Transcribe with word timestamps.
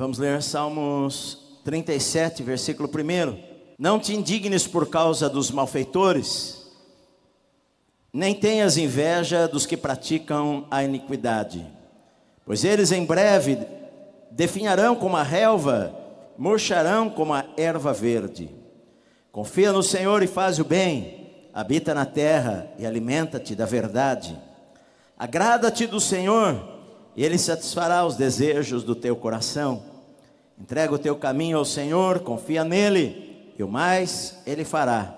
Vamos 0.00 0.16
ler 0.16 0.42
Salmos 0.42 1.36
37, 1.62 2.42
versículo 2.42 2.88
1. 2.88 3.38
Não 3.78 3.98
te 3.98 4.14
indignes 4.14 4.66
por 4.66 4.88
causa 4.88 5.28
dos 5.28 5.50
malfeitores, 5.50 6.66
nem 8.10 8.34
tenhas 8.34 8.78
inveja 8.78 9.46
dos 9.46 9.66
que 9.66 9.76
praticam 9.76 10.66
a 10.70 10.82
iniquidade, 10.82 11.66
pois 12.46 12.64
eles 12.64 12.92
em 12.92 13.04
breve 13.04 13.58
definharão 14.30 14.96
como 14.96 15.18
a 15.18 15.22
relva, 15.22 15.94
murcharão 16.38 17.10
como 17.10 17.34
a 17.34 17.44
erva 17.58 17.92
verde. 17.92 18.48
Confia 19.30 19.70
no 19.70 19.82
Senhor 19.82 20.22
e 20.22 20.26
faz 20.26 20.58
o 20.58 20.64
bem, 20.64 21.28
habita 21.52 21.92
na 21.92 22.06
terra 22.06 22.72
e 22.78 22.86
alimenta-te 22.86 23.54
da 23.54 23.66
verdade. 23.66 24.34
Agrada-te 25.18 25.86
do 25.86 26.00
Senhor, 26.00 26.58
e 27.14 27.22
Ele 27.22 27.36
satisfará 27.36 28.06
os 28.06 28.16
desejos 28.16 28.82
do 28.82 28.94
teu 28.94 29.14
coração. 29.14 29.89
Entrega 30.60 30.94
o 30.94 30.98
teu 30.98 31.16
caminho 31.16 31.56
ao 31.56 31.64
Senhor, 31.64 32.20
confia 32.20 32.62
nele, 32.62 33.52
e 33.58 33.62
o 33.62 33.68
mais 33.68 34.38
Ele 34.46 34.64
fará. 34.64 35.16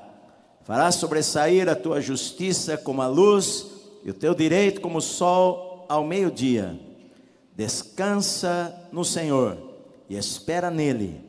Fará 0.62 0.92
sobressair 0.92 1.68
a 1.68 1.74
tua 1.74 2.00
justiça 2.00 2.76
como 2.76 3.02
a 3.02 3.08
luz, 3.08 3.66
e 4.04 4.10
o 4.10 4.14
teu 4.14 4.34
direito 4.34 4.80
como 4.80 4.98
o 4.98 5.02
sol 5.02 5.84
ao 5.88 6.04
meio-dia. 6.04 6.78
Descansa 7.54 8.74
no 8.92 9.04
Senhor 9.04 9.58
e 10.08 10.16
espera 10.16 10.70
nele. 10.70 11.20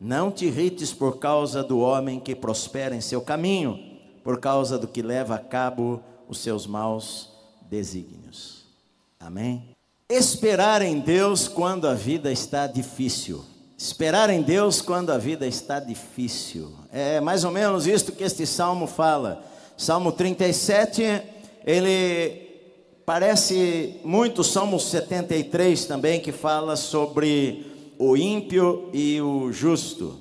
Não 0.00 0.30
te 0.30 0.46
irrites 0.46 0.92
por 0.92 1.18
causa 1.18 1.62
do 1.62 1.78
homem 1.80 2.18
que 2.18 2.34
prospera 2.34 2.94
em 2.94 3.00
seu 3.00 3.20
caminho, 3.20 3.78
por 4.24 4.40
causa 4.40 4.78
do 4.78 4.88
que 4.88 5.02
leva 5.02 5.34
a 5.34 5.38
cabo 5.38 6.02
os 6.28 6.38
seus 6.38 6.66
maus 6.66 7.30
desígnios. 7.68 8.64
Amém? 9.20 9.76
Esperar 10.08 10.82
em 10.82 11.00
Deus 11.00 11.48
quando 11.48 11.86
a 11.86 11.94
vida 11.94 12.32
está 12.32 12.66
difícil. 12.66 13.44
Esperar 13.80 14.28
em 14.28 14.42
Deus 14.42 14.82
quando 14.82 15.10
a 15.10 15.18
vida 15.18 15.46
está 15.46 15.78
difícil. 15.78 16.72
É 16.92 17.20
mais 17.20 17.44
ou 17.44 17.52
menos 17.52 17.86
isto 17.86 18.10
que 18.10 18.24
este 18.24 18.44
salmo 18.44 18.88
fala. 18.88 19.40
Salmo 19.76 20.10
37, 20.10 21.22
ele 21.64 22.48
parece 23.06 24.00
muito 24.04 24.42
Salmo 24.42 24.80
73 24.80 25.84
também, 25.84 26.18
que 26.18 26.32
fala 26.32 26.74
sobre 26.74 27.94
o 27.96 28.16
ímpio 28.16 28.90
e 28.92 29.20
o 29.20 29.52
justo. 29.52 30.18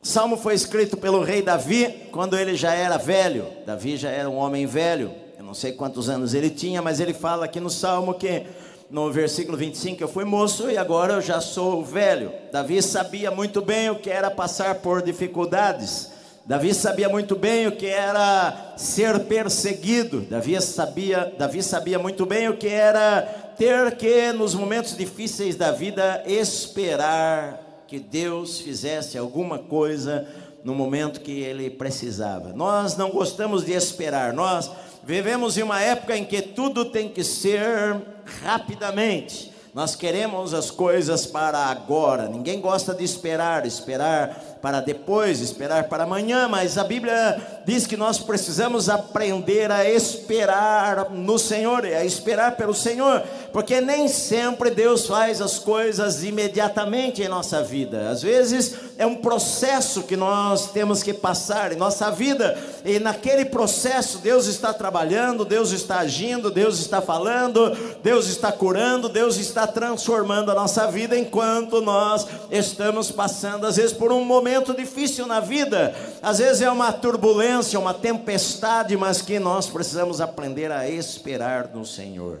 Salmo 0.00 0.38
foi 0.38 0.54
escrito 0.54 0.96
pelo 0.96 1.22
rei 1.22 1.42
Davi 1.42 2.08
quando 2.10 2.34
ele 2.34 2.56
já 2.56 2.72
era 2.72 2.96
velho. 2.96 3.44
Davi 3.66 3.98
já 3.98 4.08
era 4.08 4.30
um 4.30 4.36
homem 4.36 4.64
velho. 4.64 5.12
Eu 5.36 5.44
não 5.44 5.52
sei 5.52 5.72
quantos 5.72 6.08
anos 6.08 6.32
ele 6.32 6.48
tinha, 6.48 6.80
mas 6.80 6.98
ele 6.98 7.12
fala 7.12 7.44
aqui 7.44 7.60
no 7.60 7.68
salmo 7.68 8.14
que 8.14 8.46
no 8.90 9.10
versículo 9.10 9.56
25, 9.56 10.02
eu 10.02 10.08
fui 10.08 10.24
moço 10.24 10.70
e 10.70 10.78
agora 10.78 11.14
eu 11.14 11.20
já 11.20 11.40
sou 11.40 11.84
velho. 11.84 12.32
Davi 12.52 12.80
sabia 12.82 13.30
muito 13.30 13.60
bem 13.60 13.90
o 13.90 13.96
que 13.96 14.10
era 14.10 14.30
passar 14.30 14.76
por 14.76 15.02
dificuldades. 15.02 16.12
Davi 16.44 16.72
sabia 16.72 17.08
muito 17.08 17.34
bem 17.34 17.66
o 17.66 17.72
que 17.72 17.86
era 17.86 18.74
ser 18.76 19.24
perseguido. 19.24 20.20
Davi 20.20 20.60
sabia, 20.62 21.34
Davi 21.36 21.62
sabia 21.62 21.98
muito 21.98 22.24
bem 22.24 22.48
o 22.48 22.56
que 22.56 22.68
era 22.68 23.22
ter 23.58 23.96
que, 23.96 24.32
nos 24.32 24.54
momentos 24.54 24.96
difíceis 24.96 25.56
da 25.56 25.72
vida, 25.72 26.22
esperar 26.24 27.84
que 27.88 27.98
Deus 27.98 28.60
fizesse 28.60 29.18
alguma 29.18 29.58
coisa 29.58 30.26
no 30.62 30.74
momento 30.74 31.20
que 31.20 31.40
ele 31.40 31.70
precisava. 31.70 32.52
Nós 32.52 32.96
não 32.96 33.10
gostamos 33.10 33.64
de 33.64 33.72
esperar, 33.72 34.32
nós 34.32 34.70
vivemos 35.06 35.56
em 35.56 35.62
uma 35.62 35.80
época 35.80 36.16
em 36.16 36.24
que 36.24 36.42
tudo 36.42 36.86
tem 36.86 37.08
que 37.08 37.22
ser 37.22 37.96
rapidamente. 38.42 39.52
Nós 39.72 39.94
queremos 39.94 40.52
as 40.52 40.68
coisas 40.68 41.24
para 41.24 41.58
agora. 41.58 42.28
Ninguém 42.28 42.60
gosta 42.60 42.92
de 42.92 43.04
esperar, 43.04 43.64
esperar 43.64 44.55
para 44.60 44.80
depois, 44.80 45.40
esperar 45.40 45.84
para 45.84 46.04
amanhã, 46.04 46.48
mas 46.48 46.78
a 46.78 46.84
Bíblia 46.84 47.40
diz 47.64 47.86
que 47.86 47.96
nós 47.96 48.18
precisamos 48.18 48.88
aprender 48.88 49.70
a 49.70 49.88
esperar 49.88 51.10
no 51.10 51.38
Senhor, 51.38 51.84
a 51.84 52.04
esperar 52.04 52.56
pelo 52.56 52.74
Senhor, 52.74 53.22
porque 53.52 53.80
nem 53.80 54.08
sempre 54.08 54.70
Deus 54.70 55.06
faz 55.06 55.40
as 55.40 55.58
coisas 55.58 56.24
imediatamente 56.24 57.22
em 57.22 57.28
nossa 57.28 57.62
vida. 57.62 58.08
Às 58.08 58.22
vezes 58.22 58.74
é 58.98 59.04
um 59.04 59.16
processo 59.16 60.04
que 60.04 60.16
nós 60.16 60.70
temos 60.70 61.02
que 61.02 61.12
passar 61.12 61.72
em 61.72 61.76
nossa 61.76 62.10
vida, 62.10 62.58
e 62.84 62.98
naquele 62.98 63.44
processo 63.44 64.18
Deus 64.18 64.46
está 64.46 64.72
trabalhando, 64.72 65.44
Deus 65.44 65.70
está 65.70 65.98
agindo, 65.98 66.50
Deus 66.50 66.78
está 66.78 67.02
falando, 67.02 67.76
Deus 68.02 68.26
está 68.26 68.50
curando, 68.50 69.08
Deus 69.08 69.36
está 69.36 69.66
transformando 69.66 70.50
a 70.50 70.54
nossa 70.54 70.86
vida 70.86 71.16
enquanto 71.16 71.82
nós 71.82 72.26
estamos 72.50 73.10
passando, 73.10 73.66
às 73.66 73.76
vezes, 73.76 73.92
por 73.92 74.10
um 74.12 74.24
momento 74.24 74.45
momento 74.46 74.72
difícil 74.72 75.26
na 75.26 75.40
vida, 75.40 75.92
às 76.22 76.38
vezes 76.38 76.62
é 76.62 76.70
uma 76.70 76.92
turbulência, 76.92 77.80
uma 77.80 77.92
tempestade, 77.92 78.96
mas 78.96 79.20
que 79.20 79.40
nós 79.40 79.66
precisamos 79.66 80.20
aprender 80.20 80.70
a 80.70 80.88
esperar 80.88 81.68
no 81.74 81.84
Senhor. 81.84 82.38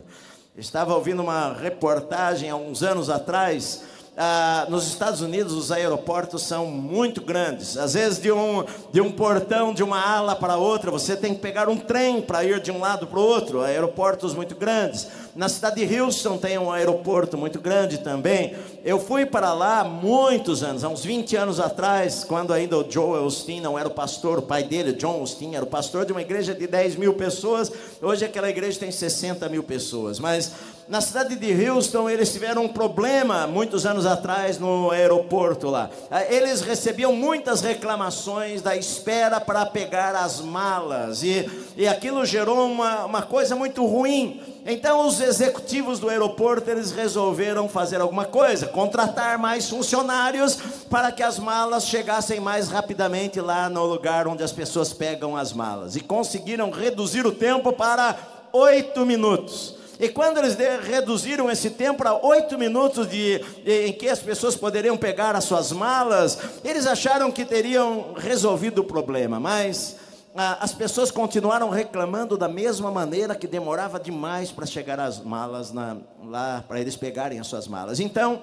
Estava 0.56 0.94
ouvindo 0.94 1.20
uma 1.20 1.52
reportagem 1.52 2.48
há 2.48 2.54
uns 2.54 2.84
anos 2.84 3.10
atrás 3.10 3.82
ah, 4.18 4.66
nos 4.70 4.86
Estados 4.86 5.20
Unidos 5.20 5.52
os 5.52 5.70
aeroportos 5.70 6.42
são 6.42 6.66
muito 6.66 7.20
grandes. 7.20 7.76
Às 7.76 7.92
vezes 7.92 8.18
de 8.18 8.32
um, 8.32 8.64
de 8.90 9.00
um 9.00 9.12
portão, 9.12 9.74
de 9.74 9.82
uma 9.82 10.00
ala 10.00 10.34
para 10.34 10.56
outra, 10.56 10.90
você 10.90 11.14
tem 11.14 11.34
que 11.34 11.40
pegar 11.40 11.68
um 11.68 11.76
trem 11.76 12.22
para 12.22 12.42
ir 12.42 12.58
de 12.60 12.70
um 12.70 12.80
lado 12.80 13.06
para 13.06 13.18
o 13.18 13.22
outro. 13.22 13.60
Aeroportos 13.60 14.34
muito 14.34 14.54
grandes. 14.54 15.06
Na 15.34 15.50
cidade 15.50 15.84
de 15.84 16.00
Houston 16.00 16.38
tem 16.38 16.56
um 16.56 16.72
aeroporto 16.72 17.36
muito 17.36 17.60
grande 17.60 17.98
também. 17.98 18.56
Eu 18.82 18.98
fui 18.98 19.26
para 19.26 19.52
lá 19.52 19.84
muitos 19.84 20.62
anos, 20.62 20.82
há 20.82 20.88
uns 20.88 21.04
20 21.04 21.36
anos 21.36 21.60
atrás, 21.60 22.24
quando 22.24 22.54
ainda 22.54 22.78
o 22.78 22.90
Joe 22.90 23.18
Austin 23.18 23.60
não 23.60 23.78
era 23.78 23.86
o 23.86 23.90
pastor, 23.90 24.38
o 24.38 24.42
pai 24.42 24.62
dele, 24.62 24.94
John 24.94 25.20
Austin, 25.20 25.54
era 25.54 25.64
o 25.64 25.68
pastor 25.68 26.06
de 26.06 26.12
uma 26.12 26.22
igreja 26.22 26.54
de 26.54 26.66
10 26.66 26.96
mil 26.96 27.12
pessoas. 27.14 27.70
Hoje 28.00 28.24
aquela 28.24 28.48
igreja 28.48 28.78
tem 28.80 28.90
60 28.90 29.46
mil 29.50 29.62
pessoas. 29.62 30.18
Mas 30.18 30.52
na 30.88 31.00
cidade 31.00 31.34
de 31.34 31.68
Houston, 31.68 32.08
eles 32.08 32.32
tiveram 32.32 32.64
um 32.64 32.68
problema 32.68 33.46
muitos 33.46 33.84
anos 33.84 34.06
atrás 34.06 34.58
no 34.58 34.90
aeroporto 34.92 35.68
lá. 35.68 35.90
Ah, 36.10 36.24
eles 36.24 36.60
recebiam 36.60 37.12
muitas 37.12 37.60
reclamações 37.60 38.62
da 38.62 38.76
espera 38.76 39.40
para 39.40 39.66
pegar 39.66 40.14
as 40.14 40.40
malas, 40.40 41.24
e, 41.24 41.50
e 41.76 41.88
aquilo 41.88 42.24
gerou 42.24 42.70
uma, 42.70 43.04
uma 43.04 43.22
coisa 43.22 43.56
muito 43.56 43.84
ruim. 43.84 44.40
Então, 44.64 45.06
os 45.06 45.20
executivos 45.20 45.98
do 45.98 46.08
aeroporto 46.08 46.68
eles 46.70 46.90
resolveram 46.90 47.68
fazer 47.68 48.00
alguma 48.00 48.24
coisa, 48.24 48.66
contratar 48.66 49.38
mais 49.38 49.68
funcionários 49.68 50.56
para 50.90 51.12
que 51.12 51.22
as 51.22 51.38
malas 51.38 51.86
chegassem 51.86 52.40
mais 52.40 52.68
rapidamente 52.68 53.40
lá 53.40 53.68
no 53.68 53.84
lugar 53.84 54.26
onde 54.26 54.42
as 54.42 54.52
pessoas 54.52 54.92
pegam 54.92 55.36
as 55.36 55.52
malas. 55.52 55.94
E 55.94 56.00
conseguiram 56.00 56.70
reduzir 56.70 57.24
o 57.26 57.32
tempo 57.32 57.72
para 57.72 58.16
oito 58.52 59.06
minutos. 59.06 59.75
E 59.98 60.08
quando 60.08 60.38
eles 60.38 60.56
reduziram 60.84 61.50
esse 61.50 61.70
tempo 61.70 61.98
para 61.98 62.14
oito 62.14 62.58
minutos 62.58 63.08
de, 63.08 63.40
em 63.64 63.92
que 63.92 64.08
as 64.08 64.18
pessoas 64.18 64.54
poderiam 64.54 64.96
pegar 64.96 65.34
as 65.34 65.44
suas 65.44 65.72
malas, 65.72 66.38
eles 66.62 66.86
acharam 66.86 67.30
que 67.30 67.44
teriam 67.44 68.14
resolvido 68.16 68.80
o 68.80 68.84
problema, 68.84 69.40
mas 69.40 69.96
ah, 70.36 70.58
as 70.60 70.74
pessoas 70.74 71.10
continuaram 71.10 71.70
reclamando 71.70 72.36
da 72.36 72.46
mesma 72.46 72.90
maneira 72.90 73.34
que 73.34 73.46
demorava 73.46 73.98
demais 73.98 74.52
para 74.52 74.66
chegar 74.66 75.00
as 75.00 75.18
malas 75.18 75.72
na, 75.72 75.96
lá, 76.22 76.62
para 76.68 76.78
eles 76.78 76.94
pegarem 76.94 77.40
as 77.40 77.46
suas 77.46 77.66
malas. 77.66 78.00
Então, 78.00 78.42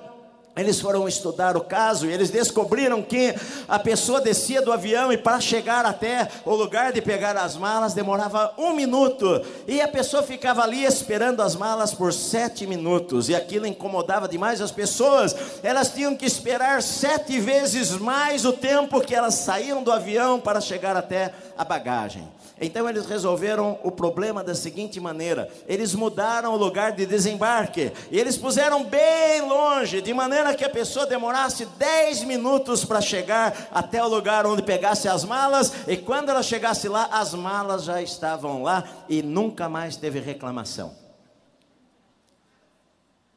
eles 0.56 0.80
foram 0.80 1.08
estudar 1.08 1.58
o 1.58 1.62
caso 1.62 2.06
e 2.06 2.14
eles 2.14 2.30
descobriram 2.30 3.02
que 3.02 3.34
a 3.68 3.80
pessoa 3.80 4.22
descia 4.22 4.62
do 4.62 4.72
avião 4.72 5.12
e 5.12 5.18
para 5.18 5.40
chegar 5.40 5.84
até 5.84 6.30
o 6.46 6.54
lugar 6.54 6.94
de 6.94 7.02
pegar 7.02 7.36
as 7.36 7.58
malas 7.58 7.96
demorava 7.96 8.54
um 8.58 8.74
minuto 8.74 9.42
e 9.68 9.82
a 9.82 9.88
pessoa 9.88 10.22
ficava 10.22 10.62
ali 10.62 10.86
esperando 10.86 11.42
as 11.42 11.56
malas 11.56 11.94
por 11.94 12.14
sete 12.14 12.68
minutos 12.68 13.30
e 13.30 13.36
aquilo 13.36 13.66
incomodava 13.66 14.28
demais 14.28 14.62
as 14.62 14.72
pessoas. 14.72 15.36
Elas 15.64 15.92
tinham 15.92 16.16
que 16.16 16.26
esperar 16.26 16.84
sete 16.84 17.40
vezes 17.40 17.92
mais 17.92 18.46
o 18.46 18.54
tempo 18.54 19.02
que 19.02 19.16
elas 19.16 19.34
saíam 19.36 19.82
do 19.82 19.92
avião 19.92 20.40
para 20.40 20.62
chegar 20.62 20.96
até 20.96 21.34
a 21.58 21.64
bagagem. 21.64 22.28
Então 22.64 22.88
eles 22.90 23.06
resolveram 23.06 23.78
o 23.84 23.92
problema 23.92 24.44
da 24.44 24.56
seguinte 24.56 25.00
maneira: 25.00 25.50
eles 25.68 25.94
mudaram 25.94 26.54
o 26.54 26.58
lugar 26.58 26.94
de 26.94 27.06
desembarque 27.06 27.92
e 28.10 28.20
eles 28.20 28.38
puseram 28.38 28.86
bem 28.86 29.42
longe, 29.42 30.02
de 30.02 30.14
maneira 30.14 30.56
que 30.56 30.64
a 30.64 30.70
pessoa 30.70 31.06
demorasse 31.06 31.66
10 31.66 32.24
minutos 32.24 32.86
para 32.86 33.02
chegar 33.02 33.68
até 33.72 34.04
o 34.04 34.08
lugar 34.08 34.46
onde 34.46 34.64
pegasse 34.64 35.10
as 35.10 35.26
malas, 35.26 35.74
e 35.88 35.98
quando 35.98 36.30
ela 36.30 36.42
chegasse 36.42 36.88
lá, 36.88 37.10
as 37.12 37.34
malas 37.34 37.84
já 37.84 38.02
estavam 38.02 38.64
lá 38.64 38.84
e 39.10 39.22
nunca 39.22 39.68
mais 39.68 39.98
teve 39.98 40.20
reclamação. 40.20 40.96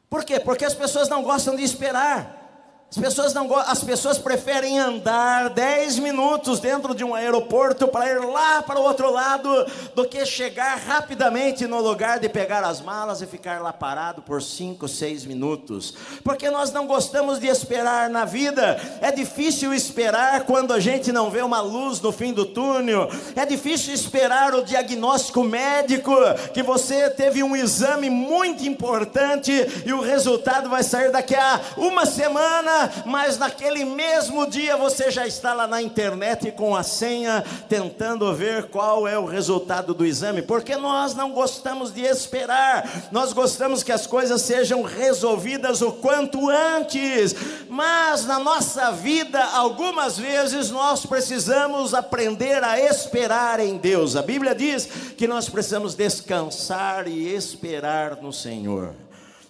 Por 0.09 0.23
quê? 0.23 0.39
Porque 0.39 0.63
as 0.63 0.73
pessoas 0.73 1.09
não 1.09 1.21
gostam 1.21 1.55
de 1.55 1.63
esperar. 1.63 2.46
As 2.89 2.97
pessoas, 2.97 3.33
não, 3.33 3.53
as 3.53 3.83
pessoas 3.83 4.17
preferem 4.17 4.79
andar 4.79 5.49
10 5.49 5.99
minutos 5.99 6.61
dentro 6.61 6.95
de 6.95 7.03
um 7.03 7.13
aeroporto 7.13 7.85
para 7.85 8.09
ir 8.09 8.19
lá 8.21 8.63
para 8.63 8.79
o 8.79 8.83
outro 8.83 9.11
lado 9.11 9.49
do 9.93 10.07
que 10.07 10.25
chegar 10.25 10.77
rapidamente 10.77 11.67
no 11.67 11.81
lugar 11.81 12.17
de 12.17 12.29
pegar 12.29 12.63
as 12.63 12.79
malas 12.79 13.21
e 13.21 13.27
ficar 13.27 13.61
lá 13.61 13.73
parado 13.73 14.21
por 14.21 14.41
5, 14.41 14.87
6 14.87 15.25
minutos. 15.25 15.93
Porque 16.23 16.49
nós 16.49 16.71
não 16.71 16.87
gostamos 16.87 17.39
de 17.39 17.47
esperar 17.47 18.09
na 18.09 18.23
vida. 18.23 18.79
É 19.01 19.11
difícil 19.11 19.73
esperar 19.73 20.45
quando 20.45 20.71
a 20.71 20.79
gente 20.79 21.11
não 21.11 21.29
vê 21.29 21.41
uma 21.41 21.59
luz 21.59 21.99
no 21.99 22.13
fim 22.13 22.31
do 22.31 22.45
túnel. 22.45 23.09
É 23.35 23.45
difícil 23.45 23.93
esperar 23.93 24.55
o 24.55 24.63
diagnóstico 24.63 25.43
médico 25.43 26.13
que 26.53 26.63
você 26.63 27.09
teve 27.09 27.43
um 27.43 27.53
exame 27.53 28.09
muito 28.09 28.63
importante 28.63 29.51
e 29.85 29.91
o 29.91 29.99
resultado 29.99 30.69
vai 30.69 30.83
sair 30.83 31.11
daqui 31.11 31.35
a 31.35 31.59
uma 31.75 32.05
semana 32.05 32.76
mas 33.05 33.37
naquele 33.37 33.85
mesmo 33.85 34.47
dia 34.47 34.75
você 34.77 35.09
já 35.11 35.25
está 35.27 35.53
lá 35.53 35.67
na 35.67 35.81
internet 35.81 36.51
com 36.51 36.75
a 36.75 36.83
senha, 36.83 37.43
tentando 37.67 38.33
ver 38.33 38.69
qual 38.69 39.07
é 39.07 39.17
o 39.17 39.25
resultado 39.25 39.93
do 39.93 40.05
exame, 40.05 40.41
porque 40.41 40.75
nós 40.75 41.13
não 41.13 41.31
gostamos 41.31 41.93
de 41.93 42.01
esperar, 42.01 43.07
nós 43.11 43.33
gostamos 43.33 43.83
que 43.83 43.91
as 43.91 44.07
coisas 44.07 44.41
sejam 44.41 44.81
resolvidas 44.83 45.81
o 45.81 45.91
quanto 45.91 46.49
antes, 46.49 47.35
mas 47.69 48.25
na 48.25 48.39
nossa 48.39 48.91
vida, 48.91 49.43
algumas 49.43 50.17
vezes 50.17 50.69
nós 50.69 51.05
precisamos 51.05 51.93
aprender 51.93 52.63
a 52.63 52.79
esperar 52.79 53.59
em 53.59 53.77
Deus. 53.77 54.15
A 54.15 54.21
Bíblia 54.21 54.55
diz 54.55 54.85
que 55.17 55.27
nós 55.27 55.49
precisamos 55.49 55.95
descansar 55.95 57.07
e 57.07 57.33
esperar 57.33 58.21
no 58.21 58.31
Senhor. 58.31 58.93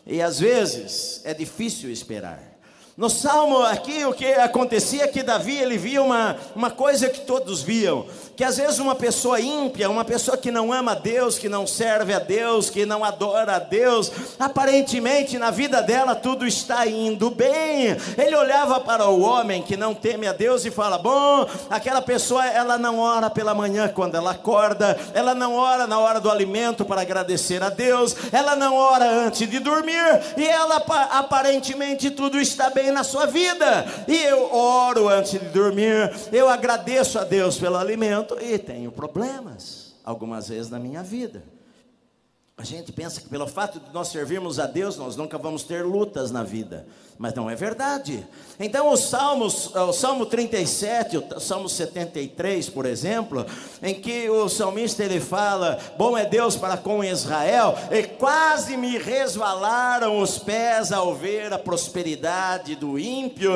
E 0.05 0.21
às 0.21 0.39
vezes 0.39 1.21
é 1.25 1.33
difícil 1.33 1.91
esperar. 1.91 2.56
No 2.97 3.11
salmo 3.11 3.61
aqui, 3.61 4.03
o 4.05 4.11
que 4.11 4.25
acontecia 4.25 5.03
é 5.03 5.07
que 5.07 5.21
Davi 5.21 5.55
ele 5.55 5.77
via 5.77 6.01
uma, 6.01 6.35
uma 6.55 6.71
coisa 6.71 7.07
que 7.07 7.21
todos 7.21 7.61
viam 7.61 8.07
que 8.37 8.43
às 8.43 8.57
vezes 8.57 8.77
uma 8.77 8.93
pessoa 8.93 9.41
ímpia, 9.41 9.89
uma 9.89 10.05
pessoa 10.05 10.37
que 10.37 10.51
não 10.51 10.71
ama 10.71 10.91
a 10.91 10.95
Deus, 10.95 11.39
que 11.39 11.49
não 11.49 11.65
serve 11.65 12.13
a 12.13 12.19
Deus, 12.19 12.69
que 12.69 12.85
não 12.85 13.03
adora 13.03 13.55
a 13.55 13.59
Deus, 13.59 14.11
aparentemente 14.39 15.39
na 15.39 15.49
vida 15.49 15.81
dela 15.81 16.13
tudo 16.13 16.45
está 16.45 16.85
indo 16.85 17.31
bem. 17.31 17.97
Ele 18.15 18.35
olhava 18.35 18.79
para 18.79 19.07
o 19.07 19.21
homem 19.21 19.63
que 19.63 19.75
não 19.75 19.95
teme 19.95 20.27
a 20.27 20.33
Deus 20.33 20.63
e 20.65 20.69
fala: 20.69 20.99
Bom, 20.99 21.47
aquela 21.67 21.99
pessoa 21.99 22.45
ela 22.45 22.77
não 22.77 22.99
ora 22.99 23.27
pela 23.27 23.55
manhã 23.55 23.87
quando 23.87 24.13
ela 24.13 24.31
acorda, 24.31 24.95
ela 25.15 25.33
não 25.33 25.55
ora 25.55 25.87
na 25.87 25.97
hora 25.97 26.21
do 26.21 26.29
alimento 26.29 26.85
para 26.85 27.01
agradecer 27.01 27.63
a 27.63 27.69
Deus, 27.69 28.15
ela 28.31 28.55
não 28.55 28.75
ora 28.75 29.09
antes 29.09 29.49
de 29.49 29.57
dormir 29.57 30.21
e 30.37 30.45
ela 30.45 30.75
aparentemente 31.11 32.11
tudo 32.11 32.39
está 32.39 32.69
bem 32.69 32.91
na 32.91 33.03
sua 33.03 33.25
vida. 33.25 33.83
E 34.07 34.15
eu 34.15 34.53
oro 34.53 35.09
antes 35.09 35.31
de 35.31 35.39
dormir, 35.39 36.13
eu 36.31 36.47
agradeço 36.47 37.17
a 37.17 37.23
Deus 37.23 37.57
pelo 37.57 37.77
alimento 37.77 38.26
e 38.35 38.57
tenho 38.57 38.91
problemas, 38.91 39.95
algumas 40.03 40.49
vezes 40.49 40.69
na 40.69 40.79
minha 40.79 41.03
vida. 41.03 41.43
A 42.59 42.63
gente 42.63 42.91
pensa 42.91 43.21
que 43.21 43.29
pelo 43.29 43.45
fato 43.45 43.79
de 43.79 43.93
nós 43.93 44.07
servirmos 44.07 44.57
a 44.57 44.65
Deus, 44.65 44.97
nós 44.97 45.15
nunca 45.15 45.37
vamos 45.37 45.61
ter 45.61 45.85
lutas 45.85 46.31
na 46.31 46.43
vida 46.43 46.87
mas 47.17 47.33
não 47.33 47.49
é 47.49 47.55
verdade. 47.55 48.25
Então, 48.59 48.91
os 48.91 49.09
Salmos, 49.09 49.75
o 49.75 49.93
Salmo 49.93 50.25
37, 50.25 51.17
o 51.17 51.39
Salmo 51.39 51.69
73, 51.69 52.69
por 52.69 52.85
exemplo, 52.85 53.45
em 53.81 53.95
que 53.95 54.29
o 54.29 54.47
salmista 54.49 55.03
ele 55.03 55.19
fala: 55.19 55.77
Bom 55.97 56.17
é 56.17 56.25
Deus 56.25 56.55
para 56.55 56.77
com 56.77 57.03
Israel, 57.03 57.75
e 57.91 58.03
quase 58.03 58.77
me 58.77 58.97
resvalaram 58.97 60.19
os 60.19 60.37
pés 60.37 60.91
ao 60.91 61.15
ver 61.15 61.53
a 61.53 61.59
prosperidade 61.59 62.75
do 62.75 62.97
ímpio, 62.97 63.51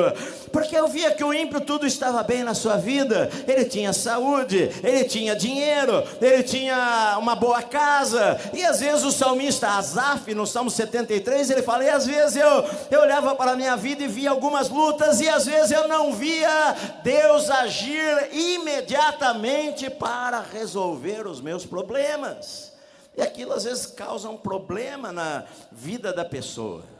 porque 0.52 0.76
eu 0.76 0.88
via 0.88 1.12
que 1.12 1.24
o 1.24 1.34
ímpio 1.34 1.60
tudo 1.60 1.86
estava 1.86 2.22
bem 2.22 2.44
na 2.44 2.54
sua 2.54 2.76
vida, 2.76 3.30
ele 3.46 3.64
tinha 3.64 3.92
saúde, 3.92 4.70
ele 4.82 5.04
tinha 5.04 5.34
dinheiro, 5.34 6.02
ele 6.20 6.42
tinha 6.42 7.16
uma 7.18 7.34
boa 7.34 7.62
casa, 7.62 8.38
e 8.52 8.64
às 8.64 8.80
vezes 8.80 8.91
o 9.00 9.10
salmista 9.10 9.68
Asaf, 9.70 10.34
no 10.34 10.46
Salmo 10.46 10.70
73, 10.70 11.50
ele 11.50 11.62
fala: 11.62 11.84
E 11.84 11.88
às 11.88 12.06
vezes 12.06 12.36
eu, 12.36 12.64
eu 12.90 13.00
olhava 13.00 13.34
para 13.34 13.52
a 13.52 13.56
minha 13.56 13.76
vida 13.76 14.02
e 14.02 14.08
via 14.08 14.30
algumas 14.30 14.68
lutas, 14.68 15.20
e 15.20 15.28
às 15.28 15.46
vezes 15.46 15.70
eu 15.70 15.88
não 15.88 16.12
via 16.12 16.76
Deus 17.02 17.48
agir 17.50 18.28
imediatamente 18.32 19.88
para 19.88 20.40
resolver 20.40 21.26
os 21.26 21.40
meus 21.40 21.64
problemas. 21.64 22.72
E 23.16 23.22
aquilo 23.22 23.52
às 23.52 23.64
vezes 23.64 23.86
causa 23.86 24.28
um 24.28 24.36
problema 24.36 25.12
na 25.12 25.44
vida 25.70 26.12
da 26.12 26.24
pessoa. 26.24 26.91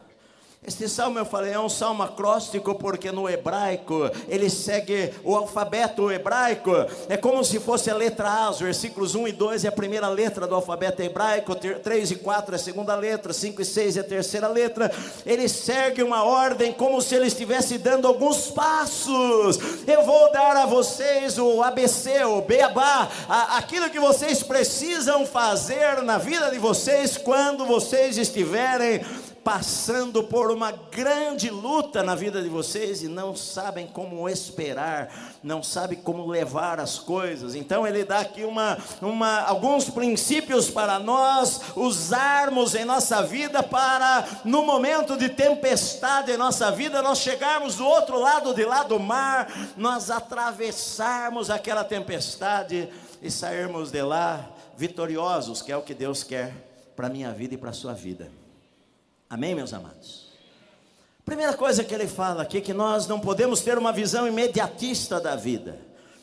Este 0.64 0.88
salmo 0.88 1.19
eu 1.19 1.26
falei 1.26 1.53
é 1.53 1.59
um 1.59 1.69
salmo 1.69 2.05
acróstico 2.05 2.73
porque 2.76 3.11
no 3.11 3.29
hebraico 3.29 4.09
ele 4.29 4.49
segue 4.49 5.12
o 5.25 5.35
alfabeto 5.35 6.09
hebraico, 6.09 6.70
é 7.09 7.17
como 7.17 7.44
se 7.44 7.59
fosse 7.59 7.91
a 7.91 7.97
letra 7.97 8.31
A, 8.31 8.50
os 8.50 8.61
versículos 8.61 9.17
1 9.17 9.26
e 9.26 9.32
2 9.32 9.64
é 9.64 9.69
a 9.69 9.73
primeira 9.73 10.06
letra 10.09 10.47
do 10.47 10.55
alfabeto 10.55 11.03
hebraico, 11.03 11.56
3 11.56 12.12
e 12.12 12.14
4 12.14 12.55
é 12.55 12.56
a 12.56 12.59
segunda 12.61 12.94
letra, 12.94 13.32
5 13.32 13.61
e 13.61 13.64
6 13.64 13.97
é 13.97 14.00
a 14.00 14.05
terceira 14.05 14.47
letra. 14.47 14.88
Ele 15.26 15.49
segue 15.49 16.00
uma 16.00 16.23
ordem 16.23 16.73
como 16.73 17.03
se 17.03 17.17
ele 17.17 17.26
estivesse 17.26 17.76
dando 17.76 18.06
alguns 18.06 18.47
passos. 18.53 19.58
Eu 19.85 20.05
vou 20.05 20.31
dar 20.31 20.56
a 20.58 20.67
vocês 20.67 21.38
o 21.38 21.61
ABC, 21.61 22.23
o 22.23 22.41
beabá, 22.41 23.08
aquilo 23.56 23.91
que 23.91 23.99
vocês 23.99 24.44
precisam 24.44 25.26
fazer 25.26 26.03
na 26.03 26.19
vida 26.19 26.53
de 26.53 26.58
vocês 26.61 27.17
quando 27.17 27.67
vocês 27.67 28.17
estiverem 28.17 29.05
passando 29.44 30.23
por 30.23 30.50
uma 30.50 30.71
grande 30.71 31.50
luta 31.50 32.03
na 32.03 32.15
vida 32.15 32.43
de 32.43 32.49
vocês 32.49 33.03
e 33.03 33.09
não 33.09 33.35
sabem 33.35 33.87
como 33.87 34.29
esperar, 34.29 35.39
não 35.43 35.62
sabem 35.62 35.99
como 35.99 36.27
levar 36.27 36.79
as 36.79 36.99
coisas. 36.99 37.55
Então 37.55 37.87
ele 37.87 38.05
dá 38.05 38.21
aqui 38.21 38.44
uma, 38.44 38.79
uma, 39.00 39.41
alguns 39.41 39.91
princípios 39.91 40.71
para 40.71 40.99
nós 40.99 41.61
usarmos 41.75 42.75
em 42.75 42.85
nossa 42.85 43.23
vida 43.23 43.62
para 43.62 44.27
no 44.44 44.65
momento 44.65 45.17
de 45.17 45.29
tempestade 45.29 46.33
em 46.33 46.37
nossa 46.37 46.71
vida 46.71 47.03
nós 47.03 47.19
chegarmos 47.19 47.77
do 47.77 47.87
outro 47.87 48.19
lado 48.19 48.55
de 48.55 48.65
lá 48.65 48.83
do 48.83 48.99
mar, 48.99 49.73
nós 49.77 50.11
atravessarmos 50.11 51.50
aquela 51.50 51.85
tempestade 51.85 52.89
e 53.21 53.31
sairmos 53.31 53.91
de 53.91 54.03
lá 54.03 54.49
vitoriosos, 54.77 55.62
que 55.62 55.73
é 55.73 55.77
o 55.77 55.83
que 55.83 55.94
Deus 55.94 56.23
quer 56.23 56.53
para 56.94 57.09
minha 57.09 57.33
vida 57.33 57.55
e 57.55 57.59
para 57.59 57.73
sua 57.73 57.93
vida. 57.93 58.42
Amém, 59.32 59.55
meus 59.55 59.73
amados? 59.73 60.26
Primeira 61.25 61.55
coisa 61.55 61.82
que 61.82 61.94
ele 61.94 62.06
fala 62.06 62.43
aqui 62.43 62.58
é 62.58 62.61
que 62.61 62.75
nós 62.75 63.06
não 63.06 63.19
podemos 63.19 63.62
ter 63.62 63.79
uma 63.79 63.90
visão 63.90 64.29
imediatista 64.29 65.19
da 65.19 65.34
vida. 65.34 65.81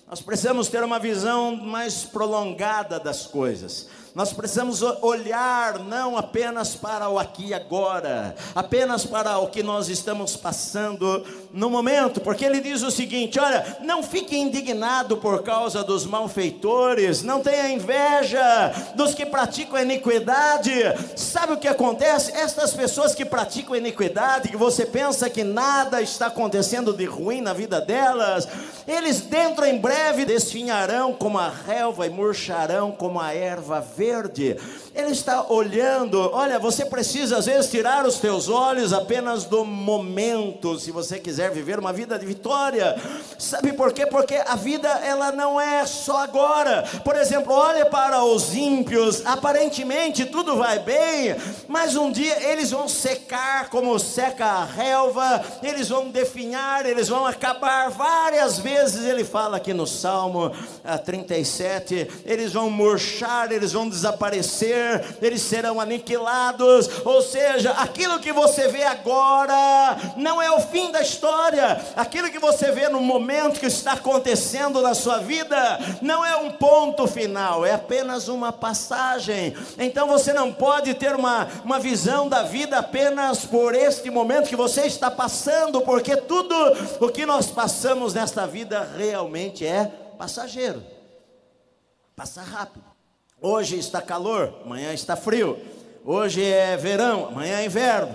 Nós 0.07 0.21
precisamos 0.21 0.67
ter 0.67 0.83
uma 0.83 0.99
visão 0.99 1.55
mais 1.55 2.03
prolongada 2.03 2.99
das 2.99 3.25
coisas. 3.25 3.87
Nós 4.15 4.33
precisamos 4.33 4.81
olhar 4.81 5.79
não 5.79 6.17
apenas 6.17 6.75
para 6.75 7.07
o 7.09 7.19
aqui 7.19 7.47
e 7.47 7.53
agora, 7.53 8.35
apenas 8.55 9.05
para 9.05 9.37
o 9.37 9.47
que 9.47 9.61
nós 9.61 9.87
estamos 9.87 10.35
passando 10.35 11.23
no 11.53 11.69
momento, 11.69 12.19
porque 12.19 12.43
ele 12.43 12.59
diz 12.59 12.81
o 12.81 12.89
seguinte: 12.89 13.39
olha, 13.39 13.77
não 13.81 14.01
fique 14.01 14.35
indignado 14.35 15.17
por 15.17 15.43
causa 15.43 15.83
dos 15.83 16.05
malfeitores, 16.05 17.21
não 17.21 17.41
tenha 17.41 17.69
inveja 17.69 18.73
dos 18.95 19.13
que 19.13 19.25
praticam 19.25 19.75
a 19.75 19.83
iniquidade. 19.83 20.73
Sabe 21.15 21.53
o 21.53 21.57
que 21.57 21.67
acontece? 21.67 22.31
Estas 22.31 22.73
pessoas 22.73 23.13
que 23.13 23.23
praticam 23.23 23.75
a 23.75 23.77
iniquidade, 23.77 24.49
que 24.49 24.57
você 24.57 24.85
pensa 24.85 25.29
que 25.29 25.43
nada 25.43 26.01
está 26.01 26.27
acontecendo 26.27 26.93
de 26.93 27.05
ruim 27.05 27.41
na 27.41 27.53
vida 27.53 27.79
delas, 27.79 28.47
eles 28.87 29.21
dentro 29.21 29.65
em 29.65 29.77
breve 29.77 30.25
desfinharão 30.25 31.13
como 31.13 31.37
a 31.37 31.49
relva 31.49 32.07
e 32.07 32.09
murcharão 32.09 32.91
como 32.91 33.19
a 33.19 33.33
erva 33.33 33.79
verde 33.79 33.98
verde. 33.99 34.57
Ele 34.99 35.11
está 35.11 35.45
olhando, 35.47 36.29
olha, 36.33 36.59
você 36.59 36.85
precisa 36.85 37.37
às 37.37 37.45
vezes 37.45 37.71
tirar 37.71 38.05
os 38.05 38.17
teus 38.17 38.49
olhos 38.49 38.91
apenas 38.91 39.45
do 39.45 39.63
momento, 39.63 40.77
se 40.77 40.91
você 40.91 41.17
quiser 41.17 41.51
viver 41.51 41.79
uma 41.79 41.93
vida 41.93 42.19
de 42.19 42.25
vitória. 42.25 42.97
Sabe 43.37 43.71
por 43.71 43.93
quê? 43.93 44.05
Porque 44.05 44.35
a 44.35 44.57
vida 44.57 44.89
ela 44.89 45.31
não 45.31 45.59
é 45.59 45.85
só 45.85 46.17
agora. 46.17 46.83
Por 47.05 47.15
exemplo, 47.15 47.53
olha 47.53 47.85
para 47.85 48.25
os 48.25 48.53
ímpios, 48.53 49.25
aparentemente 49.25 50.25
tudo 50.25 50.57
vai 50.57 50.79
bem, 50.79 51.33
mas 51.69 51.95
um 51.95 52.11
dia 52.11 52.51
eles 52.51 52.71
vão 52.71 52.89
secar 52.89 53.69
como 53.69 53.97
seca 53.97 54.45
a 54.45 54.65
relva, 54.65 55.41
eles 55.63 55.87
vão 55.87 56.09
definhar, 56.09 56.85
eles 56.85 57.07
vão 57.07 57.25
acabar. 57.25 57.89
Várias 57.89 58.59
vezes 58.59 59.05
ele 59.05 59.23
fala 59.23 59.57
aqui 59.57 59.73
no 59.73 59.87
Salmo 59.87 60.51
37, 61.05 62.07
ah, 62.09 62.13
eles 62.25 62.51
vão 62.51 62.69
murchar, 62.69 63.53
eles 63.53 63.71
vão 63.71 63.87
desaparecer 63.87 64.88
eles 65.21 65.41
serão 65.41 65.79
aniquilados. 65.79 66.89
Ou 67.05 67.21
seja, 67.21 67.71
aquilo 67.71 68.19
que 68.19 68.31
você 68.31 68.67
vê 68.67 68.83
agora 68.83 69.97
não 70.17 70.41
é 70.41 70.51
o 70.51 70.59
fim 70.59 70.91
da 70.91 71.01
história, 71.01 71.79
aquilo 71.95 72.29
que 72.29 72.39
você 72.39 72.71
vê 72.71 72.89
no 72.89 72.99
momento 72.99 73.59
que 73.59 73.65
está 73.65 73.93
acontecendo 73.93 74.81
na 74.81 74.93
sua 74.93 75.19
vida 75.19 75.79
não 76.01 76.25
é 76.25 76.35
um 76.37 76.51
ponto 76.51 77.07
final, 77.07 77.65
é 77.65 77.73
apenas 77.73 78.27
uma 78.27 78.51
passagem. 78.51 79.55
Então 79.77 80.07
você 80.07 80.33
não 80.33 80.53
pode 80.53 80.93
ter 80.93 81.15
uma, 81.15 81.47
uma 81.63 81.79
visão 81.79 82.27
da 82.27 82.43
vida 82.43 82.77
apenas 82.77 83.45
por 83.45 83.75
este 83.75 84.09
momento 84.09 84.49
que 84.49 84.55
você 84.55 84.81
está 84.81 85.09
passando, 85.09 85.81
porque 85.81 86.15
tudo 86.17 86.55
o 86.99 87.09
que 87.09 87.25
nós 87.25 87.47
passamos 87.47 88.13
nesta 88.13 88.45
vida 88.45 88.89
realmente 88.97 89.65
é 89.65 89.85
passageiro, 90.17 90.83
passa 92.15 92.41
rápido. 92.41 92.88
Hoje 93.41 93.77
está 93.79 94.01
calor, 94.01 94.53
amanhã 94.65 94.93
está 94.93 95.15
frio. 95.15 95.57
Hoje 96.03 96.43
é 96.43 96.75
verão, 96.75 97.29
amanhã 97.29 97.59
é 97.59 97.65
inverno. 97.65 98.13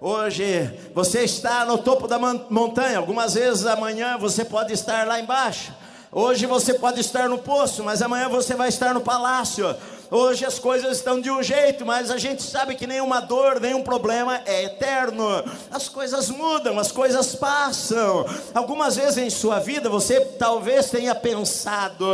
Hoje 0.00 0.68
você 0.92 1.20
está 1.22 1.64
no 1.64 1.78
topo 1.78 2.08
da 2.08 2.18
montanha, 2.18 2.98
algumas 2.98 3.34
vezes 3.34 3.64
amanhã 3.64 4.18
você 4.18 4.44
pode 4.44 4.72
estar 4.72 5.06
lá 5.06 5.20
embaixo. 5.20 5.72
Hoje 6.10 6.46
você 6.46 6.74
pode 6.74 7.00
estar 7.00 7.28
no 7.28 7.38
poço, 7.38 7.84
mas 7.84 8.02
amanhã 8.02 8.28
você 8.28 8.54
vai 8.56 8.68
estar 8.68 8.92
no 8.92 9.00
palácio. 9.00 9.72
Hoje 10.08 10.44
as 10.44 10.58
coisas 10.58 10.98
estão 10.98 11.20
de 11.20 11.28
um 11.30 11.42
jeito, 11.42 11.84
mas 11.84 12.12
a 12.12 12.16
gente 12.16 12.40
sabe 12.40 12.76
que 12.76 12.86
nenhuma 12.86 13.20
dor, 13.20 13.60
nenhum 13.60 13.82
problema 13.82 14.40
é 14.46 14.64
eterno. 14.64 15.26
As 15.70 15.88
coisas 15.88 16.30
mudam, 16.30 16.78
as 16.78 16.92
coisas 16.92 17.34
passam. 17.34 18.24
Algumas 18.54 18.94
vezes 18.94 19.18
em 19.18 19.30
sua 19.30 19.58
vida 19.58 19.88
você 19.88 20.20
talvez 20.20 20.90
tenha 20.90 21.12
pensado: 21.12 22.06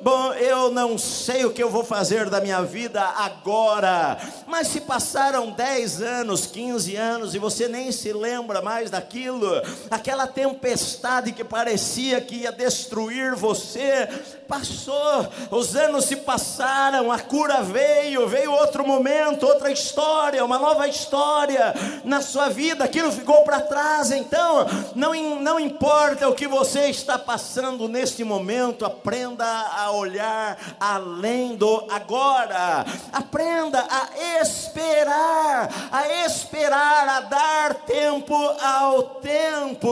bom, 0.00 0.32
eu 0.34 0.70
não 0.70 0.96
sei 0.96 1.44
o 1.44 1.50
que 1.50 1.62
eu 1.62 1.68
vou 1.68 1.82
fazer 1.82 2.30
da 2.30 2.40
minha 2.40 2.62
vida 2.62 3.02
agora. 3.02 4.18
Mas 4.46 4.68
se 4.68 4.82
passaram 4.82 5.50
10 5.50 6.02
anos, 6.02 6.46
15 6.46 6.94
anos 6.94 7.34
e 7.34 7.38
você 7.38 7.66
nem 7.66 7.90
se 7.90 8.12
lembra 8.12 8.62
mais 8.62 8.90
daquilo, 8.90 9.48
aquela 9.90 10.26
tempestade 10.26 11.32
que 11.32 11.42
parecia 11.42 12.20
que 12.20 12.36
ia 12.36 12.52
destruir 12.52 13.34
você, 13.34 14.08
passou, 14.46 15.28
os 15.50 15.74
anos 15.74 16.04
se 16.04 16.16
passaram, 16.16 17.10
a 17.10 17.18
cura 17.18 17.39
veio, 17.62 18.28
veio 18.28 18.52
outro 18.52 18.86
momento, 18.86 19.46
outra 19.46 19.70
história, 19.70 20.44
uma 20.44 20.58
nova 20.58 20.88
história 20.88 21.74
na 22.04 22.20
sua 22.20 22.48
vida, 22.48 22.84
aquilo 22.84 23.10
ficou 23.10 23.42
para 23.42 23.60
trás. 23.60 24.10
Então, 24.10 24.66
não, 24.94 25.40
não 25.40 25.58
importa 25.58 26.28
o 26.28 26.34
que 26.34 26.46
você 26.46 26.88
está 26.88 27.18
passando 27.18 27.88
neste 27.88 28.24
momento, 28.24 28.84
aprenda 28.84 29.44
a 29.44 29.90
olhar 29.90 30.58
além 30.78 31.56
do 31.56 31.86
agora, 31.90 32.84
aprenda 33.12 33.86
a 33.88 34.40
esperar, 34.40 35.68
a 35.90 36.24
esperar, 36.26 37.08
a 37.08 37.20
dar 37.20 37.74
tempo 37.86 38.34
ao 38.60 39.02
tempo. 39.20 39.90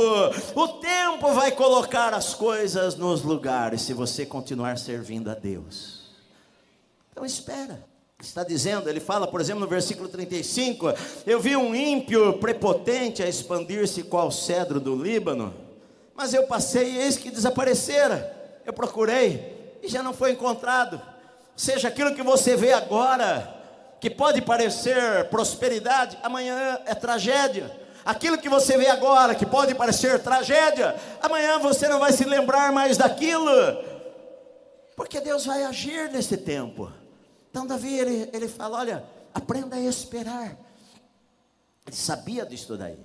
O 0.54 0.68
tempo 0.68 1.32
vai 1.32 1.50
colocar 1.52 2.14
as 2.14 2.34
coisas 2.34 2.96
nos 2.96 3.22
lugares 3.22 3.82
se 3.82 3.92
você 3.92 4.24
continuar 4.24 4.78
servindo 4.78 5.30
a 5.30 5.34
Deus. 5.34 5.97
Então 7.18 7.26
espera. 7.26 7.84
Está 8.22 8.44
dizendo, 8.44 8.88
ele 8.88 9.00
fala, 9.00 9.26
por 9.26 9.40
exemplo, 9.40 9.62
no 9.62 9.66
versículo 9.66 10.08
35: 10.08 10.94
Eu 11.26 11.40
vi 11.40 11.56
um 11.56 11.74
ímpio 11.74 12.34
prepotente 12.34 13.24
a 13.24 13.28
expandir-se 13.28 14.04
qual 14.04 14.30
cedro 14.30 14.78
do 14.78 14.94
Líbano, 14.94 15.52
mas 16.14 16.32
eu 16.32 16.44
passei 16.44 16.92
e 16.92 16.98
eis 16.98 17.16
que 17.16 17.28
desaparecera. 17.28 18.60
Eu 18.64 18.72
procurei 18.72 19.78
e 19.82 19.88
já 19.88 20.00
não 20.00 20.14
foi 20.14 20.30
encontrado. 20.30 21.02
Seja, 21.56 21.88
aquilo 21.88 22.14
que 22.14 22.22
você 22.22 22.54
vê 22.54 22.72
agora, 22.72 23.52
que 24.00 24.08
pode 24.08 24.40
parecer 24.40 25.24
prosperidade, 25.24 26.16
amanhã 26.22 26.78
é 26.86 26.94
tragédia. 26.94 27.68
Aquilo 28.04 28.38
que 28.38 28.48
você 28.48 28.78
vê 28.78 28.86
agora, 28.86 29.34
que 29.34 29.44
pode 29.44 29.74
parecer 29.74 30.20
tragédia, 30.20 30.94
amanhã 31.20 31.58
você 31.58 31.88
não 31.88 31.98
vai 31.98 32.12
se 32.12 32.22
lembrar 32.22 32.70
mais 32.70 32.96
daquilo, 32.96 33.50
porque 34.94 35.20
Deus 35.20 35.46
vai 35.46 35.64
agir 35.64 36.12
nesse 36.12 36.36
tempo. 36.36 36.92
Então 37.50 37.66
Davi 37.66 37.94
ele, 37.98 38.30
ele 38.32 38.48
fala: 38.48 38.78
olha, 38.78 39.04
aprenda 39.34 39.76
a 39.76 39.80
esperar. 39.80 40.56
Ele 41.86 41.96
sabia 41.96 42.44
disso 42.44 42.76
daí. 42.76 42.98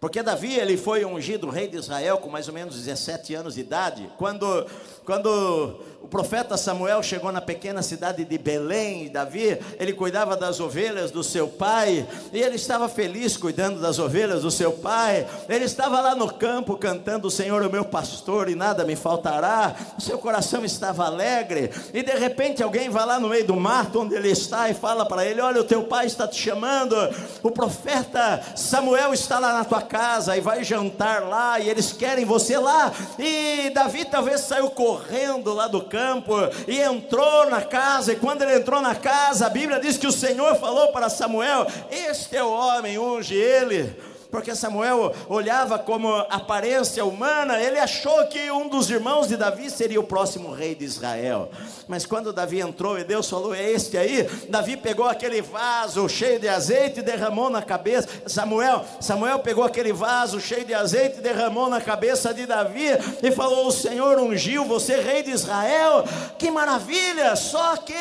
Porque 0.00 0.22
Davi 0.22 0.54
ele 0.54 0.76
foi 0.76 1.04
ungido 1.04 1.48
rei 1.48 1.66
de 1.66 1.78
Israel 1.78 2.18
com 2.18 2.28
mais 2.28 2.46
ou 2.46 2.52
menos 2.52 2.76
17 2.76 3.34
anos 3.34 3.54
de 3.54 3.60
idade, 3.60 4.10
quando 4.18 4.66
quando 5.04 5.78
o 6.00 6.06
profeta 6.06 6.56
Samuel 6.56 7.02
chegou 7.02 7.32
na 7.32 7.40
pequena 7.40 7.82
cidade 7.82 8.24
de 8.24 8.38
Belém, 8.38 9.08
Davi, 9.08 9.58
ele 9.78 9.92
cuidava 9.92 10.36
das 10.36 10.60
ovelhas 10.60 11.10
do 11.10 11.22
seu 11.22 11.48
pai, 11.48 12.06
e 12.32 12.40
ele 12.40 12.56
estava 12.56 12.88
feliz 12.88 13.36
cuidando 13.36 13.80
das 13.80 13.98
ovelhas 13.98 14.42
do 14.42 14.50
seu 14.50 14.72
pai. 14.72 15.26
Ele 15.48 15.64
estava 15.64 16.00
lá 16.00 16.14
no 16.14 16.32
campo 16.32 16.76
cantando: 16.76 17.28
"O 17.28 17.30
Senhor 17.30 17.62
é 17.62 17.66
o 17.66 17.72
meu 17.72 17.84
pastor 17.84 18.48
e 18.48 18.54
nada 18.54 18.84
me 18.84 18.96
faltará". 18.96 19.74
O 19.98 20.00
seu 20.00 20.18
coração 20.18 20.64
estava 20.64 21.06
alegre, 21.06 21.70
e 21.92 22.02
de 22.02 22.12
repente 22.12 22.62
alguém 22.62 22.90
vai 22.90 23.06
lá 23.06 23.18
no 23.18 23.28
meio 23.28 23.46
do 23.46 23.56
mato 23.56 24.00
onde 24.00 24.14
ele 24.14 24.30
está 24.30 24.68
e 24.68 24.74
fala 24.74 25.06
para 25.06 25.24
ele: 25.24 25.40
"Olha, 25.40 25.60
o 25.60 25.64
teu 25.64 25.84
pai 25.84 26.06
está 26.06 26.28
te 26.28 26.40
chamando. 26.40 26.94
O 27.42 27.50
profeta 27.50 28.42
Samuel 28.54 29.12
está 29.12 29.38
lá 29.38 29.52
na 29.54 29.64
tua 29.64 29.82
casa 29.82 30.36
e 30.36 30.40
vai 30.40 30.62
jantar 30.64 31.22
lá 31.22 31.58
e 31.58 31.68
eles 31.68 31.92
querem 31.92 32.24
você 32.24 32.58
lá". 32.58 32.92
E 33.18 33.70
Davi 33.70 34.04
talvez 34.04 34.42
saiu 34.42 34.70
correndo 34.70 34.93
correndo 34.94 35.52
lá 35.52 35.66
do 35.66 35.82
campo 35.82 36.34
e 36.68 36.80
entrou 36.80 37.50
na 37.50 37.62
casa. 37.62 38.12
E 38.12 38.16
quando 38.16 38.42
ele 38.42 38.56
entrou 38.56 38.80
na 38.80 38.94
casa, 38.94 39.46
a 39.46 39.50
Bíblia 39.50 39.80
diz 39.80 39.98
que 39.98 40.06
o 40.06 40.12
Senhor 40.12 40.54
falou 40.56 40.88
para 40.88 41.08
Samuel: 41.08 41.66
Este 41.90 42.36
é 42.36 42.44
o 42.44 42.50
homem, 42.50 42.98
unge 42.98 43.34
ele 43.34 44.13
porque 44.34 44.52
Samuel 44.52 45.14
olhava 45.28 45.78
como 45.78 46.12
aparência 46.12 47.04
humana, 47.04 47.62
ele 47.62 47.78
achou 47.78 48.26
que 48.26 48.50
um 48.50 48.68
dos 48.68 48.90
irmãos 48.90 49.28
de 49.28 49.36
Davi 49.36 49.70
seria 49.70 50.00
o 50.00 50.02
próximo 50.02 50.52
rei 50.52 50.74
de 50.74 50.84
Israel. 50.84 51.48
Mas 51.86 52.04
quando 52.04 52.32
Davi 52.32 52.60
entrou 52.60 52.98
e 52.98 53.04
Deus 53.04 53.30
falou: 53.30 53.54
É 53.54 53.70
este 53.70 53.96
aí, 53.96 54.28
Davi 54.48 54.76
pegou 54.76 55.06
aquele 55.06 55.40
vaso 55.40 56.08
cheio 56.08 56.40
de 56.40 56.48
azeite 56.48 56.98
e 56.98 57.02
derramou 57.04 57.48
na 57.48 57.62
cabeça. 57.62 58.08
Samuel, 58.26 58.84
Samuel 59.00 59.38
pegou 59.38 59.62
aquele 59.62 59.92
vaso 59.92 60.40
cheio 60.40 60.64
de 60.64 60.74
azeite 60.74 61.18
e 61.18 61.22
derramou 61.22 61.68
na 61.68 61.80
cabeça 61.80 62.34
de 62.34 62.44
Davi 62.44 62.88
e 63.22 63.30
falou: 63.30 63.68
O 63.68 63.70
Senhor 63.70 64.18
ungiu 64.18 64.64
você, 64.64 64.96
rei 64.96 65.22
de 65.22 65.30
Israel. 65.30 66.02
Que 66.40 66.50
maravilha! 66.50 67.36
Só 67.36 67.76
que 67.76 67.94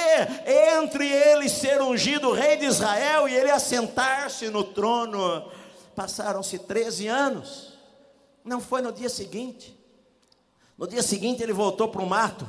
entre 0.74 1.08
ele 1.08 1.48
ser 1.48 1.80
ungido 1.80 2.32
rei 2.32 2.58
de 2.58 2.66
Israel 2.66 3.30
e 3.30 3.36
ele 3.36 3.52
assentar-se 3.52 4.50
no 4.50 4.64
trono 4.64 5.44
Passaram-se 5.96 6.60
13 6.60 7.08
anos. 7.08 7.74
Não 8.44 8.60
foi 8.60 8.82
no 8.82 8.92
dia 8.92 9.10
seguinte. 9.10 9.78
No 10.78 10.88
dia 10.88 11.04
seguinte 11.04 11.42
ele 11.42 11.54
voltou 11.54 11.88
para 11.88 12.02
o 12.02 12.10
mato 12.10 12.48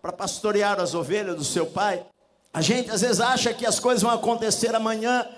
para 0.00 0.12
pastorear 0.12 0.80
as 0.80 0.94
ovelhas 0.94 1.36
do 1.36 1.44
seu 1.44 1.66
pai. 1.66 2.06
A 2.52 2.60
gente 2.60 2.90
às 2.90 3.02
vezes 3.02 3.20
acha 3.20 3.52
que 3.52 3.66
as 3.66 3.78
coisas 3.78 4.02
vão 4.02 4.12
acontecer 4.12 4.74
amanhã. 4.74 5.28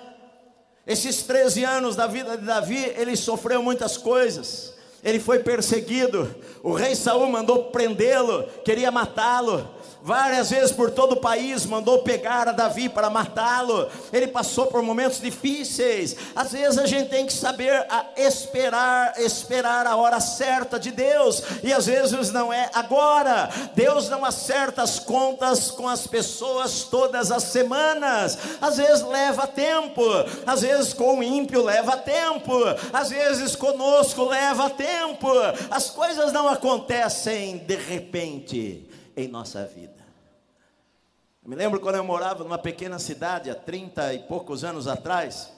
Esses 0.87 1.23
13 1.23 1.65
anos 1.65 1.97
da 1.97 2.07
vida 2.07 2.37
de 2.37 2.45
Davi, 2.45 2.85
ele 2.97 3.17
sofreu 3.17 3.63
muitas 3.63 3.97
coisas. 3.97 4.75
Ele 5.03 5.19
foi 5.19 5.41
perseguido. 5.41 6.33
O 6.63 6.73
rei 6.73 6.95
Saul 6.95 7.27
mandou 7.29 7.65
prendê-lo, 7.65 8.45
queria 8.65 8.91
matá-lo 8.91 9.69
várias 10.03 10.51
vezes 10.51 10.73
por 10.73 10.91
todo 10.91 11.13
o 11.13 11.21
país, 11.21 11.65
mandou 11.65 12.03
pegar 12.03 12.49
a 12.49 12.53
Davi 12.53 12.89
para 12.89 13.09
matá-lo. 13.09 13.89
Ele 14.13 14.27
passou 14.27 14.67
por 14.67 14.83
momentos 14.83 15.21
difíceis. 15.21 16.17
Às 16.35 16.53
vezes 16.53 16.79
a 16.79 16.87
gente 16.87 17.09
tem 17.09 17.27
que 17.27 17.33
saber 17.33 17.87
esperar, 18.17 19.15
esperar 19.19 19.87
a 19.87 19.97
hora 19.97 20.21
certa 20.21 20.79
de 20.79 20.91
Deus, 20.91 21.43
e 21.63 21.73
às 21.73 21.87
vezes 21.87 22.33
não 22.33 22.53
é 22.53 22.69
agora. 22.75 23.49
Deus 23.75 24.09
não 24.09 24.25
acerta 24.25 24.83
as 24.83 24.99
contas 24.99 25.71
com 25.71 25.89
as 25.89 26.07
pessoas 26.07 26.83
todas 26.85 27.31
as 27.31 27.45
semanas. 27.45 28.37
Às 28.61 28.77
vezes 28.77 29.03
leva 29.05 29.47
tempo, 29.47 30.03
às 30.47 30.63
vezes 30.63 30.93
com 30.93 31.19
o 31.19 31.23
ímpio 31.23 31.63
leva 31.63 31.97
tempo, 31.97 32.53
às 32.93 33.11
vezes 33.11 33.55
conosco 33.55 34.25
leva 34.25 34.69
tempo. 34.71 34.92
As 35.71 35.91
coisas 35.91 36.33
não 36.33 36.49
acontecem 36.49 37.59
de 37.59 37.77
repente 37.77 38.89
em 39.17 39.29
nossa 39.29 39.65
vida. 39.65 40.03
Eu 41.43 41.51
me 41.51 41.57
lembro 41.57 41.81
quando 41.81 41.97
eu 41.97 42.05
morava 42.05 42.45
numa 42.45 42.59
pequena 42.59 42.99
cidade, 42.99 43.51
há 43.51 43.55
30 43.55 44.15
e 44.15 44.19
poucos 44.21 44.63
anos 44.63 44.87
atrás, 44.87 45.51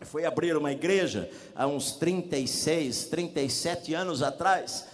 eu 0.00 0.06
fui 0.06 0.24
abrir 0.24 0.56
uma 0.56 0.70
igreja 0.70 1.28
há 1.54 1.66
uns 1.66 1.92
36, 1.92 3.06
37 3.06 3.94
anos 3.94 4.22
atrás. 4.22 4.86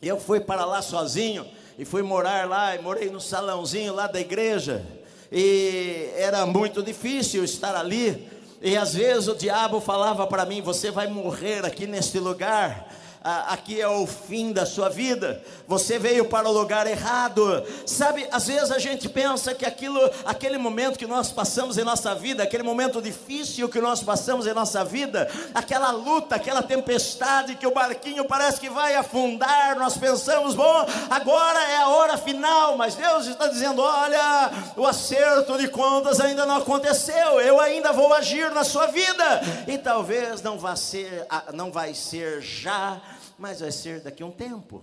E 0.00 0.06
eu 0.06 0.20
fui 0.20 0.40
para 0.40 0.64
lá 0.64 0.82
sozinho 0.82 1.46
e 1.78 1.84
fui 1.84 2.02
morar 2.02 2.48
lá, 2.48 2.76
e 2.76 2.82
morei 2.82 3.10
no 3.10 3.20
salãozinho 3.20 3.94
lá 3.94 4.06
da 4.06 4.20
igreja. 4.20 4.86
E 5.32 6.10
era 6.16 6.46
muito 6.46 6.82
difícil 6.82 7.42
estar 7.42 7.74
ali. 7.74 8.28
E 8.62 8.76
às 8.76 8.94
vezes 8.94 9.28
o 9.28 9.34
diabo 9.34 9.80
falava 9.80 10.26
para 10.26 10.44
mim: 10.44 10.62
Você 10.62 10.90
vai 10.90 11.06
morrer 11.06 11.64
aqui 11.64 11.86
neste 11.86 12.18
lugar 12.18 12.88
aqui 13.24 13.80
é 13.80 13.88
o 13.88 14.06
fim 14.06 14.52
da 14.52 14.66
sua 14.66 14.90
vida, 14.90 15.42
você 15.66 15.98
veio 15.98 16.26
para 16.26 16.46
o 16.46 16.52
lugar 16.52 16.86
errado. 16.86 17.64
Sabe, 17.86 18.28
às 18.30 18.46
vezes 18.46 18.70
a 18.70 18.78
gente 18.78 19.08
pensa 19.08 19.54
que 19.54 19.64
aquilo, 19.64 19.98
aquele 20.26 20.58
momento 20.58 20.98
que 20.98 21.06
nós 21.06 21.32
passamos 21.32 21.78
em 21.78 21.84
nossa 21.84 22.14
vida, 22.14 22.42
aquele 22.42 22.62
momento 22.62 23.00
difícil 23.00 23.66
que 23.70 23.80
nós 23.80 24.02
passamos 24.02 24.46
em 24.46 24.52
nossa 24.52 24.84
vida, 24.84 25.26
aquela 25.54 25.90
luta, 25.90 26.36
aquela 26.36 26.62
tempestade 26.62 27.54
que 27.54 27.66
o 27.66 27.72
barquinho 27.72 28.26
parece 28.26 28.60
que 28.60 28.68
vai 28.68 28.94
afundar, 28.94 29.78
nós 29.78 29.96
pensamos, 29.96 30.54
bom, 30.54 30.86
agora 31.08 31.62
é 31.70 31.76
a 31.78 31.88
hora 31.88 32.18
final, 32.18 32.76
mas 32.76 32.94
Deus 32.94 33.26
está 33.26 33.48
dizendo: 33.48 33.80
olha, 33.80 34.50
o 34.76 34.86
acerto 34.86 35.56
de 35.56 35.68
contas 35.68 36.20
ainda 36.20 36.44
não 36.44 36.56
aconteceu, 36.56 37.40
eu 37.40 37.58
ainda 37.58 37.90
vou 37.90 38.12
agir 38.12 38.50
na 38.50 38.64
sua 38.64 38.86
vida, 38.88 39.40
e 39.66 39.78
talvez 39.78 40.42
não 40.42 40.58
vá 40.58 40.76
ser, 40.76 41.26
não 41.54 41.72
vai 41.72 41.94
ser 41.94 42.42
já 42.42 43.00
mas 43.38 43.60
vai 43.60 43.72
ser 43.72 44.00
daqui 44.00 44.22
a 44.22 44.26
um 44.26 44.30
tempo. 44.30 44.82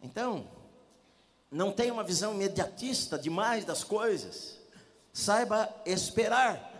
Então, 0.00 0.46
não 1.50 1.70
tenha 1.70 1.92
uma 1.92 2.02
visão 2.02 2.32
imediatista 2.32 3.18
demais 3.18 3.64
das 3.64 3.84
coisas. 3.84 4.58
Saiba 5.12 5.68
esperar. 5.84 6.72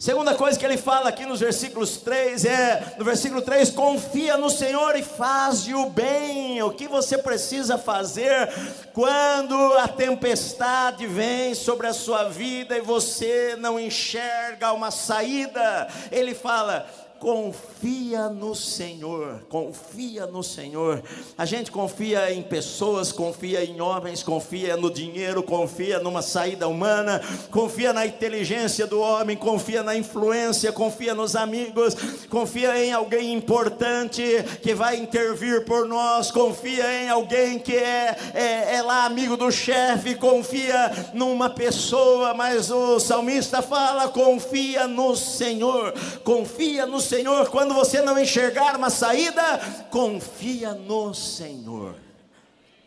Segunda 0.00 0.34
coisa 0.34 0.58
que 0.58 0.64
ele 0.64 0.78
fala 0.78 1.10
aqui 1.10 1.26
nos 1.26 1.40
versículos 1.40 1.98
3 1.98 2.46
é, 2.46 2.94
no 2.96 3.04
versículo 3.04 3.42
3, 3.42 3.68
confia 3.68 4.38
no 4.38 4.48
Senhor 4.48 4.96
e 4.96 5.02
faz 5.02 5.68
o 5.68 5.90
bem. 5.90 6.62
O 6.62 6.70
que 6.70 6.88
você 6.88 7.18
precisa 7.18 7.76
fazer 7.76 8.48
quando 8.94 9.54
a 9.74 9.86
tempestade 9.86 11.06
vem 11.06 11.54
sobre 11.54 11.86
a 11.86 11.92
sua 11.92 12.30
vida 12.30 12.78
e 12.78 12.80
você 12.80 13.56
não 13.58 13.78
enxerga 13.78 14.72
uma 14.72 14.90
saída? 14.90 15.86
Ele 16.10 16.34
fala: 16.34 16.88
confia 17.20 18.30
no 18.30 18.54
Senhor, 18.54 19.42
confia 19.50 20.26
no 20.26 20.42
Senhor. 20.42 21.02
A 21.36 21.44
gente 21.44 21.70
confia 21.70 22.32
em 22.32 22.42
pessoas, 22.42 23.12
confia 23.12 23.62
em 23.62 23.78
homens, 23.78 24.22
confia 24.22 24.74
no 24.74 24.90
dinheiro, 24.90 25.42
confia 25.42 25.98
numa 25.98 26.22
saída 26.22 26.66
humana, 26.66 27.20
confia 27.50 27.92
na 27.92 28.06
inteligência 28.06 28.86
do 28.86 28.98
homem, 28.98 29.36
confia 29.36 29.82
na 29.82 29.94
influência, 29.94 30.72
confia 30.72 31.14
nos 31.14 31.36
amigos, 31.36 31.94
confia 32.30 32.82
em 32.82 32.90
alguém 32.90 33.34
importante 33.34 34.22
que 34.62 34.72
vai 34.72 34.96
intervir 34.96 35.66
por 35.66 35.86
nós, 35.86 36.30
confia 36.30 37.02
em 37.02 37.10
alguém 37.10 37.58
que 37.58 37.76
é, 37.76 38.16
é, 38.32 38.76
é 38.76 38.82
lá 38.82 39.04
amigo 39.04 39.36
do 39.36 39.52
chefe, 39.52 40.14
confia 40.14 41.10
numa 41.12 41.50
pessoa, 41.50 42.32
mas 42.32 42.70
o 42.70 42.98
salmista 42.98 43.60
fala: 43.60 44.08
confia 44.08 44.88
no 44.88 45.14
Senhor, 45.14 45.92
confia 46.24 46.86
no 46.86 46.98
Senhor 46.98 47.09
Senhor, 47.10 47.50
quando 47.50 47.74
você 47.74 48.00
não 48.00 48.16
enxergar 48.16 48.76
uma 48.76 48.88
saída, 48.88 49.58
confia 49.90 50.74
no 50.74 51.12
Senhor. 51.12 51.96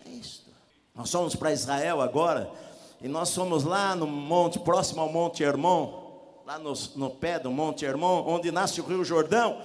É 0.06 0.10
isso. 0.12 0.46
Nós 0.96 1.10
somos 1.10 1.36
para 1.36 1.52
Israel 1.52 2.00
agora, 2.00 2.50
e 3.02 3.10
nós 3.10 3.28
somos 3.28 3.66
lá 3.66 3.94
no 3.98 4.08
monte, 4.08 4.60
próximo 4.60 5.02
ao 5.02 5.10
Monte 5.10 5.44
Hermon, 5.44 6.40
lá 6.46 6.58
no, 6.58 6.72
no 6.96 7.10
pé 7.10 7.38
do 7.38 7.52
Monte 7.52 7.84
Hermon, 7.84 8.24
onde 8.26 8.50
nasce 8.50 8.80
o 8.80 8.86
Rio 8.86 9.04
Jordão, 9.04 9.58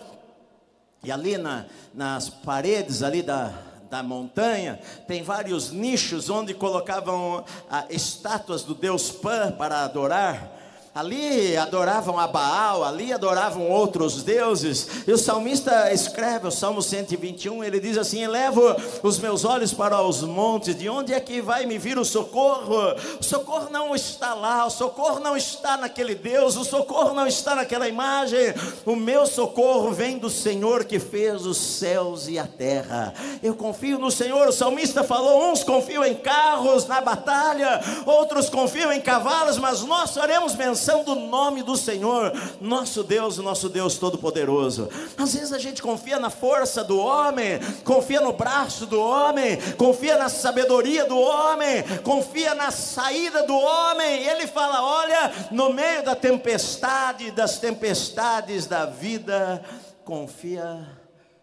e 1.05 1.13
ali 1.13 1.39
na, 1.39 1.67
nas 1.95 2.29
paredes 2.29 3.05
ali 3.05 3.23
da, 3.23 3.55
da 3.89 4.03
montanha, 4.03 4.81
tem 5.07 5.23
vários 5.23 5.71
nichos 5.71 6.29
onde 6.29 6.53
colocavam 6.53 7.45
ah, 7.71 7.87
estátuas 7.89 8.65
do 8.65 8.75
deus 8.75 9.09
Pan 9.09 9.53
para 9.53 9.85
adorar. 9.85 10.58
Ali 10.99 11.57
adoravam 11.57 12.19
a 12.19 12.27
Baal, 12.27 12.83
ali 12.83 13.13
adoravam 13.13 13.71
outros 13.71 14.25
deuses. 14.25 14.89
E 15.07 15.13
o 15.13 15.17
salmista 15.17 15.93
escreve 15.93 16.49
o 16.49 16.51
Salmo 16.51 16.83
121, 16.83 17.63
ele 17.63 17.79
diz 17.79 17.97
assim: 17.97 18.25
Elevo 18.25 18.75
os 19.01 19.17
meus 19.21 19.45
olhos 19.45 19.73
para 19.73 20.03
os 20.03 20.23
montes, 20.23 20.77
de 20.77 20.89
onde 20.89 21.15
é 21.15 21.21
que 21.21 21.41
vai 21.41 21.67
me 21.67 21.79
vir 21.79 22.01
o 22.01 22.05
socorro? 22.05 22.97
O 23.21 23.23
socorro 23.23 23.69
não 23.71 23.95
está 23.95 24.35
lá, 24.35 24.67
o 24.67 24.71
socorro 24.71 25.21
não 25.21 25.37
está 25.37 25.77
naquele 25.77 26.17
Deus, 26.17 26.57
o 26.57 26.65
socorro 26.65 27.15
não 27.15 27.29
está 27.29 27.55
naquela 27.55 27.87
imagem. 27.87 28.53
O 28.85 28.97
meu 28.97 29.25
socorro 29.25 29.93
vem 29.93 30.19
do 30.19 30.29
Senhor 30.29 30.85
que 30.85 30.99
fez 30.99 31.47
os 31.47 31.59
céus 31.59 32.27
e 32.27 32.41
a 32.41 32.47
terra. 32.49 33.15
Eu 33.41 33.55
confio 33.55 34.01
no 34.01 34.11
Senhor. 34.11 34.49
O 34.49 34.53
salmista 34.53 35.05
falou: 35.05 35.53
uns 35.53 35.63
confiam 35.63 36.05
em 36.05 36.17
carros 36.17 36.89
na 36.89 37.01
batalha, 37.01 37.81
outros 38.05 38.51
confiam 38.51 38.93
em 38.93 39.01
cavalos, 39.01 39.59
mas 39.59 39.85
nós 39.85 40.11
faremos 40.11 40.57
menção 40.89 41.05
do 41.05 41.15
nome 41.15 41.63
do 41.63 41.77
Senhor, 41.77 42.33
nosso 42.61 43.05
Deus, 43.05 43.37
nosso 43.39 43.69
Deus 43.69 43.99
Todo-Poderoso. 43.99 44.89
Às 45.19 45.35
vezes 45.35 45.53
a 45.53 45.59
gente 45.59 45.83
confia 45.83 46.19
na 46.19 46.31
força 46.31 46.83
do 46.83 46.99
homem, 46.99 47.61
confia 47.85 48.21
no 48.23 48.33
braço 48.33 48.87
do 48.87 48.99
homem, 48.99 49.59
confia 49.77 50.17
na 50.17 50.31
sabedoria 50.31 51.05
do 51.05 51.19
homem, 51.19 51.85
confia 52.03 52.55
na 52.55 52.71
saída 52.71 53.47
do 53.47 53.55
homem. 53.55 54.23
E 54.23 54.29
ele 54.29 54.47
fala: 54.47 54.83
olha, 54.83 55.49
no 55.51 55.73
meio 55.73 56.03
da 56.03 56.17
tempestade, 56.17 57.31
das 57.31 57.59
tempestades 57.59 58.67
da 58.67 58.87
vida, 58.87 59.63
confia 60.05 60.87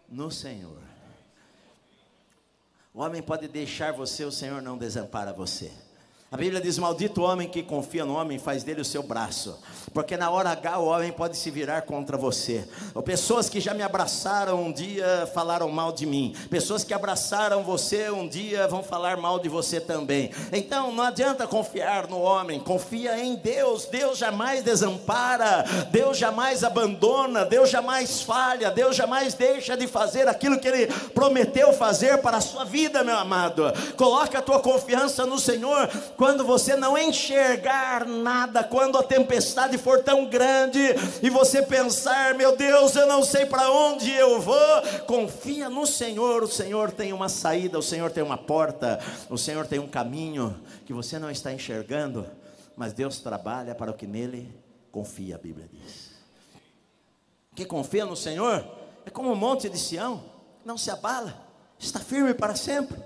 no 0.08 0.30
Senhor. 0.30 0.76
O 2.92 3.00
homem 3.00 3.22
pode 3.22 3.46
deixar 3.46 3.92
você, 3.92 4.24
o 4.24 4.32
Senhor 4.32 4.60
não 4.60 4.76
desampara 4.76 5.32
você. 5.32 5.70
A 6.28 6.36
Bíblia 6.36 6.60
diz: 6.60 6.76
Maldito 6.76 7.20
o 7.20 7.24
homem 7.24 7.48
que 7.48 7.62
confia 7.62 8.04
no 8.04 8.16
homem, 8.16 8.36
faz 8.36 8.64
dele 8.64 8.80
o 8.80 8.84
seu 8.84 9.00
braço, 9.00 9.56
porque 9.94 10.16
na 10.16 10.28
hora 10.28 10.50
H 10.50 10.80
o 10.80 10.86
homem 10.86 11.12
pode 11.12 11.36
se 11.36 11.52
virar 11.52 11.82
contra 11.82 12.16
você. 12.16 12.68
Ou 12.96 13.00
pessoas 13.00 13.48
que 13.48 13.60
já 13.60 13.72
me 13.72 13.82
abraçaram 13.84 14.60
um 14.60 14.72
dia 14.72 15.30
falaram 15.32 15.70
mal 15.70 15.92
de 15.92 16.04
mim, 16.04 16.34
pessoas 16.50 16.82
que 16.82 16.92
abraçaram 16.92 17.62
você 17.62 18.10
um 18.10 18.26
dia 18.26 18.66
vão 18.66 18.82
falar 18.82 19.16
mal 19.16 19.38
de 19.38 19.48
você 19.48 19.80
também. 19.80 20.32
Então 20.52 20.90
não 20.90 21.04
adianta 21.04 21.46
confiar 21.46 22.08
no 22.08 22.20
homem, 22.20 22.58
confia 22.58 23.16
em 23.24 23.36
Deus. 23.36 23.86
Deus 23.86 24.18
jamais 24.18 24.64
desampara, 24.64 25.64
Deus 25.92 26.18
jamais 26.18 26.64
abandona, 26.64 27.44
Deus 27.44 27.70
jamais 27.70 28.20
falha, 28.20 28.72
Deus 28.72 28.96
jamais 28.96 29.34
deixa 29.34 29.76
de 29.76 29.86
fazer 29.86 30.26
aquilo 30.26 30.58
que 30.58 30.66
Ele 30.66 30.88
prometeu 31.14 31.72
fazer 31.72 32.18
para 32.18 32.38
a 32.38 32.40
sua 32.40 32.64
vida, 32.64 33.04
meu 33.04 33.16
amado. 33.16 33.72
Coloca 33.96 34.40
a 34.40 34.42
tua 34.42 34.58
confiança 34.58 35.24
no 35.24 35.38
Senhor 35.38 35.88
quando 36.16 36.44
você 36.44 36.74
não 36.76 36.96
enxergar 36.96 38.06
nada, 38.06 38.64
quando 38.64 38.98
a 38.98 39.02
tempestade 39.02 39.76
for 39.78 40.02
tão 40.02 40.26
grande 40.26 40.80
e 41.22 41.28
você 41.28 41.62
pensar, 41.62 42.34
meu 42.34 42.56
Deus, 42.56 42.96
eu 42.96 43.06
não 43.06 43.22
sei 43.22 43.46
para 43.46 43.70
onde 43.70 44.10
eu 44.10 44.40
vou, 44.40 44.82
confia 45.06 45.68
no 45.68 45.86
Senhor, 45.86 46.42
o 46.42 46.48
Senhor 46.48 46.90
tem 46.90 47.12
uma 47.12 47.28
saída, 47.28 47.78
o 47.78 47.82
Senhor 47.82 48.10
tem 48.10 48.22
uma 48.22 48.38
porta, 48.38 48.98
o 49.28 49.36
Senhor 49.36 49.66
tem 49.66 49.78
um 49.78 49.88
caminho 49.88 50.58
que 50.84 50.92
você 50.92 51.18
não 51.18 51.30
está 51.30 51.52
enxergando, 51.52 52.26
mas 52.76 52.92
Deus 52.92 53.20
trabalha 53.20 53.74
para 53.74 53.90
o 53.90 53.94
que 53.94 54.06
nele 54.06 54.52
confia, 54.90 55.36
a 55.36 55.38
Bíblia 55.38 55.68
diz. 55.70 56.10
Que 57.54 57.64
confia 57.64 58.04
no 58.04 58.16
Senhor 58.16 58.64
é 59.06 59.10
como 59.10 59.32
o 59.32 59.36
monte 59.36 59.68
de 59.68 59.78
Sião, 59.78 60.24
não 60.64 60.76
se 60.76 60.90
abala, 60.90 61.40
está 61.78 62.00
firme 62.00 62.34
para 62.34 62.56
sempre. 62.56 62.98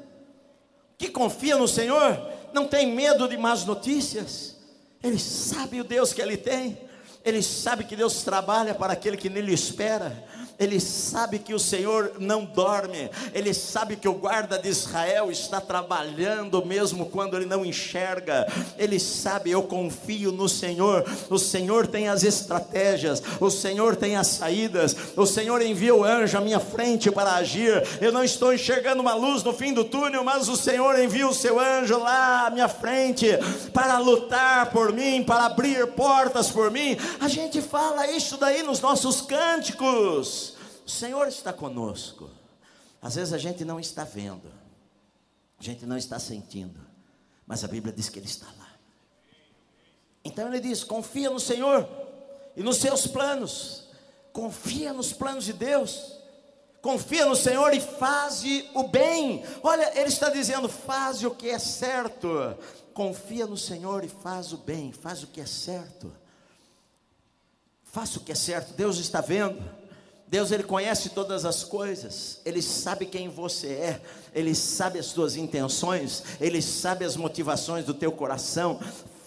Que 0.97 1.11
confia 1.11 1.57
no 1.57 1.69
Senhor 1.69 2.31
não 2.53 2.67
tem 2.67 2.95
medo 2.95 3.29
de 3.29 3.37
más 3.37 3.65
notícias, 3.65 4.57
ele 5.03 5.19
sabe 5.19 5.81
o 5.81 5.85
Deus 5.85 6.13
que 6.13 6.21
ele 6.21 6.37
tem, 6.37 6.79
ele 7.25 7.43
sabe 7.43 7.85
que 7.85 7.97
Deus 7.97 8.23
trabalha 8.23 8.75
para 8.75 8.93
aquele 8.93 9.17
que 9.17 9.29
nele 9.29 9.53
espera, 9.53 10.25
ele 10.61 10.79
sabe 10.79 11.39
que 11.39 11.55
o 11.55 11.59
Senhor 11.59 12.13
não 12.19 12.45
dorme, 12.45 13.11
ele 13.33 13.55
sabe 13.55 13.97
que 13.97 14.07
o 14.07 14.13
guarda 14.13 14.59
de 14.59 14.69
Israel 14.69 15.31
está 15.31 15.59
trabalhando 15.59 16.65
mesmo 16.65 17.07
quando 17.07 17.35
ele 17.35 17.47
não 17.47 17.65
enxerga, 17.65 18.47
ele 18.77 19.01
sabe, 19.01 19.51
eu 19.51 19.63
confio 19.63 20.31
no 20.31 20.51
Senhor, 20.51 21.03
o 21.31 21.39
Senhor 21.39 21.87
tem 21.87 22.09
as 22.09 22.23
estratégias, 22.23 23.23
o 23.41 23.51
Senhor 23.51 23.97
tem 23.97 24.17
as 24.17 24.27
saídas, 24.27 24.95
o 25.17 25.25
Senhor 25.25 25.63
envia 25.63 25.95
o 25.95 26.05
anjo 26.05 26.37
à 26.37 26.43
minha 26.43 26.61
frente 26.61 27.11
para 27.11 27.37
agir, 27.37 27.83
eu 27.99 28.13
não 28.13 28.23
estou 28.23 28.53
enxergando 28.53 29.01
uma 29.01 29.15
luz 29.15 29.43
no 29.43 29.55
fim 29.55 29.73
do 29.73 29.85
túnel, 29.85 30.23
mas 30.23 30.47
o 30.47 30.57
Senhor 30.57 30.99
envia 30.99 31.27
o 31.27 31.35
seu 31.35 31.59
anjo 31.59 31.99
lá 31.99 32.49
à 32.49 32.51
minha 32.51 32.69
frente 32.69 33.27
para 33.73 33.97
lutar 33.97 34.71
por 34.71 34.93
mim, 34.93 35.23
para 35.23 35.47
abrir 35.47 35.87
portas 35.93 36.51
por 36.51 36.71
mim. 36.71 36.99
A 37.19 37.29
gente 37.29 37.63
fala 37.63 38.11
isso 38.11 38.37
daí 38.37 38.63
nos 38.63 38.81
nossos 38.81 39.23
cânticos. 39.23 40.50
O 40.91 40.93
Senhor 40.93 41.29
está 41.29 41.53
conosco. 41.53 42.29
Às 43.01 43.15
vezes 43.15 43.33
a 43.33 43.39
gente 43.39 43.65
não 43.65 43.79
está 43.79 44.03
vendo, 44.03 44.53
a 45.57 45.63
gente 45.63 45.87
não 45.87 45.97
está 45.97 46.19
sentindo, 46.19 46.81
mas 47.47 47.63
a 47.63 47.69
Bíblia 47.69 47.93
diz 47.93 48.09
que 48.09 48.19
Ele 48.19 48.27
está 48.27 48.47
lá. 48.59 48.75
Então 50.25 50.49
ele 50.49 50.59
diz: 50.59 50.83
confia 50.83 51.31
no 51.31 51.39
Senhor 51.39 51.89
e 52.57 52.63
nos 52.65 52.79
seus 52.79 53.07
planos, 53.07 53.85
confia 54.33 54.93
nos 54.93 55.13
planos 55.13 55.45
de 55.45 55.53
Deus, 55.53 56.19
confia 56.83 57.25
no 57.25 57.37
Senhor 57.37 57.73
e 57.73 57.81
faze 57.81 58.69
o 58.75 58.83
bem. 58.89 59.45
Olha, 59.63 59.97
ele 59.97 60.09
está 60.09 60.29
dizendo: 60.29 60.69
faze 60.69 61.25
o 61.25 61.35
que 61.37 61.51
é 61.51 61.59
certo, 61.61 62.29
confia 62.93 63.47
no 63.47 63.57
Senhor 63.57 64.03
e 64.03 64.09
faz 64.09 64.53
o 64.53 64.59
bem, 64.59 64.91
faz 64.93 65.23
o 65.23 65.29
que 65.29 65.41
é 65.41 65.47
certo, 65.47 66.13
faça 67.85 68.19
o 68.19 68.23
que 68.23 68.33
é 68.33 68.35
certo, 68.35 68.75
Deus 68.75 68.99
está 68.99 69.21
vendo. 69.21 69.80
Deus 70.31 70.53
ele 70.53 70.63
conhece 70.63 71.09
todas 71.09 71.45
as 71.45 71.65
coisas, 71.65 72.39
ele 72.45 72.63
sabe 72.63 73.05
quem 73.05 73.29
você 73.29 73.67
é, 73.67 74.01
ele 74.33 74.55
sabe 74.55 74.97
as 75.01 75.07
suas 75.07 75.35
intenções, 75.35 76.23
ele 76.41 76.63
sabe 76.63 77.05
as 77.05 77.17
motivações 77.17 77.85
do 77.85 77.93
teu 77.93 78.13
coração 78.13 78.79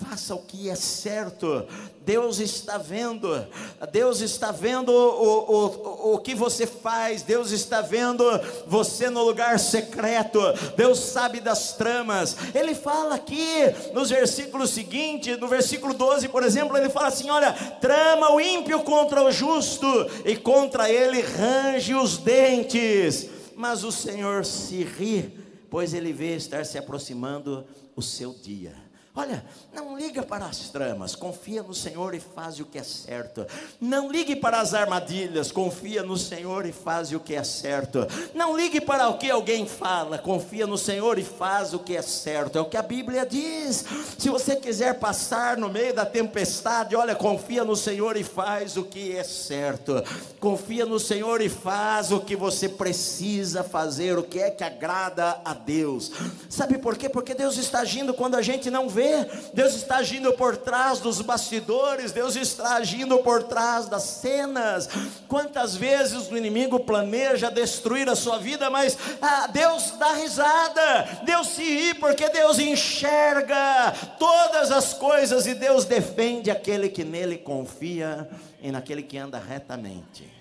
faça 0.03 0.35
o 0.35 0.39
que 0.39 0.69
é 0.69 0.75
certo. 0.75 1.65
Deus 2.05 2.39
está 2.39 2.77
vendo, 2.77 3.47
Deus 3.91 4.19
está 4.19 4.51
vendo 4.51 4.89
o, 4.91 6.11
o, 6.11 6.13
o 6.15 6.19
que 6.19 6.35
você 6.35 6.67
faz, 6.67 7.21
Deus 7.21 7.51
está 7.51 7.81
vendo 7.81 8.23
você 8.67 9.09
no 9.09 9.23
lugar 9.23 9.57
secreto, 9.57 10.39
Deus 10.75 10.99
sabe 10.99 11.39
das 11.39 11.73
tramas. 11.73 12.35
Ele 12.53 12.75
fala 12.75 13.15
aqui 13.15 13.73
nos 13.93 14.09
versículos 14.09 14.71
seguintes, 14.71 15.39
no 15.39 15.47
versículo 15.47 15.93
12, 15.93 16.27
por 16.27 16.43
exemplo, 16.43 16.77
ele 16.77 16.89
fala 16.89 17.07
assim: 17.07 17.29
Olha, 17.29 17.53
trama 17.79 18.31
o 18.33 18.41
ímpio 18.41 18.81
contra 18.81 19.23
o 19.23 19.31
justo, 19.31 19.87
e 20.25 20.35
contra 20.35 20.89
ele 20.89 21.21
range 21.21 21.95
os 21.95 22.17
dentes, 22.17 23.29
mas 23.55 23.83
o 23.85 23.91
Senhor 23.91 24.43
se 24.43 24.83
ri, 24.83 25.39
pois 25.69 25.93
ele 25.93 26.11
vê 26.11 26.35
estar 26.35 26.65
se 26.65 26.77
aproximando 26.77 27.65
o 27.95 28.01
seu 28.01 28.33
dia. 28.33 28.92
Olha, 29.15 29.45
não 29.71 29.95
liga 29.95 30.23
para 30.23 30.47
as 30.47 30.69
tramas, 30.69 31.15
confia 31.15 31.61
no 31.61 31.73
Senhor 31.73 32.15
e 32.15 32.19
faz 32.19 32.59
o 32.59 32.65
que 32.65 32.79
é 32.79 32.83
certo. 32.83 33.45
Não 33.79 34.11
ligue 34.11 34.35
para 34.35 34.59
as 34.59 34.73
armadilhas, 34.73 35.51
confia 35.51 36.01
no 36.01 36.17
Senhor 36.17 36.65
e 36.65 36.71
faz 36.71 37.11
o 37.11 37.19
que 37.19 37.35
é 37.35 37.43
certo. 37.43 38.07
Não 38.33 38.57
ligue 38.57 38.81
para 38.81 39.07
o 39.09 39.19
que 39.19 39.29
alguém 39.29 39.67
fala, 39.67 40.17
confia 40.17 40.65
no 40.65 40.79
Senhor 40.79 41.19
e 41.19 41.23
faz 41.23 41.75
o 41.75 41.79
que 41.79 41.95
é 41.95 42.01
certo. 42.01 42.57
É 42.57 42.61
o 42.61 42.65
que 42.65 42.75
a 42.75 42.81
Bíblia 42.81 43.23
diz. 43.23 43.85
Se 44.17 44.31
você 44.31 44.55
quiser 44.55 44.97
passar 44.97 45.57
no 45.57 45.69
meio 45.69 45.93
da 45.93 46.07
tempestade, 46.07 46.95
olha, 46.95 47.13
confia 47.13 47.63
no 47.63 47.75
Senhor 47.75 48.17
e 48.17 48.23
faz 48.23 48.77
o 48.77 48.83
que 48.83 49.15
é 49.15 49.23
certo. 49.23 50.03
Confia 50.39 50.87
no 50.87 50.99
Senhor 50.99 51.39
e 51.39 51.49
faz 51.49 52.11
o 52.11 52.19
que 52.19 52.35
você 52.35 52.67
precisa 52.67 53.63
fazer, 53.63 54.17
o 54.17 54.23
que 54.23 54.39
é 54.39 54.49
que 54.49 54.63
agrada 54.63 55.39
a 55.45 55.53
Deus. 55.53 56.11
Sabe 56.49 56.79
por 56.79 56.97
quê? 56.97 57.07
Porque 57.07 57.35
Deus 57.35 57.57
está 57.57 57.81
agindo 57.81 58.11
quando 58.11 58.33
a 58.33 58.41
gente 58.41 58.71
não 58.71 58.89
vê 58.89 59.02
vê, 59.03 59.25
Deus 59.53 59.75
está 59.75 59.97
agindo 59.97 60.33
por 60.33 60.57
trás 60.57 60.99
dos 60.99 61.21
bastidores, 61.21 62.11
Deus 62.11 62.35
está 62.35 62.75
agindo 62.75 63.17
por 63.19 63.43
trás 63.43 63.87
das 63.87 64.03
cenas. 64.03 64.89
Quantas 65.27 65.75
vezes 65.75 66.29
o 66.29 66.37
inimigo 66.37 66.79
planeja 66.79 67.51
destruir 67.51 68.09
a 68.09 68.15
sua 68.15 68.37
vida, 68.37 68.69
mas 68.69 68.97
ah, 69.21 69.47
Deus 69.47 69.91
dá 69.97 70.13
risada, 70.13 71.21
Deus 71.25 71.47
se 71.49 71.63
ri, 71.63 71.93
porque 71.95 72.29
Deus 72.29 72.59
enxerga 72.59 73.93
todas 74.17 74.71
as 74.71 74.93
coisas 74.93 75.45
e 75.45 75.53
Deus 75.53 75.85
defende 75.85 76.49
aquele 76.49 76.89
que 76.89 77.03
nele 77.03 77.37
confia 77.37 78.29
e 78.61 78.71
naquele 78.71 79.03
que 79.03 79.17
anda 79.17 79.37
retamente. 79.37 80.31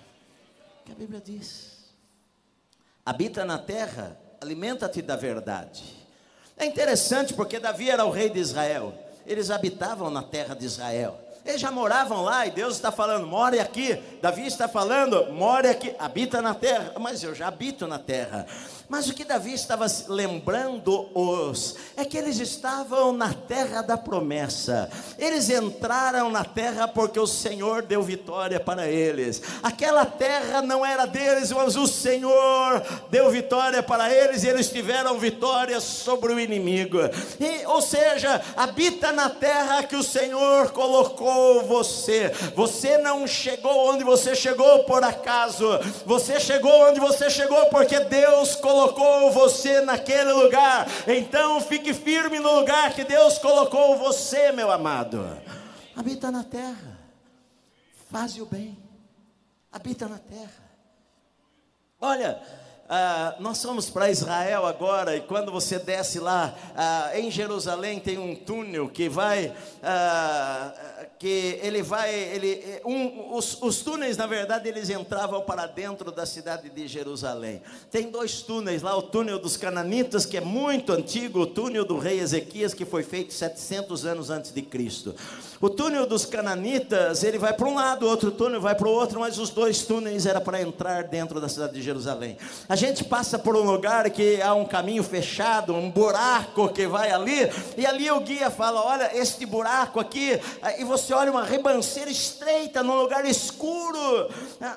Que 0.84 0.92
a 0.92 0.94
Bíblia 0.94 1.20
diz: 1.20 1.72
habita 3.04 3.44
na 3.44 3.58
terra, 3.58 4.16
alimenta-te 4.40 5.02
da 5.02 5.16
verdade 5.16 6.01
é 6.62 6.66
interessante 6.66 7.34
porque 7.34 7.58
Davi 7.58 7.90
era 7.90 8.04
o 8.04 8.10
rei 8.10 8.30
de 8.30 8.38
Israel. 8.38 8.94
Eles 9.26 9.50
habitavam 9.50 10.10
na 10.10 10.22
terra 10.22 10.54
de 10.54 10.64
Israel. 10.64 11.18
Eles 11.44 11.60
já 11.60 11.72
moravam 11.72 12.22
lá 12.22 12.46
e 12.46 12.50
Deus 12.50 12.76
está 12.76 12.92
falando, 12.92 13.26
more 13.26 13.58
aqui. 13.58 14.00
Davi 14.20 14.46
está 14.46 14.68
falando, 14.68 15.32
more 15.32 15.66
aqui, 15.66 15.94
habita 15.98 16.40
na 16.40 16.54
terra. 16.54 16.92
Mas 17.00 17.22
eu 17.22 17.34
já 17.34 17.48
habito 17.48 17.86
na 17.86 17.98
terra. 17.98 18.46
Mas 18.92 19.08
o 19.08 19.14
que 19.14 19.24
Davi 19.24 19.54
estava 19.54 19.86
lembrando-os 20.06 21.76
é 21.96 22.04
que 22.04 22.18
eles 22.18 22.38
estavam 22.38 23.10
na 23.12 23.32
terra 23.32 23.80
da 23.80 23.96
promessa. 23.96 24.90
Eles 25.18 25.48
entraram 25.48 26.30
na 26.30 26.44
terra 26.44 26.86
porque 26.86 27.18
o 27.18 27.26
Senhor 27.26 27.80
deu 27.82 28.02
vitória 28.02 28.60
para 28.60 28.86
eles. 28.86 29.40
Aquela 29.62 30.04
terra 30.04 30.60
não 30.60 30.84
era 30.84 31.06
deles, 31.06 31.50
mas 31.50 31.74
o 31.74 31.86
Senhor 31.86 32.82
deu 33.10 33.30
vitória 33.30 33.82
para 33.82 34.12
eles 34.12 34.44
e 34.44 34.48
eles 34.48 34.68
tiveram 34.68 35.18
vitória 35.18 35.80
sobre 35.80 36.34
o 36.34 36.38
inimigo. 36.38 36.98
E, 37.40 37.64
ou 37.64 37.80
seja, 37.80 38.42
habita 38.54 39.10
na 39.10 39.30
terra 39.30 39.84
que 39.84 39.96
o 39.96 40.02
Senhor 40.02 40.70
colocou 40.70 41.31
você. 41.62 42.30
Você 42.54 42.98
não 42.98 43.26
chegou 43.26 43.90
onde 43.90 44.04
você 44.04 44.34
chegou 44.34 44.84
por 44.84 45.02
acaso. 45.02 45.66
Você 46.06 46.40
chegou 46.40 46.88
onde 46.88 47.00
você 47.00 47.30
chegou 47.30 47.66
porque 47.66 48.00
Deus 48.00 48.54
colocou 48.56 49.30
você 49.30 49.80
naquele 49.80 50.32
lugar. 50.32 50.86
Então 51.06 51.60
fique 51.60 51.94
firme 51.94 52.38
no 52.38 52.60
lugar 52.60 52.92
que 52.92 53.04
Deus 53.04 53.38
colocou 53.38 53.96
você, 53.96 54.52
meu 54.52 54.70
amado. 54.70 55.26
Habita 55.94 56.30
na 56.30 56.42
terra, 56.42 56.98
faz 58.10 58.38
o 58.38 58.46
bem, 58.46 58.78
habita 59.70 60.08
na 60.08 60.18
terra. 60.18 60.62
Olha, 62.00 62.40
ah, 62.94 63.36
nós 63.38 63.62
fomos 63.62 63.88
para 63.88 64.10
Israel 64.10 64.66
agora, 64.66 65.16
e 65.16 65.20
quando 65.22 65.52
você 65.52 65.78
desce 65.78 66.18
lá, 66.18 66.54
ah, 66.76 67.10
em 67.14 67.30
Jerusalém 67.30 67.98
tem 67.98 68.18
um 68.18 68.34
túnel 68.34 68.88
que 68.88 69.08
vai, 69.08 69.50
ah, 69.82 70.72
que 71.22 71.60
ele 71.62 71.84
vai, 71.84 72.12
ele, 72.12 72.80
um, 72.84 73.36
os, 73.36 73.56
os, 73.62 73.80
túneis 73.80 74.16
na 74.16 74.26
verdade 74.26 74.68
eles 74.68 74.90
entravam 74.90 75.40
para 75.40 75.68
dentro 75.68 76.10
da 76.10 76.26
cidade 76.26 76.68
de 76.68 76.88
Jerusalém. 76.88 77.62
Tem 77.92 78.10
dois 78.10 78.42
túneis 78.42 78.82
lá, 78.82 78.96
o 78.96 79.02
túnel 79.02 79.38
dos 79.38 79.56
cananitas, 79.56 80.26
que 80.26 80.36
é 80.36 80.40
muito 80.40 80.92
antigo, 80.92 81.38
o 81.38 81.46
túnel 81.46 81.84
do 81.84 81.96
rei 81.96 82.18
Ezequias, 82.18 82.74
que 82.74 82.84
foi 82.84 83.04
feito 83.04 83.32
700 83.32 84.04
anos 84.04 84.30
antes 84.30 84.50
de 84.50 84.62
Cristo. 84.62 85.14
O 85.60 85.70
túnel 85.70 86.08
dos 86.08 86.26
cananitas, 86.26 87.22
ele 87.22 87.38
vai 87.38 87.52
para 87.52 87.68
um 87.68 87.76
lado, 87.76 88.04
outro 88.04 88.32
túnel 88.32 88.60
vai 88.60 88.74
para 88.74 88.88
o 88.88 88.90
outro, 88.90 89.20
mas 89.20 89.38
os 89.38 89.50
dois 89.50 89.82
túneis 89.82 90.26
era 90.26 90.40
para 90.40 90.60
entrar 90.60 91.04
dentro 91.04 91.40
da 91.40 91.48
cidade 91.48 91.74
de 91.74 91.82
Jerusalém. 91.82 92.36
A 92.68 92.74
gente 92.74 93.04
passa 93.04 93.38
por 93.38 93.54
um 93.54 93.62
lugar 93.62 94.10
que 94.10 94.42
há 94.42 94.54
um 94.54 94.64
caminho 94.64 95.04
fechado, 95.04 95.72
um 95.72 95.88
buraco 95.88 96.68
que 96.70 96.88
vai 96.88 97.12
ali, 97.12 97.48
e 97.76 97.86
ali 97.86 98.10
o 98.10 98.18
guia 98.18 98.50
fala: 98.50 98.84
Olha, 98.84 99.16
este 99.16 99.46
buraco 99.46 100.00
aqui, 100.00 100.32
e 100.80 100.82
você 100.82 101.11
olha 101.12 101.30
uma 101.30 101.44
ribanceira 101.44 102.10
estreita, 102.10 102.82
num 102.82 102.94
lugar 102.94 103.24
escuro, 103.24 104.28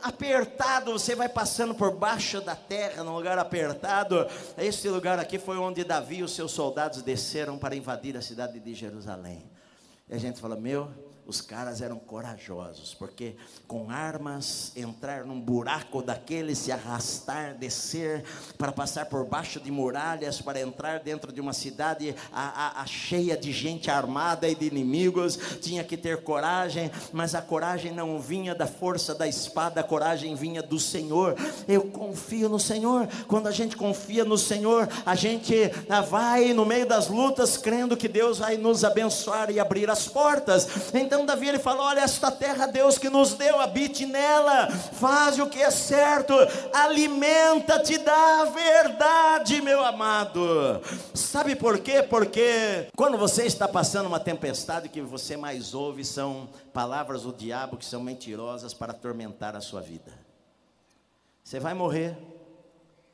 apertado, 0.01 0.91
você 0.91 1.15
vai 1.15 1.29
passando 1.29 1.73
por 1.73 1.91
baixo 1.91 2.41
da 2.41 2.55
terra, 2.55 3.03
num 3.03 3.15
lugar 3.15 3.37
apertado. 3.37 4.27
Esse 4.57 4.89
lugar 4.89 5.19
aqui 5.19 5.39
foi 5.39 5.57
onde 5.57 5.83
Davi 5.83 6.17
e 6.17 6.23
os 6.23 6.33
seus 6.35 6.51
soldados 6.51 7.01
desceram 7.01 7.57
para 7.57 7.75
invadir 7.75 8.17
a 8.17 8.21
cidade 8.21 8.59
de 8.59 8.73
Jerusalém. 8.73 9.43
E 10.09 10.13
a 10.13 10.17
gente 10.17 10.39
fala, 10.39 10.55
meu, 10.55 10.89
os 11.27 11.41
caras 11.41 11.81
eram 11.81 11.97
corajosos, 11.97 12.93
porque 12.93 13.35
com 13.67 13.89
armas 13.89 14.71
entrar 14.75 15.25
num 15.25 15.39
buraco 15.39 16.01
daquele, 16.01 16.55
se 16.55 16.71
arrastar, 16.71 17.55
descer, 17.55 18.23
para 18.57 18.71
passar 18.71 19.05
por 19.07 19.25
baixo 19.25 19.59
de 19.59 19.71
muralhas, 19.71 20.39
para 20.39 20.61
entrar 20.61 20.99
dentro 20.99 21.31
de 21.31 21.41
uma 21.41 21.53
cidade 21.53 22.15
a, 22.31 22.79
a, 22.79 22.81
a 22.81 22.85
cheia 22.85 23.35
de 23.35 23.51
gente 23.51 23.89
armada 23.89 24.47
e 24.47 24.53
de 24.53 24.67
inimigos, 24.67 25.37
tinha 25.61 25.83
que 25.83 25.97
ter 25.97 26.21
coragem, 26.21 26.91
mas 27.11 27.33
a 27.33 27.41
coragem 27.41 27.91
não 27.91 28.19
vinha 28.19 28.53
da 28.53 28.67
força 28.67 29.15
da 29.15 29.27
espada, 29.27 29.81
a 29.81 29.83
coragem 29.83 30.35
vinha 30.35 30.61
do 30.61 30.79
Senhor. 30.79 31.35
Eu 31.67 31.85
confio 31.85 32.47
no 32.49 32.59
Senhor. 32.59 33.07
Quando 33.27 33.47
a 33.47 33.51
gente 33.51 33.75
confia 33.75 34.23
no 34.23 34.37
Senhor, 34.37 34.87
a 35.05 35.15
gente 35.15 35.71
ah, 35.89 36.01
vai 36.01 36.53
no 36.53 36.65
meio 36.65 36.85
das 36.85 37.07
lutas 37.07 37.57
crendo 37.57 37.97
que 37.97 38.07
Deus 38.07 38.39
vai 38.39 38.57
nos 38.57 38.83
abençoar 38.83 39.49
e 39.49 39.59
abrir 39.59 39.89
as 39.89 40.07
portas. 40.07 40.93
Então 40.93 41.14
então 41.15 41.25
Davi 41.25 41.47
ele 41.47 41.59
fala: 41.59 41.83
Olha, 41.83 42.01
esta 42.01 42.29
terra 42.29 42.65
Deus 42.65 42.97
que 42.97 43.09
nos 43.09 43.33
deu, 43.33 43.61
habite 43.61 44.05
nela, 44.05 44.69
faz 44.69 45.39
o 45.39 45.47
que 45.47 45.61
é 45.61 45.71
certo, 45.71 46.33
alimenta-te 46.73 47.97
da 47.97 48.43
verdade, 48.43 49.61
meu 49.61 49.83
amado. 49.83 50.81
Sabe 51.13 51.55
por 51.55 51.79
quê? 51.79 52.03
Porque 52.03 52.89
quando 52.97 53.17
você 53.17 53.45
está 53.45 53.65
passando 53.65 54.07
uma 54.07 54.19
tempestade, 54.19 54.87
o 54.87 54.91
que 54.91 55.01
você 55.01 55.37
mais 55.37 55.73
ouve 55.73 56.03
são 56.03 56.49
palavras 56.73 57.23
do 57.23 57.31
diabo 57.31 57.77
que 57.77 57.85
são 57.85 58.03
mentirosas 58.03 58.73
para 58.73 58.91
atormentar 58.91 59.55
a 59.55 59.61
sua 59.61 59.79
vida. 59.79 60.11
Você 61.45 61.61
vai 61.61 61.73
morrer, 61.73 62.17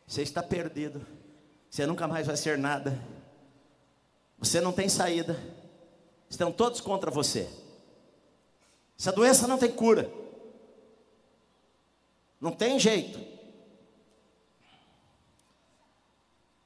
você 0.07 0.23
está 0.23 0.41
perdido, 0.41 1.05
você 1.69 1.85
nunca 1.85 2.07
mais 2.07 2.25
vai 2.25 2.35
ser 2.35 2.57
nada, 2.57 2.99
você 4.39 4.59
não 4.59 4.71
tem 4.71 4.89
saída, 4.89 5.39
estão 6.27 6.51
todos 6.51 6.81
contra 6.81 7.11
você. 7.11 7.60
Essa 9.01 9.11
doença 9.11 9.47
não 9.47 9.57
tem 9.57 9.71
cura. 9.71 10.13
Não 12.39 12.51
tem 12.51 12.77
jeito. 12.77 13.19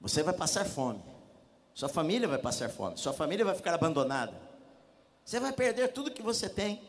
Você 0.01 0.21
vai 0.21 0.33
passar 0.33 0.65
fome. 0.65 1.01
Sua 1.73 1.87
família 1.87 2.27
vai 2.27 2.37
passar 2.37 2.69
fome. 2.69 2.97
Sua 2.97 3.13
família 3.13 3.45
vai 3.45 3.55
ficar 3.55 3.73
abandonada. 3.73 4.33
Você 5.23 5.39
vai 5.39 5.53
perder 5.53 5.93
tudo 5.93 6.11
que 6.11 6.21
você 6.21 6.49
tem. 6.49 6.81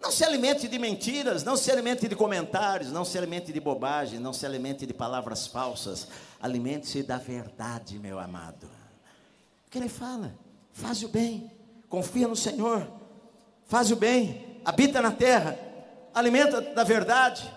Não 0.00 0.10
se 0.10 0.24
alimente 0.24 0.66
de 0.66 0.78
mentiras, 0.78 1.44
não 1.44 1.58
se 1.58 1.70
alimente 1.70 2.08
de 2.08 2.16
comentários, 2.16 2.90
não 2.90 3.04
se 3.04 3.18
alimente 3.18 3.52
de 3.52 3.60
bobagem, 3.60 4.18
não 4.18 4.32
se 4.32 4.46
alimente 4.46 4.86
de 4.86 4.94
palavras 4.94 5.46
falsas. 5.46 6.08
Alimente-se 6.40 7.02
da 7.02 7.18
verdade, 7.18 7.98
meu 7.98 8.18
amado. 8.18 8.66
O 9.66 9.70
que 9.70 9.76
ele 9.76 9.90
fala? 9.90 10.34
Faz 10.72 11.02
o 11.02 11.08
bem, 11.08 11.52
confia 11.86 12.26
no 12.26 12.34
Senhor, 12.34 12.90
faz 13.66 13.90
o 13.90 13.96
bem, 13.96 14.53
habita 14.64 15.02
na 15.02 15.10
terra, 15.10 15.58
alimenta 16.14 16.60
da 16.60 16.84
verdade. 16.84 17.52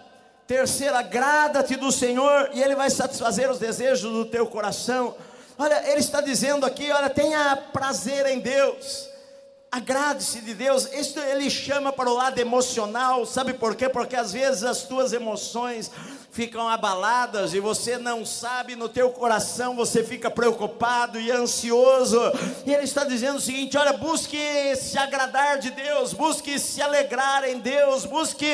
Terceiro, 0.45 0.95
agrada-te 0.95 1.75
do 1.75 1.91
Senhor 1.91 2.49
e 2.53 2.61
Ele 2.61 2.75
vai 2.75 2.89
satisfazer 2.89 3.49
os 3.49 3.59
desejos 3.59 4.11
do 4.11 4.25
teu 4.25 4.47
coração. 4.47 5.15
Olha, 5.57 5.89
Ele 5.89 5.99
está 5.99 6.21
dizendo 6.21 6.65
aqui: 6.65 6.91
olha, 6.91 7.09
tenha 7.09 7.55
prazer 7.73 8.25
em 8.27 8.39
Deus. 8.39 9.09
Agrade-se 9.69 10.39
de 10.41 10.53
Deus, 10.53 10.91
isso 10.93 11.19
ele 11.19 11.49
chama 11.49 11.91
para 11.91 12.09
o 12.09 12.13
lado 12.13 12.39
emocional, 12.39 13.25
sabe 13.25 13.53
por 13.53 13.75
quê? 13.75 13.89
Porque 13.89 14.15
às 14.15 14.31
vezes 14.31 14.63
as 14.63 14.83
tuas 14.83 15.11
emoções 15.11 15.91
ficam 16.37 16.69
abaladas 16.69 17.55
e 17.55 17.59
você 17.59 17.97
não 17.97 18.23
sabe, 18.23 18.75
no 18.75 18.87
teu 18.87 19.09
coração 19.09 19.75
você 19.75 20.03
fica 20.03 20.29
preocupado 20.29 21.19
e 21.19 21.31
ansioso. 21.31 22.21
E 22.63 22.71
ele 22.71 22.83
está 22.83 23.03
dizendo 23.03 23.37
o 23.37 23.41
seguinte: 23.41 23.75
olha, 23.75 23.93
busque 23.93 24.37
se 24.75 24.99
agradar 24.99 25.57
de 25.57 25.71
Deus, 25.71 26.13
busque 26.13 26.59
se 26.59 26.79
alegrar 26.79 27.43
em 27.49 27.57
Deus, 27.57 28.05
busque 28.05 28.45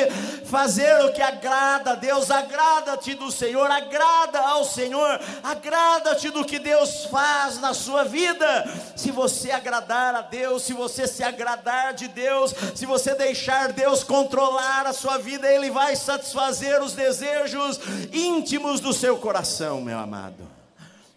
fazer 0.46 1.04
o 1.04 1.12
que 1.12 1.20
agrada 1.20 1.90
a 1.90 1.94
Deus, 1.94 2.30
agrada-te 2.30 3.12
do 3.12 3.30
Senhor, 3.30 3.70
agrada 3.70 4.40
ao 4.40 4.64
Senhor, 4.64 5.20
agrada-te 5.42 6.30
do 6.30 6.42
que 6.42 6.58
Deus 6.58 7.04
faz 7.10 7.60
na 7.60 7.74
sua 7.74 8.02
vida. 8.02 8.64
Se 8.96 9.10
você 9.10 9.50
agradar 9.50 10.14
a 10.14 10.22
Deus, 10.22 10.62
se 10.62 10.72
você 10.72 11.06
se 11.06 11.22
agradar 11.22 11.92
de 11.92 12.08
Deus, 12.08 12.54
se 12.74 12.86
você 12.86 13.14
deixar 13.14 13.72
Deus 13.72 14.02
controlar 14.02 14.86
a 14.86 14.94
sua 14.94 15.18
vida, 15.18 15.46
Ele 15.52 15.70
vai 15.70 15.94
satisfazer 15.94 16.82
os 16.82 16.94
desejos 16.94 17.73
íntimos 18.12 18.80
do 18.80 18.92
seu 18.92 19.16
coração, 19.16 19.80
meu 19.80 19.98
amado. 19.98 20.63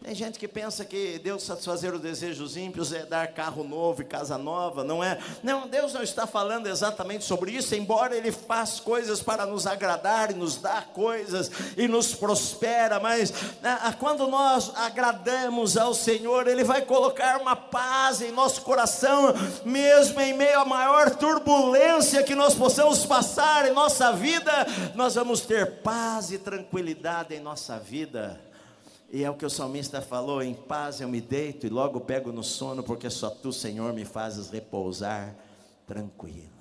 Tem 0.08 0.16
gente 0.16 0.40
que 0.40 0.48
pensa 0.48 0.86
que 0.86 1.20
Deus 1.20 1.44
satisfazer 1.44 1.94
os 1.94 2.00
desejos 2.00 2.56
ímpios 2.56 2.94
é 2.94 3.06
dar 3.06 3.28
carro 3.28 3.62
novo 3.62 4.02
e 4.02 4.06
casa 4.06 4.38
nova, 4.38 4.82
não 4.82 5.04
é? 5.04 5.20
Não, 5.44 5.68
Deus 5.68 5.94
não 5.94 6.02
está 6.02 6.26
falando 6.26 6.68
exatamente 6.68 7.26
sobre 7.26 7.52
isso, 7.52 7.76
embora 7.76 8.16
Ele 8.16 8.32
faz 8.32 8.80
coisas 8.80 9.22
para 9.22 9.46
nos 9.46 9.68
agradar 9.68 10.32
e 10.32 10.34
nos 10.34 10.62
dá 10.62 10.82
coisas 10.82 11.52
e 11.76 11.90
nos 11.90 12.16
prospera, 12.16 13.02
mas 13.02 13.34
né, 13.62 13.78
quando 14.00 14.30
nós 14.30 14.72
agradamos 14.78 15.76
ao 15.76 15.94
Senhor, 15.94 16.48
Ele 16.48 16.64
vai 16.64 16.84
colocar 16.84 17.42
uma 17.42 17.58
paz 17.58 18.22
em 18.22 18.32
nosso 18.32 18.62
coração, 18.62 19.34
mesmo 19.66 20.22
em 20.22 20.32
meio 20.32 20.62
à 20.62 20.64
maior 20.64 21.18
turbulência 21.18 22.24
que 22.24 22.34
nós 22.34 22.56
possamos 22.56 23.06
passar 23.06 23.68
em 23.68 23.74
nossa 23.74 24.14
vida, 24.14 24.54
nós 24.96 25.16
vamos 25.16 25.42
ter 25.42 25.82
paz 25.82 26.32
e 26.32 26.38
tranquilidade 26.38 27.36
em 27.36 27.42
nossa 27.42 27.78
vida. 27.78 28.47
E 29.10 29.24
é 29.24 29.30
o 29.30 29.36
que 29.36 29.46
o 29.46 29.50
salmista 29.50 30.02
falou: 30.02 30.42
em 30.42 30.54
paz 30.54 31.00
eu 31.00 31.08
me 31.08 31.22
deito 31.22 31.66
e 31.66 31.70
logo 31.70 32.02
pego 32.02 32.32
no 32.32 32.44
sono, 32.44 32.84
porque 32.84 33.10
só 33.10 33.30
tu, 33.30 33.54
Senhor, 33.54 33.94
me 33.94 34.06
fazes 34.06 34.50
repousar 34.50 35.36
tranquila. 35.86 36.58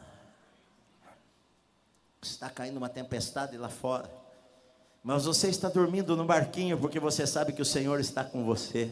Está 2.23 2.49
caindo 2.51 2.77
uma 2.77 2.89
tempestade 2.89 3.57
lá 3.57 3.69
fora, 3.69 4.11
mas 5.03 5.25
você 5.25 5.49
está 5.49 5.69
dormindo 5.69 6.17
no 6.17 6.25
barquinho 6.25 6.79
porque 6.79 6.99
você 6.99 7.27
sabe 7.27 7.53
que 7.53 7.63
o 7.63 7.67
Senhor 7.67 8.01
está 8.01 8.25
com 8.25 8.45
você. 8.45 8.91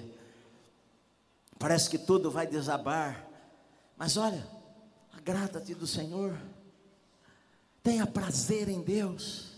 Parece 1.58 1.88
que 1.88 1.98
tudo 1.98 2.30
vai 2.30 2.46
desabar, 2.46 3.26
mas 3.96 4.16
olha, 4.16 4.46
agrada-te 5.16 5.74
do 5.74 5.86
Senhor, 5.86 6.36
tenha 7.82 8.06
prazer 8.06 8.68
em 8.68 8.82
Deus, 8.82 9.52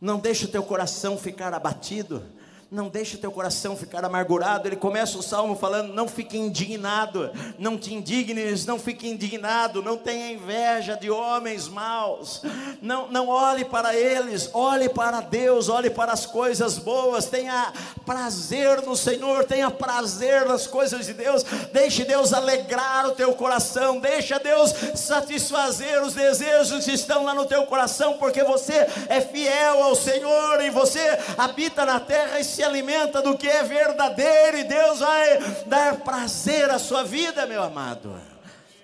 não 0.00 0.18
deixe 0.18 0.46
o 0.46 0.50
teu 0.50 0.62
coração 0.62 1.16
ficar 1.16 1.54
abatido 1.54 2.22
não 2.70 2.88
deixe 2.88 3.16
teu 3.16 3.30
coração 3.30 3.76
ficar 3.76 4.04
amargurado. 4.04 4.66
Ele 4.66 4.76
começa 4.76 5.16
o 5.16 5.22
salmo 5.22 5.56
falando: 5.56 5.92
não 5.92 6.08
fique 6.08 6.36
indignado, 6.36 7.30
não 7.58 7.78
te 7.78 7.94
indignes, 7.94 8.66
não 8.66 8.78
fique 8.78 9.08
indignado, 9.08 9.82
não 9.82 9.96
tenha 9.96 10.32
inveja 10.32 10.96
de 10.96 11.10
homens 11.10 11.68
maus, 11.68 12.42
não, 12.82 13.08
não 13.08 13.28
olhe 13.28 13.64
para 13.64 13.94
eles, 13.94 14.50
olhe 14.52 14.88
para 14.88 15.20
Deus, 15.20 15.68
olhe 15.68 15.90
para 15.90 16.12
as 16.12 16.26
coisas 16.26 16.78
boas, 16.78 17.26
tenha 17.26 17.72
prazer 18.04 18.82
no 18.82 18.96
Senhor, 18.96 19.44
tenha 19.44 19.70
prazer 19.70 20.46
nas 20.46 20.66
coisas 20.66 21.06
de 21.06 21.12
Deus, 21.12 21.44
deixe 21.72 22.04
Deus 22.04 22.32
alegrar 22.32 23.06
o 23.06 23.12
teu 23.12 23.32
coração, 23.34 24.00
deixa 24.00 24.38
Deus 24.40 24.74
satisfazer 24.94 26.02
os 26.02 26.14
desejos 26.14 26.84
que 26.84 26.92
estão 26.92 27.24
lá 27.24 27.34
no 27.34 27.46
teu 27.46 27.64
coração, 27.66 28.14
porque 28.14 28.42
você 28.42 28.86
é 29.08 29.20
fiel 29.20 29.84
ao 29.84 29.94
Senhor 29.94 30.60
e 30.62 30.70
você 30.70 31.18
habita 31.38 31.86
na 31.86 32.00
terra 32.00 32.40
e 32.40 32.55
se 32.56 32.64
alimenta 32.64 33.20
do 33.20 33.36
que 33.36 33.46
é 33.46 33.62
verdadeiro, 33.62 34.56
e 34.56 34.64
Deus 34.64 35.00
vai 35.00 35.38
dar 35.66 36.00
prazer 36.00 36.70
à 36.70 36.78
sua 36.78 37.04
vida, 37.04 37.44
meu 37.44 37.62
amado. 37.62 38.18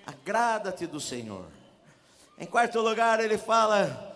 Agrada-te 0.07 0.87
do 0.87 1.01
Senhor. 1.01 1.47
Em 2.39 2.45
quarto 2.45 2.81
lugar, 2.81 3.19
ele 3.19 3.39
fala: 3.39 4.15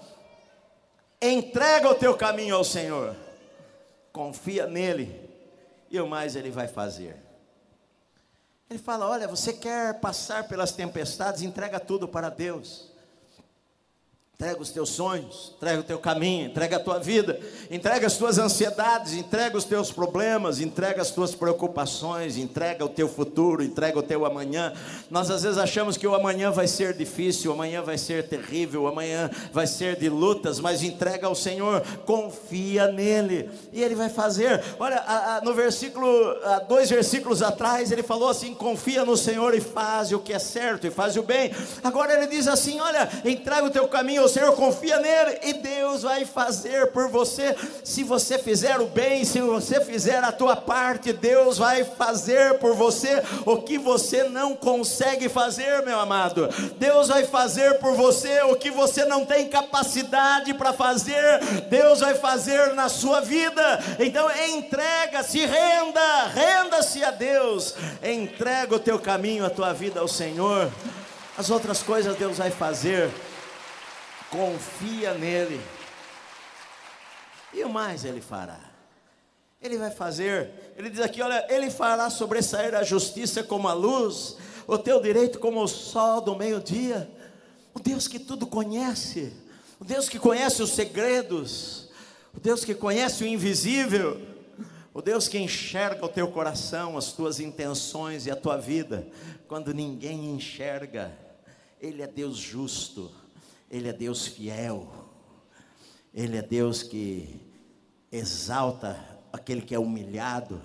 entrega 1.23 1.89
o 1.89 1.95
teu 1.95 2.15
caminho 2.15 2.55
ao 2.55 2.65
Senhor, 2.65 3.17
confia 4.13 4.67
nele, 4.67 5.27
e 5.91 5.99
o 5.99 6.07
mais 6.07 6.37
ele 6.37 6.51
vai 6.51 6.69
fazer. 6.69 7.17
Ele 8.69 8.79
fala: 8.79 9.09
olha, 9.09 9.27
você 9.27 9.55
quer 9.55 10.01
passar 10.01 10.47
pelas 10.49 10.73
tempestades, 10.73 11.41
entrega 11.41 11.81
tudo 11.81 12.07
para 12.07 12.29
Deus. 12.29 12.93
Entrega 14.37 14.61
os 14.61 14.69
teus 14.69 14.91
sonhos, 14.91 15.55
entrega 15.57 15.81
o 15.81 15.83
teu 15.83 15.99
caminho, 15.99 16.49
entrega 16.49 16.77
a 16.77 16.79
tua 16.79 16.99
vida, 16.99 17.41
entrega 17.71 18.07
as 18.07 18.19
tuas 18.19 18.37
ansiedades, 18.37 19.15
entrega 19.15 19.57
os 19.57 19.65
teus 19.65 19.91
problemas, 19.91 20.61
entrega 20.61 21.01
as 21.01 21.11
tuas 21.11 21.35
preocupações, 21.35 22.37
entrega 22.37 22.85
o 22.85 22.89
teu 22.91 23.09
futuro, 23.09 23.65
entrega 23.65 23.99
o 23.99 24.03
teu 24.03 24.27
amanhã. 24.27 24.75
Nós 25.11 25.31
às 25.31 25.43
vezes 25.43 25.57
achamos 25.57 25.97
que 25.97 26.07
o 26.07 26.15
amanhã 26.15 26.51
vai 26.51 26.67
ser 26.67 26.93
difícil, 26.93 27.51
o 27.51 27.55
amanhã 27.55 27.81
vai 27.81 27.97
ser 27.97 28.29
terrível, 28.29 28.83
o 28.83 28.89
amanhã 28.89 29.31
vai 29.55 29.67
ser 29.67 29.99
de 29.99 30.11
lutas, 30.11 30.61
mas 30.61 30.83
entrega 30.83 31.27
ao 31.27 31.35
Senhor, 31.35 31.81
confia 32.05 32.89
nele 32.89 33.49
e 33.73 33.83
ele 33.83 33.95
vai 33.95 34.11
fazer. 34.11 34.63
Olha, 34.79 34.99
a, 34.99 35.37
a, 35.37 35.41
no 35.41 35.55
versículo, 35.55 36.07
a, 36.45 36.59
dois 36.59 36.91
versículos 36.91 37.41
atrás, 37.41 37.91
ele 37.91 38.03
falou 38.03 38.29
assim: 38.29 38.53
confia 38.53 39.03
no 39.03 39.17
Senhor 39.17 39.55
e 39.55 39.63
faz 39.63 40.13
o 40.13 40.19
que 40.19 40.35
é 40.35 40.39
certo 40.39 40.87
e 40.87 40.91
faz 40.91 41.17
o 41.17 41.23
bem. 41.23 41.51
Agora 41.83 42.13
ele 42.13 42.27
diz 42.27 42.47
assim: 42.47 42.79
olha, 42.81 43.09
entrega 43.25 43.65
o 43.65 43.71
teu 43.71 43.89
caminho 43.89 44.26
o 44.27 44.29
Senhor, 44.29 44.53
confia 44.55 44.99
nele 44.99 45.39
e 45.43 45.53
Deus 45.55 46.03
vai 46.03 46.25
fazer 46.25 46.89
por 46.89 47.09
você. 47.09 47.55
Se 47.83 48.03
você 48.03 48.39
fizer 48.39 48.81
o 48.81 48.87
bem, 48.87 49.25
se 49.25 49.41
você 49.41 49.81
fizer 49.81 50.23
a 50.23 50.33
tua 50.33 50.57
parte, 50.57 51.13
Deus 51.13 51.59
vai 51.59 51.85
fazer 51.85 52.59
por 52.59 52.75
você 52.75 53.23
o 53.45 53.63
que 53.63 53.79
você 53.79 54.25
não 54.25 54.55
consegue 54.55 55.29
fazer, 55.29 55.83
meu 55.85 55.99
amado. 55.99 56.49
Deus 56.77 57.09
vai 57.09 57.25
fazer 57.25 57.79
por 57.79 57.95
você 57.95 58.43
o 58.43 58.57
que 58.57 58.71
você 58.71 59.05
não 59.05 59.25
tem 59.25 59.49
capacidade 59.49 60.53
para 60.55 60.73
fazer. 60.73 61.41
Deus 61.71 62.01
vai 62.01 62.15
fazer 62.15 62.75
na 62.75 62.89
sua 62.89 63.21
vida. 63.21 63.81
Então 63.99 64.29
entrega, 64.49 65.23
se 65.23 65.47
renda, 65.47 66.27
renda-se 66.35 67.05
a 67.05 67.13
Deus. 67.13 67.75
Entrega 68.03 68.75
o 68.75 68.81
teu 68.81 68.99
caminho, 68.99 69.47
a 69.47 69.51
tua 69.51 69.73
vida 69.73 70.01
ao 70.01 70.09
Senhor. 70.09 70.71
As 71.39 71.51
outras 71.51 71.83
coisas 71.83 72.17
Deus 72.17 72.39
vai 72.39 72.51
fazer 72.51 73.11
confia 74.31 75.15
nele. 75.15 75.61
E 77.53 77.63
o 77.65 77.69
mais 77.69 78.05
ele 78.05 78.21
fará. 78.21 78.61
Ele 79.61 79.79
vai 79.79 79.91
fazer, 79.91 80.75
ele 80.77 80.91
diz 80.91 81.01
aqui: 81.01 81.23
olha, 81.23 81.47
ele 81.49 81.71
fará 81.71 82.11
sobressair 82.11 82.75
a 82.75 82.83
justiça 82.83 83.43
como 83.43 83.69
a 83.69 83.73
luz, 83.73 84.37
o 84.67 84.77
teu 84.77 85.01
direito 85.01 85.39
como 85.39 85.63
o 85.63 85.69
sol 85.69 86.21
do 86.21 86.37
meio-dia. 86.37 87.11
O 87.75 87.81
Deus 87.81 88.07
que 88.07 88.19
tudo 88.19 88.47
conhece, 88.47 89.33
o 89.81 89.85
Deus 89.85 90.09
que 90.09 90.19
conhece 90.19 90.63
os 90.63 90.71
segredos, 90.71 91.89
o 92.35 92.41
Deus 92.41 92.65
que 92.65 92.75
conhece 92.75 93.25
o 93.25 93.27
invisível, 93.27 94.21
o 94.93 95.03
Deus 95.03 95.29
que 95.29 95.39
enxerga 95.39 96.05
o 96.05 96.09
teu 96.09 96.29
coração, 96.29 96.97
as 96.97 97.13
tuas 97.13 97.41
intenções 97.41 98.27
e 98.27 98.31
a 98.31 98.37
tua 98.37 98.57
vida, 98.57 99.07
quando 99.49 99.75
ninguém 99.75 100.31
enxerga, 100.35 101.13
Ele 101.81 102.03
é 102.03 102.07
Deus 102.07 102.37
justo. 102.37 103.11
Ele 103.71 103.89
é 103.89 103.93
Deus 103.93 104.27
fiel. 104.27 104.89
Ele 106.15 106.37
é 106.37 106.43
Deus 106.43 106.83
que 106.83 107.41
exalta 108.11 108.99
aquele 109.33 109.63
que 109.63 109.75
é 109.75 109.79
humilhado. 109.79 110.61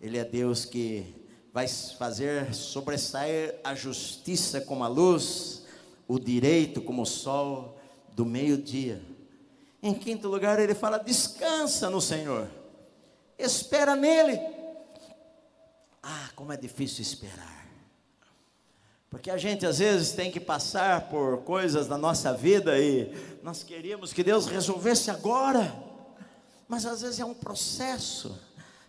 Ele 0.00 0.16
é 0.18 0.24
Deus 0.24 0.64
que 0.64 1.14
vai 1.52 1.66
fazer 1.66 2.54
sobressair 2.54 3.58
a 3.64 3.74
justiça 3.74 4.60
como 4.60 4.84
a 4.84 4.88
luz, 4.88 5.64
o 6.06 6.18
direito 6.18 6.80
como 6.80 7.02
o 7.02 7.06
sol 7.06 7.78
do 8.12 8.24
meio-dia. 8.24 9.02
Em 9.82 9.94
quinto 9.94 10.28
lugar, 10.28 10.58
ele 10.58 10.74
fala: 10.74 10.98
descansa 10.98 11.90
no 11.90 12.00
Senhor, 12.00 12.48
espera 13.38 13.94
nele. 13.94 14.40
Ah, 16.02 16.30
como 16.34 16.52
é 16.52 16.56
difícil 16.56 17.02
esperar. 17.02 17.57
Porque 19.10 19.30
a 19.30 19.38
gente 19.38 19.64
às 19.64 19.78
vezes 19.78 20.12
tem 20.12 20.30
que 20.30 20.38
passar 20.38 21.08
por 21.08 21.38
coisas 21.38 21.88
na 21.88 21.96
nossa 21.96 22.32
vida 22.34 22.78
e 22.78 23.10
nós 23.42 23.62
queríamos 23.62 24.12
que 24.12 24.22
Deus 24.22 24.46
resolvesse 24.46 25.10
agora, 25.10 25.74
mas 26.68 26.84
às 26.84 27.00
vezes 27.00 27.18
é 27.18 27.24
um 27.24 27.32
processo. 27.32 28.38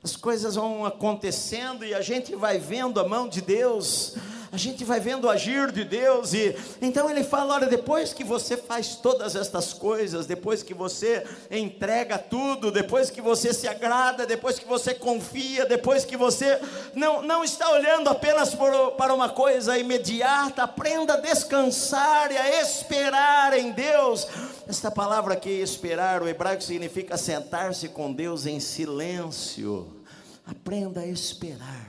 As 0.03 0.17
coisas 0.17 0.55
vão 0.55 0.85
acontecendo 0.85 1.85
e 1.85 1.93
a 1.93 2.01
gente 2.01 2.35
vai 2.35 2.59
vendo 2.59 2.99
a 2.99 3.07
mão 3.07 3.29
de 3.29 3.41
Deus 3.41 4.15
a 4.51 4.57
gente 4.57 4.83
vai 4.83 4.99
vendo 4.99 5.25
o 5.25 5.29
agir 5.29 5.71
de 5.71 5.83
Deus 5.83 6.33
e 6.33 6.55
então 6.81 7.09
ele 7.09 7.23
fala, 7.23 7.55
olha, 7.55 7.67
depois 7.67 8.13
que 8.13 8.23
você 8.23 8.57
faz 8.57 8.95
todas 8.95 9.35
estas 9.35 9.73
coisas, 9.73 10.25
depois 10.25 10.63
que 10.63 10.73
você 10.73 11.23
entrega 11.51 12.17
tudo, 12.17 12.71
depois 12.71 13.09
que 13.09 13.21
você 13.21 13.53
se 13.53 13.67
agrada, 13.67 14.25
depois 14.25 14.57
que 14.57 14.67
você 14.67 14.93
confia, 14.93 15.65
depois 15.65 16.03
que 16.03 16.17
você 16.17 16.59
não, 16.95 17.21
não 17.21 17.43
está 17.43 17.69
olhando 17.71 18.09
apenas 18.09 18.55
por, 18.55 18.91
para 18.91 19.13
uma 19.13 19.29
coisa 19.29 19.77
imediata, 19.77 20.63
aprenda 20.63 21.13
a 21.13 21.17
descansar 21.17 22.31
e 22.31 22.37
a 22.37 22.61
esperar 22.61 23.57
em 23.57 23.71
Deus. 23.71 24.27
Esta 24.67 24.89
palavra 24.89 25.33
aqui, 25.33 25.49
esperar, 25.49 26.21
o 26.21 26.27
hebraico 26.27 26.63
significa 26.63 27.17
sentar-se 27.17 27.89
com 27.89 28.11
Deus 28.11 28.45
em 28.45 28.59
silêncio. 28.59 29.99
Aprenda 30.45 31.01
a 31.01 31.07
esperar. 31.07 31.88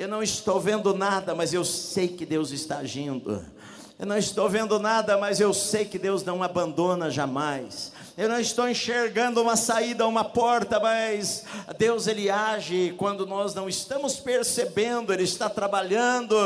Eu 0.00 0.08
não 0.08 0.22
estou 0.22 0.58
vendo 0.58 0.94
nada, 0.94 1.34
mas 1.34 1.52
eu 1.52 1.62
sei 1.62 2.08
que 2.08 2.24
Deus 2.24 2.52
está 2.52 2.78
agindo. 2.78 3.44
Eu 3.98 4.06
não 4.06 4.16
estou 4.16 4.48
vendo 4.48 4.78
nada, 4.78 5.18
mas 5.18 5.40
eu 5.40 5.52
sei 5.52 5.84
que 5.84 5.98
Deus 5.98 6.24
não 6.24 6.42
abandona 6.42 7.10
jamais. 7.10 7.92
Eu 8.16 8.28
não 8.28 8.40
estou 8.40 8.68
enxergando 8.68 9.40
uma 9.40 9.56
saída, 9.56 10.06
uma 10.06 10.24
porta, 10.24 10.78
mas 10.80 11.44
Deus 11.78 12.06
ele 12.06 12.28
age 12.28 12.94
quando 12.98 13.26
nós 13.26 13.54
não 13.54 13.68
estamos 13.68 14.16
percebendo, 14.16 15.12
ele 15.12 15.22
está 15.22 15.48
trabalhando 15.48 16.36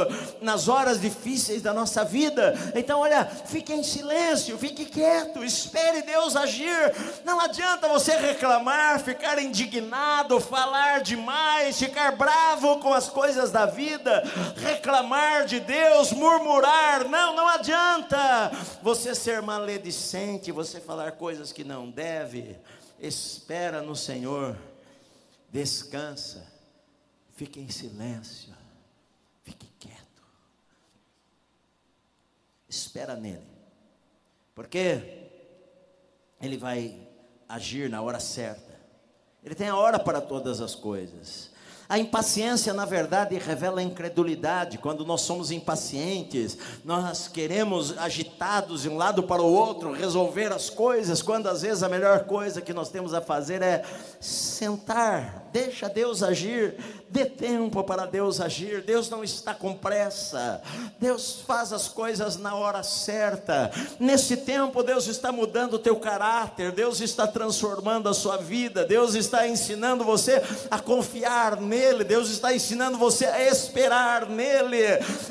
nas 0.41 0.69
horas 0.69 1.01
difíceis 1.01 1.63
da 1.63 1.73
nossa 1.73 2.05
vida. 2.05 2.55
Então, 2.75 3.01
olha, 3.01 3.25
fique 3.25 3.73
em 3.73 3.83
silêncio, 3.83 4.59
fique 4.59 4.85
quieto, 4.85 5.43
espere 5.43 6.03
Deus 6.03 6.37
agir. 6.37 6.95
Não 7.25 7.41
adianta 7.41 7.89
você 7.89 8.17
reclamar, 8.17 9.01
ficar 9.01 9.39
indignado, 9.39 10.41
falar 10.41 11.01
demais, 11.01 11.79
ficar 11.79 12.13
bravo 12.13 12.79
com 12.79 12.93
as 12.93 13.09
coisas 13.09 13.51
da 13.51 13.67
vida, 13.67 14.23
reclamar 14.57 15.47
de 15.47 15.61
Deus, 15.61 16.13
murmurar. 16.13 17.09
Não, 17.09 17.35
não 17.35 17.49
adianta 17.49 18.53
você 18.83 19.15
ser 19.15 19.43
maledicente, 19.43 20.53
você 20.53 20.79
falar 20.79 21.13
coisas 21.13 21.53
que 21.53 21.64
não 21.65 21.91
deve, 21.91 22.59
espera 22.99 23.83
no 23.83 23.97
Senhor, 23.97 24.57
descansa, 25.51 26.47
fique 27.35 27.61
em 27.61 27.69
silêncio, 27.69 28.55
fique 29.43 29.67
quieto, 29.79 30.23
espera 32.69 33.17
nele, 33.17 33.47
porque 34.55 35.29
ele 36.41 36.57
vai 36.57 37.09
agir 37.49 37.89
na 37.89 38.03
hora 38.03 38.21
certa, 38.21 38.75
ele 39.43 39.55
tem 39.55 39.69
a 39.69 39.77
hora 39.77 39.99
para 39.99 40.21
todas 40.21 40.61
as 40.61 40.75
coisas. 40.75 41.54
A 41.89 41.99
impaciência, 41.99 42.73
na 42.73 42.85
verdade, 42.85 43.37
revela 43.39 43.81
a 43.81 43.83
incredulidade. 43.83 44.79
Quando 44.79 45.05
nós 45.05 45.21
somos 45.21 45.51
impacientes, 45.51 46.57
nós 46.85 47.29
queremos, 47.29 47.97
agitados 47.99 48.83
de 48.83 48.89
um 48.89 48.97
lado 48.97 49.23
para 49.23 49.43
o 49.43 49.53
outro, 49.53 49.93
resolver 49.93 50.53
as 50.53 50.71
coisas, 50.71 51.21
quando 51.21 51.49
às 51.49 51.63
vezes 51.63 51.83
a 51.83 51.89
melhor 51.89 52.25
coisa 52.25 52.63
que 52.63 52.73
nós 52.73 52.89
temos 52.89 53.13
a 53.13 53.21
fazer 53.21 53.61
é 53.61 53.85
sentar, 54.19 55.44
deixa 55.55 55.89
Deus 55.89 56.21
agir, 56.21 56.75
dê 57.09 57.25
tempo 57.25 57.85
para 57.85 58.07
Deus 58.07 58.41
agir. 58.41 58.83
Deus 58.83 59.09
não 59.09 59.23
está 59.23 59.55
com 59.55 59.73
pressa, 59.73 60.61
Deus 60.99 61.45
faz 61.47 61.73
as 61.73 61.87
coisas 61.87 62.37
na 62.37 62.57
hora 62.57 62.83
certa. 62.83 63.71
Nesse 64.01 64.39
tempo, 64.39 64.83
Deus 64.83 65.07
está 65.07 65.31
mudando 65.31 65.75
o 65.75 65.79
teu 65.79 65.95
caráter, 65.95 66.73
Deus 66.73 67.01
está 67.01 67.25
transformando 67.25 68.09
a 68.09 68.15
sua 68.15 68.37
vida, 68.37 68.85
Deus 68.85 69.15
está 69.15 69.47
ensinando 69.47 70.03
você 70.03 70.43
a 70.69 70.81
confiar 70.81 71.61
nele, 71.61 72.03
Deus 72.03 72.31
está 72.31 72.53
ensinando 72.53 72.99
você 72.99 73.27
a 73.27 73.41
esperar 73.41 74.29
nele. 74.29 74.83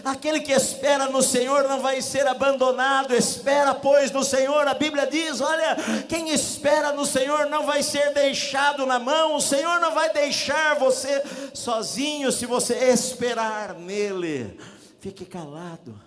Aquele 0.05 0.39
que 0.39 0.53
espera 0.53 1.07
no 1.07 1.21
Senhor 1.21 1.67
não 1.67 1.81
vai 1.81 2.01
ser 2.01 2.25
abandonado, 2.27 3.13
espera, 3.13 3.75
pois, 3.75 4.09
no 4.09 4.23
Senhor. 4.23 4.69
A 4.69 4.73
Bíblia 4.73 5.05
diz: 5.05 5.41
olha, 5.41 5.75
quem 6.07 6.29
espera 6.29 6.93
no 6.93 7.05
Senhor 7.05 7.47
não 7.47 7.65
vai 7.65 7.83
ser 7.83 8.13
deixado 8.13 8.85
na 8.85 8.99
mão, 8.99 9.35
o 9.35 9.41
Senhor 9.41 9.81
não 9.81 9.93
vai 9.93 10.12
deixar 10.13 10.75
você 10.75 11.21
sozinho 11.53 12.31
se 12.31 12.45
você 12.45 12.91
esperar 12.91 13.73
nele. 13.73 14.59
Fique 14.99 15.25
calado, 15.25 15.99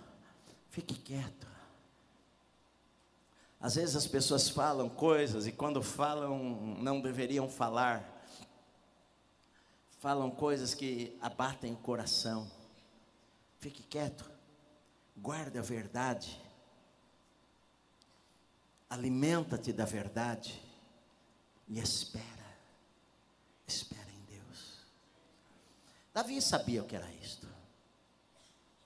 fique 0.71 0.95
quieto. 0.95 1.47
Às 3.61 3.75
vezes 3.75 3.97
as 3.97 4.07
pessoas 4.07 4.49
falam 4.49 4.89
coisas 4.89 5.47
e 5.47 5.53
quando 5.53 5.83
falam 5.83 6.77
não 6.79 7.01
deveriam 7.01 7.49
falar. 7.49 8.15
Falam 9.99 10.31
coisas 10.31 10.75
que 10.75 11.19
abatem 11.21 11.73
o 11.73 11.77
coração. 11.77 12.51
Fique 13.59 13.83
quieto. 13.83 14.31
Guarde 15.17 15.59
a 15.59 15.63
verdade. 15.63 16.41
Alimenta-te 18.89 19.73
da 19.73 19.85
verdade 19.85 20.63
e 21.67 21.81
espera. 21.81 22.36
Espera. 23.67 24.07
Davi 26.17 26.41
sabia 26.41 26.81
o 26.81 26.87
que 26.87 26.97
era 26.97 27.05
isto. 27.23 27.47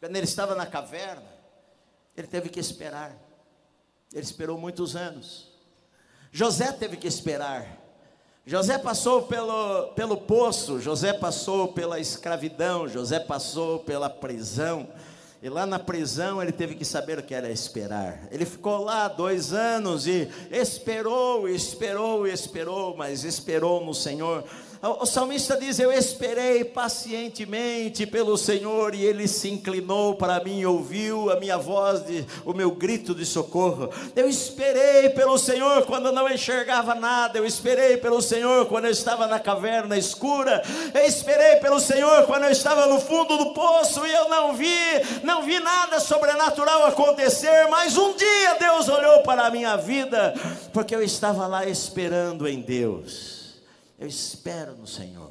Quando 0.00 0.16
ele 0.16 0.24
estava 0.24 0.52
na 0.56 0.66
caverna, 0.66 1.32
ele 2.16 2.26
teve 2.26 2.48
que 2.48 2.58
esperar. 2.58 3.16
Ele 4.12 4.24
esperou 4.24 4.58
muitos 4.58 4.96
anos. 4.96 5.48
José 6.32 6.72
teve 6.72 6.96
que 6.96 7.06
esperar. 7.06 7.78
José 8.44 8.78
passou 8.78 9.28
pelo, 9.28 9.92
pelo 9.92 10.16
poço, 10.16 10.80
José 10.80 11.12
passou 11.12 11.72
pela 11.72 12.00
escravidão, 12.00 12.88
José 12.88 13.20
passou 13.20 13.78
pela 13.78 14.10
prisão. 14.10 14.88
E 15.40 15.48
lá 15.48 15.64
na 15.64 15.78
prisão 15.78 16.42
ele 16.42 16.50
teve 16.50 16.74
que 16.74 16.84
saber 16.84 17.20
o 17.20 17.22
que 17.22 17.32
era 17.32 17.48
esperar. 17.48 18.26
Ele 18.32 18.44
ficou 18.44 18.82
lá 18.82 19.06
dois 19.06 19.52
anos 19.52 20.08
e 20.08 20.28
esperou, 20.50 21.48
esperou, 21.48 22.26
esperou, 22.26 22.96
mas 22.96 23.22
esperou 23.22 23.84
no 23.84 23.94
Senhor. 23.94 24.44
O 24.82 25.04
salmista 25.04 25.58
diz: 25.58 25.78
Eu 25.78 25.92
esperei 25.92 26.64
pacientemente 26.64 28.06
pelo 28.06 28.38
Senhor 28.38 28.94
e 28.94 29.04
ele 29.04 29.28
se 29.28 29.50
inclinou 29.50 30.14
para 30.14 30.42
mim 30.42 30.60
e 30.60 30.66
ouviu 30.66 31.30
a 31.30 31.38
minha 31.38 31.58
voz, 31.58 32.02
de, 32.06 32.24
o 32.46 32.54
meu 32.54 32.70
grito 32.70 33.14
de 33.14 33.26
socorro. 33.26 33.90
Eu 34.16 34.26
esperei 34.26 35.10
pelo 35.10 35.36
Senhor 35.36 35.84
quando 35.84 36.10
não 36.10 36.26
enxergava 36.26 36.94
nada. 36.94 37.36
Eu 37.36 37.44
esperei 37.44 37.98
pelo 37.98 38.22
Senhor 38.22 38.64
quando 38.66 38.86
eu 38.86 38.90
estava 38.90 39.26
na 39.26 39.38
caverna 39.38 39.98
escura. 39.98 40.62
Eu 40.94 41.04
esperei 41.04 41.56
pelo 41.56 41.78
Senhor 41.78 42.24
quando 42.24 42.44
eu 42.44 42.50
estava 42.50 42.86
no 42.86 42.98
fundo 42.98 43.36
do 43.36 43.52
poço 43.52 44.06
e 44.06 44.10
eu 44.10 44.30
não 44.30 44.54
vi, 44.54 44.74
não 45.22 45.42
vi 45.42 45.60
nada 45.60 46.00
sobrenatural 46.00 46.86
acontecer. 46.86 47.68
Mas 47.68 47.98
um 47.98 48.16
dia 48.16 48.54
Deus 48.58 48.88
olhou 48.88 49.20
para 49.24 49.44
a 49.44 49.50
minha 49.50 49.76
vida 49.76 50.32
porque 50.72 50.94
eu 50.94 51.02
estava 51.02 51.46
lá 51.46 51.66
esperando 51.66 52.48
em 52.48 52.62
Deus. 52.62 53.39
Eu 54.00 54.08
espero 54.08 54.74
no 54.76 54.86
Senhor. 54.86 55.30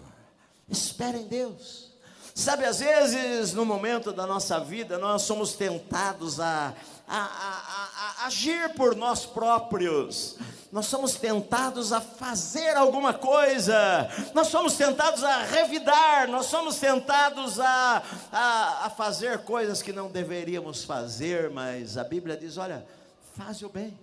Espera 0.70 1.18
em 1.18 1.26
Deus. 1.26 1.90
Sabe, 2.36 2.66
às 2.66 2.80
vezes, 2.80 3.52
no 3.52 3.66
momento 3.66 4.14
da 4.14 4.28
nossa 4.28 4.60
vida, 4.60 5.00
nós 5.00 5.24
somos 5.24 5.54
tentados 5.54 6.40
a, 6.40 6.76
a, 7.08 7.18
a, 7.18 8.22
a, 8.22 8.28
agir 8.28 8.76
por 8.76 8.96
nós 8.96 9.26
próprios, 9.26 10.38
nós 10.72 10.86
somos 10.86 11.16
tentados 11.16 11.92
a 11.92 12.00
fazer 12.00 12.78
alguma 12.78 13.12
coisa, 13.12 14.08
nós 14.36 14.48
somos 14.48 14.76
tentados 14.76 15.24
a 15.24 15.44
revidar, 15.44 16.30
nós 16.30 16.46
somos 16.46 16.78
tentados 16.78 17.60
a, 17.60 18.04
a, 18.32 18.86
a 18.86 18.90
fazer 18.92 19.40
coisas 19.40 19.82
que 19.82 19.92
não 19.92 20.12
deveríamos 20.12 20.84
fazer, 20.84 21.50
mas 21.50 21.98
a 21.98 22.04
Bíblia 22.04 22.38
diz: 22.38 22.56
olha, 22.58 22.88
faz 23.34 23.64
o 23.64 23.70
bem, 23.70 24.00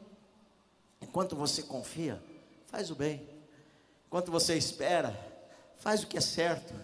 enquanto 1.01 1.37
você 1.37 1.63
confia, 1.63 2.21
faz 2.67 2.91
o 2.91 2.97
bem. 2.97 3.36
Enquanto 4.07 4.31
você 4.31 4.57
espera, 4.57 5.15
faz 5.77 6.03
o 6.03 6.07
que 6.07 6.17
é 6.17 6.21
certo. 6.21 6.75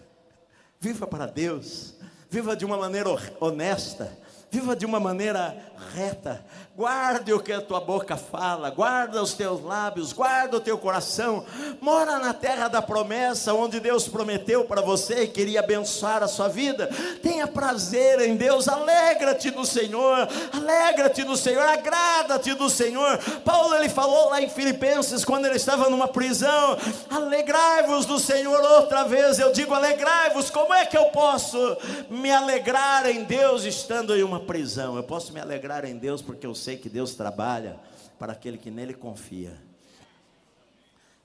Viva 0.79 1.07
para 1.07 1.25
Deus. 1.25 1.95
Viva 2.29 2.55
de 2.55 2.65
uma 2.65 2.77
maneira 2.77 3.09
honesta. 3.39 4.17
Viva 4.51 4.75
de 4.75 4.85
uma 4.85 4.99
maneira 4.99 5.73
reta. 5.93 6.45
Guarde 6.75 7.31
o 7.31 7.39
que 7.39 7.53
a 7.53 7.61
tua 7.61 7.79
boca 7.79 8.17
fala, 8.17 8.71
guarda 8.71 9.21
os 9.21 9.35
teus 9.35 9.63
lábios, 9.63 10.11
guarda 10.11 10.57
o 10.57 10.59
teu 10.59 10.75
coração. 10.75 11.45
Mora 11.79 12.17
na 12.17 12.33
terra 12.33 12.67
da 12.67 12.81
promessa, 12.81 13.53
onde 13.53 13.79
Deus 13.79 14.07
prometeu 14.07 14.65
para 14.65 14.81
você 14.81 15.21
e 15.21 15.27
queria 15.27 15.59
abençoar 15.59 16.23
a 16.23 16.27
sua 16.27 16.47
vida. 16.47 16.89
Tenha 17.21 17.45
prazer 17.45 18.21
em 18.21 18.35
Deus, 18.35 18.67
alegra-te 18.67 19.51
no 19.51 19.63
Senhor, 19.67 20.27
alegra-te 20.51 21.23
no 21.23 21.37
Senhor, 21.37 21.61
agrada-te 21.61 22.55
do 22.55 22.67
Senhor. 22.67 23.19
Paulo 23.45 23.75
ele 23.75 23.87
falou 23.87 24.31
lá 24.31 24.41
em 24.41 24.49
Filipenses 24.49 25.23
quando 25.23 25.45
ele 25.45 25.57
estava 25.57 25.91
numa 25.91 26.07
prisão: 26.07 26.75
alegrai-vos 27.07 28.07
do 28.07 28.17
Senhor 28.17 28.59
outra 28.79 29.03
vez. 29.03 29.37
Eu 29.37 29.51
digo 29.51 29.75
alegrai-vos. 29.75 30.49
Como 30.49 30.73
é 30.73 30.87
que 30.87 30.97
eu 30.97 31.05
posso 31.05 31.77
me 32.09 32.31
alegrar 32.31 33.07
em 33.07 33.23
Deus 33.23 33.63
estando 33.63 34.15
em 34.15 34.23
uma 34.23 34.39
prisão? 34.39 34.97
Eu 34.97 35.03
posso 35.03 35.31
me 35.31 35.39
alegrar 35.39 35.85
em 35.85 35.97
Deus 35.97 36.19
porque 36.19 36.47
eu 36.47 36.62
sei 36.63 36.77
que 36.77 36.87
Deus 36.87 37.13
trabalha 37.13 37.77
para 38.17 38.31
aquele 38.31 38.57
que 38.57 38.71
nele 38.71 38.93
confia. 38.93 39.61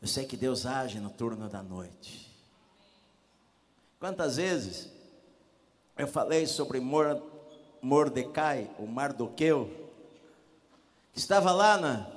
Eu 0.03 0.09
sei 0.09 0.27
que 0.27 0.37
Deus 0.37 0.66
age 0.66 0.98
no 0.98 1.11
turno 1.11 1.48
da 1.48 1.62
noite. 1.62 2.29
Quantas 4.01 4.37
vezes 4.37 4.90
eu 5.96 6.09
falei 6.09 6.46
sobre 6.46 6.81
Mordecai, 7.81 8.68
o 8.79 8.87
Mardoqueu, 8.87 9.90
que 11.12 11.20
estava 11.20 11.53
lá 11.53 11.76
na, 11.78 12.11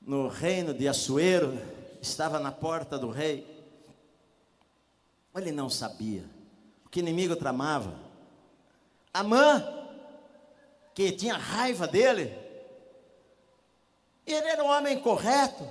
no 0.00 0.28
reino 0.28 0.72
de 0.72 0.86
Assuero, 0.86 1.52
estava 2.00 2.38
na 2.38 2.52
porta 2.52 2.96
do 2.96 3.10
rei. 3.10 3.44
Ele 5.34 5.50
não 5.50 5.68
sabia 5.68 6.24
o 6.86 6.88
que 6.88 7.00
inimigo 7.00 7.34
tramava. 7.34 7.92
Amã, 9.12 9.83
que 10.94 11.10
tinha 11.10 11.36
raiva 11.36 11.88
dele, 11.88 12.32
ele 14.24 14.46
era 14.46 14.62
um 14.62 14.68
homem 14.68 14.98
correto. 15.00 15.66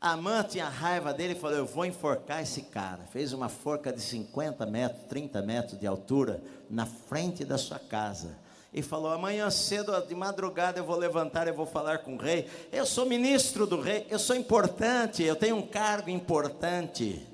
Amã 0.00 0.42
tinha 0.42 0.68
raiva 0.68 1.12
dele 1.12 1.34
e 1.34 1.38
falou: 1.38 1.58
Eu 1.58 1.66
vou 1.66 1.84
enforcar 1.84 2.42
esse 2.42 2.62
cara. 2.62 3.04
Fez 3.12 3.32
uma 3.32 3.48
forca 3.48 3.92
de 3.92 4.00
50 4.00 4.64
metros, 4.66 5.04
30 5.08 5.42
metros 5.42 5.78
de 5.78 5.86
altura, 5.86 6.42
na 6.70 6.86
frente 6.86 7.44
da 7.44 7.58
sua 7.58 7.78
casa. 7.78 8.38
E 8.72 8.82
falou: 8.82 9.12
Amanhã 9.12 9.50
cedo, 9.50 9.92
de 10.06 10.14
madrugada, 10.14 10.80
eu 10.80 10.84
vou 10.84 10.96
levantar 10.96 11.46
e 11.46 11.52
vou 11.52 11.66
falar 11.66 11.98
com 11.98 12.14
o 12.14 12.18
rei. 12.18 12.48
Eu 12.72 12.86
sou 12.86 13.04
ministro 13.04 13.66
do 13.66 13.80
rei, 13.80 14.06
eu 14.10 14.18
sou 14.18 14.34
importante, 14.34 15.22
eu 15.22 15.36
tenho 15.36 15.56
um 15.56 15.66
cargo 15.66 16.10
importante. 16.10 17.24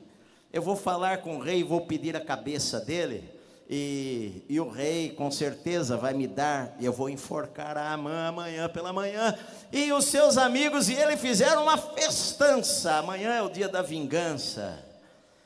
Eu 0.53 0.63
vou 0.63 0.77
falar 0.77 1.19
com 1.19 1.37
o 1.37 1.41
rei 1.41 1.61
e 1.61 1.65
vou 1.65 1.83
pedir 1.83 2.17
a 2.17 2.21
cabeça 2.21 2.81
dele. 2.81 3.38
E, 3.71 4.45
e, 4.49 4.59
o 4.59 4.71
rei 4.71 5.11
com 5.11 5.31
certeza 5.31 5.99
vai 5.99 6.15
me 6.15 6.27
dar, 6.27 6.75
e 6.81 6.87
eu 6.87 6.93
vou 6.93 7.11
enforcar 7.11 7.77
a 7.77 7.93
Amã 7.93 8.29
amanhã 8.29 8.67
pela 8.67 8.95
manhã. 8.95 9.37
E 9.71 9.93
os 9.93 10.07
seus 10.07 10.39
amigos 10.39 10.89
e 10.89 10.95
ele 10.95 11.19
fizeram 11.19 11.65
uma 11.65 11.77
festança. 11.77 12.95
Amanhã 12.95 13.35
é 13.35 13.43
o 13.43 13.51
dia 13.51 13.69
da 13.69 13.83
vingança. 13.83 14.83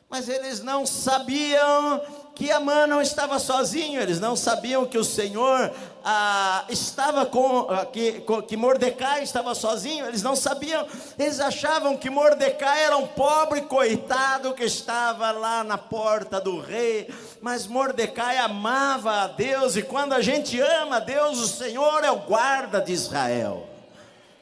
Mas 0.08 0.28
eles 0.28 0.62
não 0.62 0.86
sabiam 0.86 2.00
que 2.34 2.50
Amã 2.50 2.86
não 2.86 3.00
estava 3.00 3.38
sozinho, 3.38 4.00
eles 4.00 4.18
não 4.18 4.34
sabiam 4.34 4.86
que 4.86 4.96
o 4.96 5.04
Senhor 5.04 5.70
ah, 6.02 6.64
estava 6.68 7.26
com, 7.26 7.66
ah, 7.68 7.84
que, 7.84 8.24
que 8.48 8.56
Mordecai 8.56 9.22
estava 9.22 9.54
sozinho, 9.54 10.06
eles 10.06 10.22
não 10.22 10.34
sabiam, 10.34 10.86
eles 11.18 11.40
achavam 11.40 11.96
que 11.96 12.08
Mordecai 12.08 12.84
era 12.84 12.96
um 12.96 13.06
pobre 13.06 13.62
coitado 13.62 14.54
que 14.54 14.64
estava 14.64 15.30
lá 15.30 15.62
na 15.62 15.76
porta 15.76 16.40
do 16.40 16.58
rei, 16.58 17.12
mas 17.40 17.66
Mordecai 17.66 18.38
amava 18.38 19.22
a 19.22 19.26
Deus, 19.28 19.76
e 19.76 19.82
quando 19.82 20.14
a 20.14 20.22
gente 20.22 20.58
ama 20.60 20.96
a 20.96 21.00
Deus, 21.00 21.38
o 21.38 21.48
Senhor 21.48 22.02
é 22.02 22.10
o 22.10 22.20
guarda 22.20 22.80
de 22.80 22.92
Israel, 22.92 23.68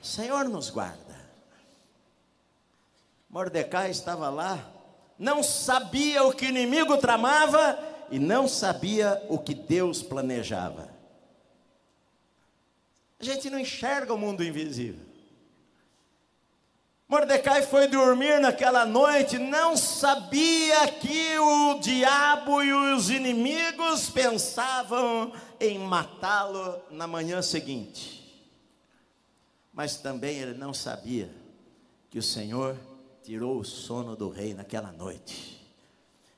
o 0.00 0.06
Senhor 0.06 0.48
nos 0.48 0.70
guarda. 0.70 1.10
Mordecai 3.28 3.90
estava 3.90 4.28
lá, 4.28 4.58
não 5.20 5.42
sabia 5.42 6.24
o 6.24 6.32
que 6.32 6.46
o 6.46 6.48
inimigo 6.48 6.96
tramava 6.96 7.78
e 8.10 8.18
não 8.18 8.48
sabia 8.48 9.22
o 9.28 9.38
que 9.38 9.54
Deus 9.54 10.02
planejava. 10.02 10.88
A 13.20 13.24
gente 13.24 13.50
não 13.50 13.58
enxerga 13.58 14.14
o 14.14 14.18
mundo 14.18 14.42
invisível. 14.42 15.04
Mordecai 17.06 17.60
foi 17.60 17.86
dormir 17.86 18.40
naquela 18.40 18.86
noite, 18.86 19.36
não 19.36 19.76
sabia 19.76 20.88
que 20.88 21.38
o 21.38 21.78
diabo 21.80 22.62
e 22.62 22.72
os 22.72 23.10
inimigos 23.10 24.08
pensavam 24.08 25.34
em 25.60 25.78
matá-lo 25.78 26.80
na 26.90 27.06
manhã 27.06 27.42
seguinte. 27.42 28.42
Mas 29.70 29.98
também 29.98 30.38
ele 30.38 30.56
não 30.56 30.72
sabia 30.72 31.30
que 32.08 32.18
o 32.18 32.22
Senhor 32.22 32.74
tirou 33.22 33.58
o 33.58 33.64
sono 33.64 34.16
do 34.16 34.28
rei 34.28 34.54
naquela 34.54 34.92
noite. 34.92 35.60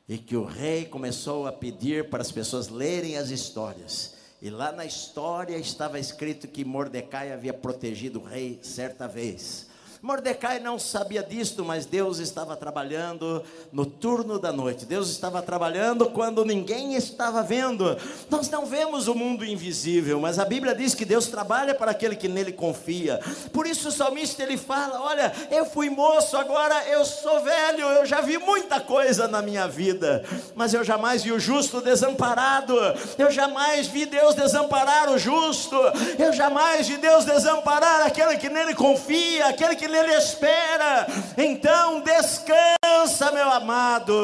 E 0.09 0.19
que 0.19 0.37
o 0.37 0.45
rei 0.45 0.85
começou 0.85 1.47
a 1.47 1.53
pedir 1.53 2.11
para 2.11 2.23
as 2.23 2.33
pessoas 2.33 2.69
lerem 2.69 3.17
as 3.17 3.31
histórias. 3.31 4.15
E 4.41 4.51
lá 4.51 4.73
na 4.73 4.85
história 4.85 5.57
estava 5.57 5.99
escrito 5.99 6.49
que 6.49 6.65
Mordecai 6.65 7.33
havia 7.33 7.55
protegido 7.55 8.21
o 8.21 8.25
rei 8.25 8.59
certa 8.63 9.07
vez. 9.07 9.71
Mordecai 10.03 10.59
não 10.59 10.81
sabia 10.81 11.23
disto, 11.23 11.65
mas 11.65 11.87
Deus 11.87 12.19
estava 12.19 12.57
trabalhando 12.57 13.41
no 13.71 13.87
turno 13.87 14.37
da 14.37 14.51
noite. 14.51 14.85
Deus 14.85 15.09
estava 15.09 15.41
trabalhando 15.41 16.07
quando 16.07 16.45
ninguém 16.45 16.97
estava 16.97 17.41
vendo. 17.41 17.97
Nós 18.29 18.51
não 18.51 18.67
vemos 18.67 19.07
o 19.07 19.15
mundo 19.15 19.45
invisível, 19.45 20.19
mas 20.19 20.41
a 20.41 20.45
Bíblia 20.45 20.75
diz 20.75 20.93
que 20.93 21.05
Deus 21.05 21.29
trabalha 21.29 21.73
para 21.73 21.93
aquele 21.93 22.17
que 22.17 22.27
nele 22.27 22.53
confia. 22.53 23.21
Por 23.53 23.65
isso 23.65 23.91
o 23.91 23.93
salmista 23.93 24.43
ele 24.43 24.57
fala: 24.57 25.01
"Olha, 25.03 25.33
eu 25.53 25.67
fui 25.67 25.89
moço, 25.89 26.37
agora 26.37 26.83
eu 26.89 27.05
sou 27.05 27.41
velho, 27.41 27.87
eu 27.87 28.05
já 28.05 28.21
vi 28.21 28.39
muita 28.39 28.81
coisa 28.81 29.29
na 29.29 29.41
minha 29.41 29.69
vida, 29.69 30.25
mas 30.57 30.75
eu 30.75 30.83
jamais 30.83 31.23
vi 31.23 31.31
o 31.31 31.39
justo 31.39 31.81
desamparado. 31.81 32.75
Eu 33.17 33.31
jamais 33.31 33.87
vi 33.87 34.05
Deus 34.07 34.35
desamparar 34.35 35.11
o 35.11 35.17
justo. 35.17 35.77
Eu 36.19 36.33
jamais 36.33 36.89
vi 36.89 36.97
Deus 36.97 37.25
desamparar 37.25 38.05
aquele 38.05 38.37
que 38.37 38.49
nele 38.49 38.75
confia, 38.75 39.47
aquele 39.47 39.77
que 39.77 39.92
nele 39.93 40.15
espera. 40.15 41.07
Então 41.39 42.01
descansa, 42.01 43.31
meu 43.33 43.51
amado, 43.53 44.15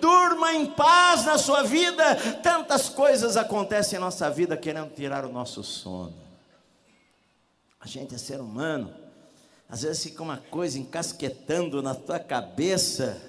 durma 0.00 0.54
em 0.54 0.66
paz 0.66 1.24
na 1.26 1.36
sua 1.36 1.62
vida. 1.62 2.14
Tantas 2.42 2.88
coisas 2.88 3.36
acontecem 3.36 3.98
em 3.98 4.00
nossa 4.00 4.30
vida 4.30 4.56
querendo 4.56 4.94
tirar 4.94 5.24
o 5.24 5.32
nosso 5.32 5.62
sono. 5.62 6.14
A 7.80 7.86
gente 7.86 8.14
é 8.14 8.18
ser 8.18 8.40
humano, 8.40 8.92
às 9.68 9.82
vezes 9.82 10.02
fica 10.02 10.22
uma 10.22 10.38
coisa 10.38 10.78
encasquetando 10.78 11.82
na 11.82 11.94
tua 11.94 12.18
cabeça, 12.18 13.20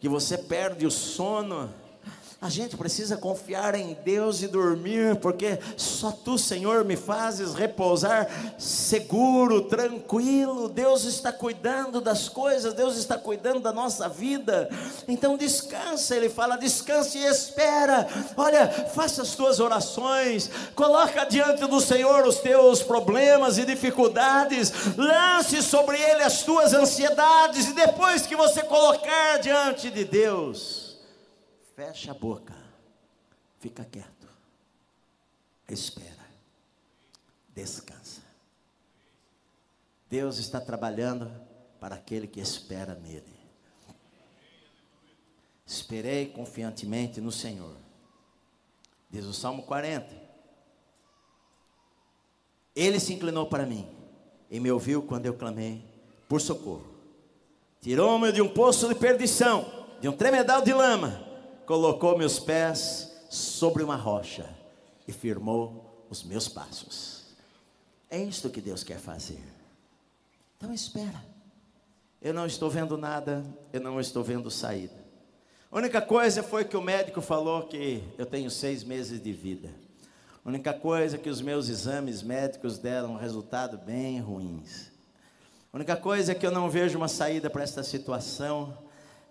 que 0.00 0.08
você 0.08 0.36
perde 0.36 0.86
o 0.86 0.90
sono 0.90 1.72
a 2.40 2.50
gente 2.50 2.76
precisa 2.76 3.16
confiar 3.16 3.74
em 3.74 3.96
Deus 4.04 4.42
e 4.42 4.48
dormir, 4.48 5.16
porque 5.16 5.58
só 5.76 6.10
tu, 6.10 6.36
Senhor, 6.36 6.84
me 6.84 6.96
fazes 6.96 7.54
repousar 7.54 8.28
seguro, 8.58 9.62
tranquilo. 9.62 10.68
Deus 10.68 11.04
está 11.04 11.32
cuidando 11.32 12.00
das 12.00 12.28
coisas, 12.28 12.74
Deus 12.74 12.96
está 12.96 13.16
cuidando 13.16 13.60
da 13.60 13.72
nossa 13.72 14.08
vida. 14.08 14.68
Então 15.08 15.36
descansa, 15.36 16.14
ele 16.14 16.28
fala: 16.28 16.56
descanse 16.56 17.18
e 17.18 17.24
espera. 17.24 18.06
Olha, 18.36 18.68
faça 18.94 19.22
as 19.22 19.34
tuas 19.34 19.58
orações, 19.58 20.50
coloca 20.74 21.24
diante 21.24 21.66
do 21.66 21.80
Senhor 21.80 22.26
os 22.26 22.36
teus 22.36 22.82
problemas 22.82 23.56
e 23.56 23.64
dificuldades, 23.64 24.72
lance 24.96 25.62
sobre 25.62 25.96
ele 25.96 26.22
as 26.22 26.42
tuas 26.42 26.74
ansiedades, 26.74 27.68
e 27.68 27.72
depois 27.72 28.26
que 28.26 28.36
você 28.36 28.62
colocar 28.62 29.38
diante 29.38 29.90
de 29.90 30.04
Deus, 30.04 30.83
Fecha 31.74 32.12
a 32.12 32.14
boca. 32.14 32.54
Fica 33.58 33.84
quieto. 33.84 34.28
Espera. 35.68 36.24
Descansa. 37.48 38.22
Deus 40.08 40.38
está 40.38 40.60
trabalhando 40.60 41.30
para 41.80 41.96
aquele 41.96 42.28
que 42.28 42.40
espera 42.40 42.94
nele. 42.94 43.34
Esperei 45.66 46.26
confiantemente 46.26 47.20
no 47.20 47.32
Senhor. 47.32 47.76
Diz 49.10 49.24
o 49.24 49.32
Salmo 49.32 49.64
40. 49.64 50.22
Ele 52.76 53.00
se 53.00 53.14
inclinou 53.14 53.46
para 53.46 53.66
mim 53.66 53.88
e 54.50 54.60
me 54.60 54.70
ouviu 54.70 55.02
quando 55.02 55.26
eu 55.26 55.34
clamei 55.34 55.84
por 56.28 56.40
socorro. 56.40 56.94
Tirou-me 57.80 58.30
de 58.30 58.40
um 58.40 58.48
poço 58.48 58.88
de 58.88 58.94
perdição, 58.94 59.88
de 60.00 60.08
um 60.08 60.16
tremedal 60.16 60.62
de 60.62 60.72
lama 60.72 61.33
colocou 61.66 62.16
meus 62.16 62.38
pés 62.38 63.10
sobre 63.30 63.82
uma 63.82 63.96
rocha 63.96 64.48
e 65.06 65.12
firmou 65.12 66.06
os 66.08 66.22
meus 66.22 66.48
passos. 66.48 67.24
É 68.10 68.22
isto 68.22 68.50
que 68.50 68.60
Deus 68.60 68.84
quer 68.84 68.98
fazer. 68.98 69.42
Então 70.56 70.72
espera. 70.72 71.24
Eu 72.22 72.32
não 72.32 72.46
estou 72.46 72.70
vendo 72.70 72.96
nada, 72.96 73.44
eu 73.72 73.80
não 73.80 74.00
estou 74.00 74.22
vendo 74.22 74.50
saída. 74.50 75.04
A 75.70 75.76
única 75.76 76.00
coisa 76.00 76.42
foi 76.42 76.64
que 76.64 76.76
o 76.76 76.80
médico 76.80 77.20
falou 77.20 77.64
que 77.64 78.02
eu 78.16 78.24
tenho 78.24 78.50
seis 78.50 78.84
meses 78.84 79.20
de 79.20 79.32
vida. 79.32 79.70
A 80.44 80.48
única 80.48 80.72
coisa 80.72 81.18
que 81.18 81.28
os 81.28 81.40
meus 81.40 81.68
exames 81.68 82.22
médicos 82.22 82.78
deram 82.78 83.12
um 83.12 83.16
resultado 83.16 83.76
bem 83.76 84.20
ruins. 84.20 84.92
A 85.72 85.76
única 85.76 85.96
coisa 85.96 86.32
é 86.32 86.34
que 86.34 86.46
eu 86.46 86.52
não 86.52 86.70
vejo 86.70 86.96
uma 86.96 87.08
saída 87.08 87.50
para 87.50 87.64
esta 87.64 87.82
situação 87.82 88.78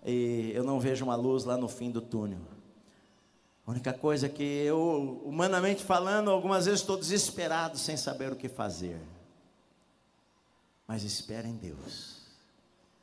e 0.04 0.52
eu 0.54 0.62
não 0.62 0.78
vejo 0.78 1.04
uma 1.04 1.16
luz 1.16 1.44
lá 1.44 1.56
no 1.56 1.68
fim 1.68 1.90
do 1.90 2.00
túnel. 2.00 2.40
A 3.66 3.70
única 3.70 3.92
coisa 3.94 4.26
é 4.26 4.28
que 4.28 4.42
eu, 4.42 5.22
humanamente 5.24 5.82
falando, 5.82 6.30
algumas 6.30 6.66
vezes 6.66 6.80
estou 6.80 6.98
desesperado 6.98 7.78
sem 7.78 7.96
saber 7.96 8.30
o 8.30 8.36
que 8.36 8.48
fazer. 8.48 9.00
Mas 10.86 11.02
espera 11.02 11.48
em 11.48 11.56
Deus. 11.56 12.26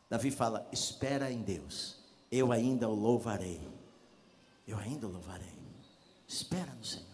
Davi 0.08 0.30
fala: 0.30 0.68
espera 0.72 1.32
em 1.32 1.42
Deus, 1.42 1.98
eu 2.32 2.52
ainda 2.52 2.88
o 2.88 2.94
louvarei. 2.94 3.68
Eu 4.68 4.78
ainda 4.78 5.08
o 5.08 5.12
louvarei. 5.12 5.60
Espera 6.28 6.72
no 6.76 6.86
Senhor. 6.86 7.08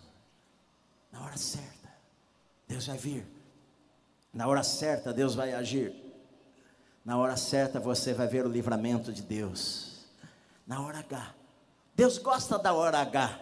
Na 1.12 1.24
hora 1.24 1.38
certa, 1.38 1.90
Deus 2.68 2.86
vai 2.86 2.98
vir. 2.98 3.26
Na 4.34 4.48
hora 4.48 4.62
certa, 4.62 5.14
Deus 5.14 5.34
vai 5.34 5.54
agir. 5.54 6.07
Na 7.08 7.18
hora 7.18 7.38
certa 7.38 7.80
você 7.80 8.14
vai 8.14 8.28
ver 8.28 8.46
o 8.46 8.50
livramento 8.50 9.14
de 9.14 9.22
Deus. 9.22 10.02
Na 10.68 10.82
hora 10.82 11.00
H. 11.00 11.34
Deus 11.96 12.18
gosta 12.18 12.60
da 12.60 12.74
hora 12.74 13.00
H. 13.00 13.40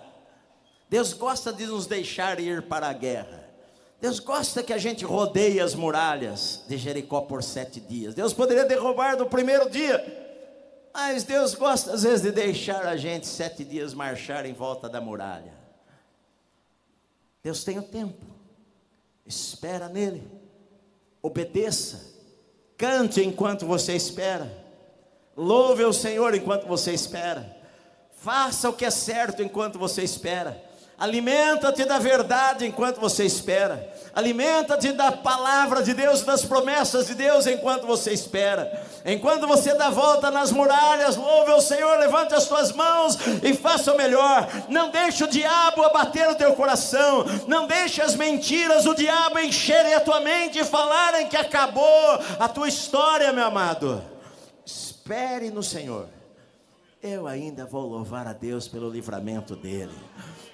Deus 0.88 1.14
gosta 1.14 1.52
de 1.52 1.66
nos 1.66 1.88
deixar 1.88 2.40
ir 2.40 2.62
para 2.68 2.88
a 2.88 2.94
guerra. 2.94 3.44
Deus 4.00 4.20
gosta 4.20 4.62
que 4.62 4.72
a 4.72 4.78
gente 4.78 5.04
rodeie 5.04 5.60
as 5.60 5.74
muralhas 5.74 6.64
de 6.68 6.78
Jericó 6.78 7.22
por 7.22 7.42
sete 7.42 7.80
dias. 7.80 8.14
Deus 8.14 8.34
poderia 8.34 8.66
derrubar 8.66 9.18
no 9.18 9.26
primeiro 9.26 9.68
dia, 9.68 10.00
mas 10.94 11.24
Deus 11.24 11.56
gosta 11.56 11.92
às 11.92 12.04
vezes 12.04 12.22
de 12.22 12.32
deixar 12.32 12.86
a 12.86 12.96
gente 12.96 13.26
sete 13.26 13.66
dias 13.66 13.96
marchar 13.96 14.46
em 14.46 14.54
volta 14.54 14.88
da 14.88 15.02
muralha. 15.02 15.56
Deus 17.42 17.64
tem 17.64 17.80
o 17.80 17.84
tempo, 17.84 18.28
espera 19.26 19.90
nele, 19.90 20.30
obedeça, 21.20 22.15
cante 22.78 23.22
enquanto 23.24 23.66
você 23.66 23.96
espera, 23.96 24.52
louve 25.36 25.84
o 25.84 25.94
Senhor 25.94 26.34
enquanto 26.34 26.66
você 26.66 26.94
espera, 26.94 27.56
faça 28.22 28.70
o 28.70 28.74
que 28.74 28.86
é 28.86 28.92
certo 28.92 29.44
enquanto 29.44 29.78
você 29.78 30.04
espera. 30.04 30.65
Alimenta-te 30.98 31.84
da 31.84 32.00
verdade 32.00 32.66
enquanto 32.66 33.02
você 33.02 33.26
espera. 33.26 33.94
Alimenta-te 34.16 34.94
da 34.94 35.12
palavra 35.12 35.84
de 35.84 35.94
Deus, 35.94 36.22
das 36.22 36.46
promessas 36.46 37.08
de 37.08 37.16
Deus 37.16 37.46
enquanto 37.46 37.86
você 37.86 38.14
espera. 38.14 38.82
Enquanto 39.06 39.46
você 39.46 39.74
dá 39.74 39.90
volta 39.90 40.32
nas 40.32 40.54
muralhas, 40.54 41.18
louve 41.18 41.52
o 41.52 41.60
Senhor, 41.60 42.00
levante 42.00 42.34
as 42.34 42.44
suas 42.44 42.72
mãos 42.72 43.18
e 43.44 43.54
faça 43.54 43.94
o 43.94 43.98
melhor. 43.98 44.48
Não 44.70 44.90
deixe 44.90 45.26
o 45.26 45.28
diabo 45.28 45.84
abater 45.84 46.30
o 46.30 46.36
teu 46.36 46.54
coração. 46.54 47.26
Não 47.46 47.68
deixe 47.68 48.02
as 48.02 48.16
mentiras, 48.16 48.86
o 48.86 48.96
diabo 48.96 49.38
encherem 49.40 49.94
a 49.94 50.00
tua 50.00 50.22
mente 50.22 50.60
e 50.60 50.64
falarem 50.64 51.28
que 51.28 51.36
acabou 51.36 52.20
a 52.40 52.48
tua 52.48 52.70
história, 52.70 53.34
meu 53.34 53.44
amado. 53.44 54.02
Espere 54.66 55.52
no 55.52 55.62
Senhor. 55.62 56.08
Eu 57.04 57.28
ainda 57.28 57.66
vou 57.66 57.86
louvar 57.86 58.26
a 58.28 58.34
Deus 58.34 58.66
pelo 58.66 58.90
livramento 58.90 59.58
dele. 59.58 59.94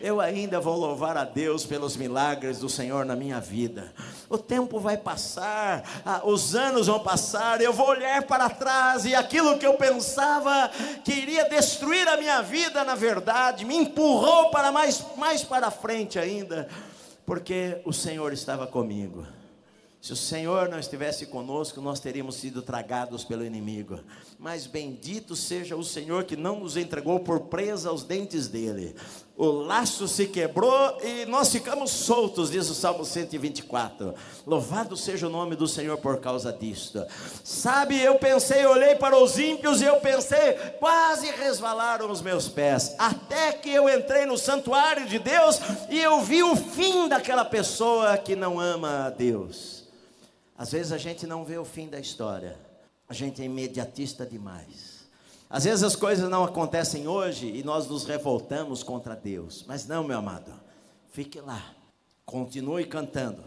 Eu 0.01 0.19
ainda 0.19 0.59
vou 0.59 0.75
louvar 0.75 1.15
a 1.15 1.23
Deus 1.23 1.63
pelos 1.63 1.95
milagres 1.95 2.57
do 2.57 2.67
Senhor 2.67 3.05
na 3.05 3.15
minha 3.15 3.39
vida. 3.39 3.93
O 4.27 4.35
tempo 4.35 4.79
vai 4.79 4.97
passar, 4.97 5.83
os 6.23 6.55
anos 6.55 6.87
vão 6.87 6.99
passar, 6.99 7.61
eu 7.61 7.71
vou 7.71 7.87
olhar 7.87 8.23
para 8.23 8.49
trás 8.49 9.05
e 9.05 9.13
aquilo 9.13 9.59
que 9.59 9.65
eu 9.65 9.75
pensava 9.75 10.71
que 11.05 11.13
iria 11.13 11.47
destruir 11.47 12.07
a 12.07 12.17
minha 12.17 12.41
vida, 12.41 12.83
na 12.83 12.95
verdade, 12.95 13.63
me 13.63 13.75
empurrou 13.75 14.49
para 14.49 14.71
mais, 14.71 15.05
mais 15.17 15.43
para 15.43 15.69
frente 15.69 16.17
ainda, 16.17 16.67
porque 17.23 17.79
o 17.85 17.93
Senhor 17.93 18.33
estava 18.33 18.65
comigo. 18.65 19.23
Se 20.01 20.13
o 20.13 20.15
Senhor 20.15 20.67
não 20.67 20.79
estivesse 20.79 21.27
conosco, 21.27 21.79
nós 21.79 21.99
teríamos 21.99 22.33
sido 22.35 22.63
tragados 22.63 23.23
pelo 23.23 23.45
inimigo. 23.45 23.99
Mas 24.41 24.65
bendito 24.65 25.35
seja 25.35 25.75
o 25.75 25.83
Senhor 25.83 26.23
que 26.23 26.35
não 26.35 26.61
nos 26.61 26.75
entregou 26.75 27.19
por 27.19 27.41
presa 27.41 27.89
aos 27.89 28.03
dentes 28.03 28.47
dele. 28.47 28.95
O 29.37 29.45
laço 29.45 30.07
se 30.07 30.25
quebrou 30.25 30.97
e 31.03 31.27
nós 31.27 31.51
ficamos 31.51 31.91
soltos, 31.91 32.49
diz 32.49 32.67
o 32.67 32.73
Salmo 32.73 33.05
124. 33.05 34.15
Louvado 34.47 34.97
seja 34.97 35.27
o 35.27 35.29
nome 35.29 35.55
do 35.55 35.67
Senhor 35.67 35.95
por 35.99 36.19
causa 36.19 36.51
disto. 36.51 37.05
Sabe, 37.43 38.01
eu 38.01 38.15
pensei, 38.15 38.65
olhei 38.65 38.95
para 38.95 39.15
os 39.15 39.37
ímpios 39.37 39.79
e 39.79 39.85
eu 39.85 39.97
pensei, 39.97 40.53
quase 40.79 41.27
resvalaram 41.27 42.09
os 42.09 42.23
meus 42.23 42.47
pés. 42.47 42.95
Até 42.97 43.51
que 43.51 43.69
eu 43.69 43.87
entrei 43.87 44.25
no 44.25 44.39
santuário 44.39 45.05
de 45.05 45.19
Deus 45.19 45.59
e 45.87 45.99
eu 46.01 46.19
vi 46.21 46.41
o 46.41 46.55
fim 46.55 47.07
daquela 47.07 47.45
pessoa 47.45 48.17
que 48.17 48.35
não 48.35 48.59
ama 48.59 49.05
a 49.05 49.09
Deus. 49.11 49.87
Às 50.57 50.71
vezes 50.71 50.91
a 50.91 50.97
gente 50.97 51.27
não 51.27 51.45
vê 51.45 51.59
o 51.59 51.65
fim 51.65 51.87
da 51.87 51.99
história, 51.99 52.57
a 53.11 53.13
gente 53.13 53.41
é 53.41 53.45
imediatista 53.45 54.25
demais. 54.25 55.01
Às 55.49 55.65
vezes 55.65 55.83
as 55.83 55.97
coisas 55.97 56.29
não 56.29 56.45
acontecem 56.45 57.09
hoje 57.09 57.45
e 57.45 57.61
nós 57.61 57.85
nos 57.85 58.05
revoltamos 58.05 58.83
contra 58.83 59.17
Deus, 59.17 59.65
mas 59.67 59.85
não, 59.85 60.01
meu 60.01 60.17
amado, 60.17 60.53
fique 61.11 61.41
lá, 61.41 61.61
continue 62.25 62.85
cantando, 62.85 63.43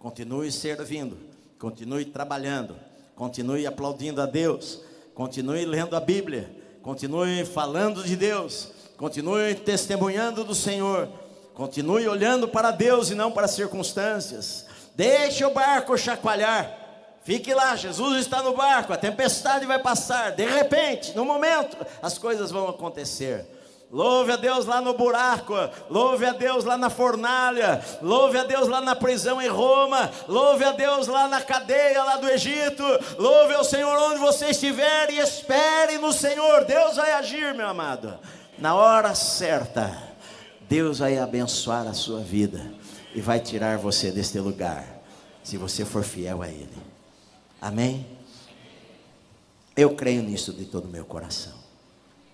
continue 0.00 0.50
servindo, 0.50 1.16
continue 1.60 2.04
trabalhando, 2.06 2.74
continue 3.14 3.64
aplaudindo 3.68 4.20
a 4.20 4.26
Deus, 4.26 4.80
continue 5.14 5.64
lendo 5.64 5.94
a 5.94 6.00
Bíblia, 6.00 6.50
continue 6.82 7.44
falando 7.44 8.02
de 8.02 8.16
Deus, 8.16 8.72
continue 8.96 9.54
testemunhando 9.54 10.42
do 10.42 10.56
Senhor, 10.56 11.08
continue 11.54 12.08
olhando 12.08 12.48
para 12.48 12.72
Deus 12.72 13.10
e 13.10 13.14
não 13.14 13.30
para 13.30 13.44
as 13.44 13.52
circunstâncias. 13.52 14.66
Deixe 14.96 15.44
o 15.44 15.54
barco 15.54 15.96
chacoalhar. 15.96 16.83
Fique 17.24 17.54
lá, 17.54 17.74
Jesus 17.74 18.20
está 18.20 18.42
no 18.42 18.54
barco, 18.54 18.92
a 18.92 18.98
tempestade 18.98 19.64
vai 19.64 19.78
passar. 19.78 20.32
De 20.32 20.44
repente, 20.44 21.16
no 21.16 21.24
momento, 21.24 21.74
as 22.02 22.18
coisas 22.18 22.50
vão 22.50 22.68
acontecer. 22.68 23.46
Louve 23.90 24.32
a 24.32 24.36
Deus 24.36 24.66
lá 24.66 24.80
no 24.80 24.92
buraco, 24.92 25.54
louve 25.88 26.26
a 26.26 26.32
Deus 26.32 26.64
lá 26.64 26.76
na 26.76 26.90
fornalha, 26.90 27.82
louve 28.02 28.36
a 28.36 28.42
Deus 28.42 28.68
lá 28.68 28.80
na 28.80 28.94
prisão 28.94 29.40
em 29.40 29.48
Roma, 29.48 30.10
louve 30.26 30.64
a 30.64 30.72
Deus 30.72 31.06
lá 31.06 31.28
na 31.28 31.40
cadeia 31.40 32.02
lá 32.02 32.16
do 32.16 32.28
Egito, 32.28 32.82
louve 33.16 33.54
ao 33.54 33.64
Senhor 33.64 33.96
onde 34.10 34.18
você 34.18 34.46
estiver 34.46 35.10
e 35.10 35.18
espere 35.18 35.96
no 35.96 36.12
Senhor. 36.12 36.64
Deus 36.64 36.96
vai 36.96 37.12
agir, 37.12 37.54
meu 37.54 37.68
amado. 37.68 38.18
Na 38.58 38.74
hora 38.74 39.14
certa, 39.14 39.96
Deus 40.68 40.98
vai 40.98 41.16
abençoar 41.16 41.86
a 41.86 41.94
sua 41.94 42.20
vida 42.20 42.72
e 43.14 43.20
vai 43.20 43.38
tirar 43.38 43.78
você 43.78 44.10
deste 44.10 44.40
lugar, 44.40 44.84
se 45.42 45.56
você 45.56 45.84
for 45.84 46.02
fiel 46.02 46.42
a 46.42 46.48
Ele. 46.48 46.93
Amém? 47.64 48.04
Eu 49.74 49.96
creio 49.96 50.22
nisso 50.22 50.52
de 50.52 50.66
todo 50.66 50.84
o 50.84 50.88
meu 50.88 51.06
coração. 51.06 51.63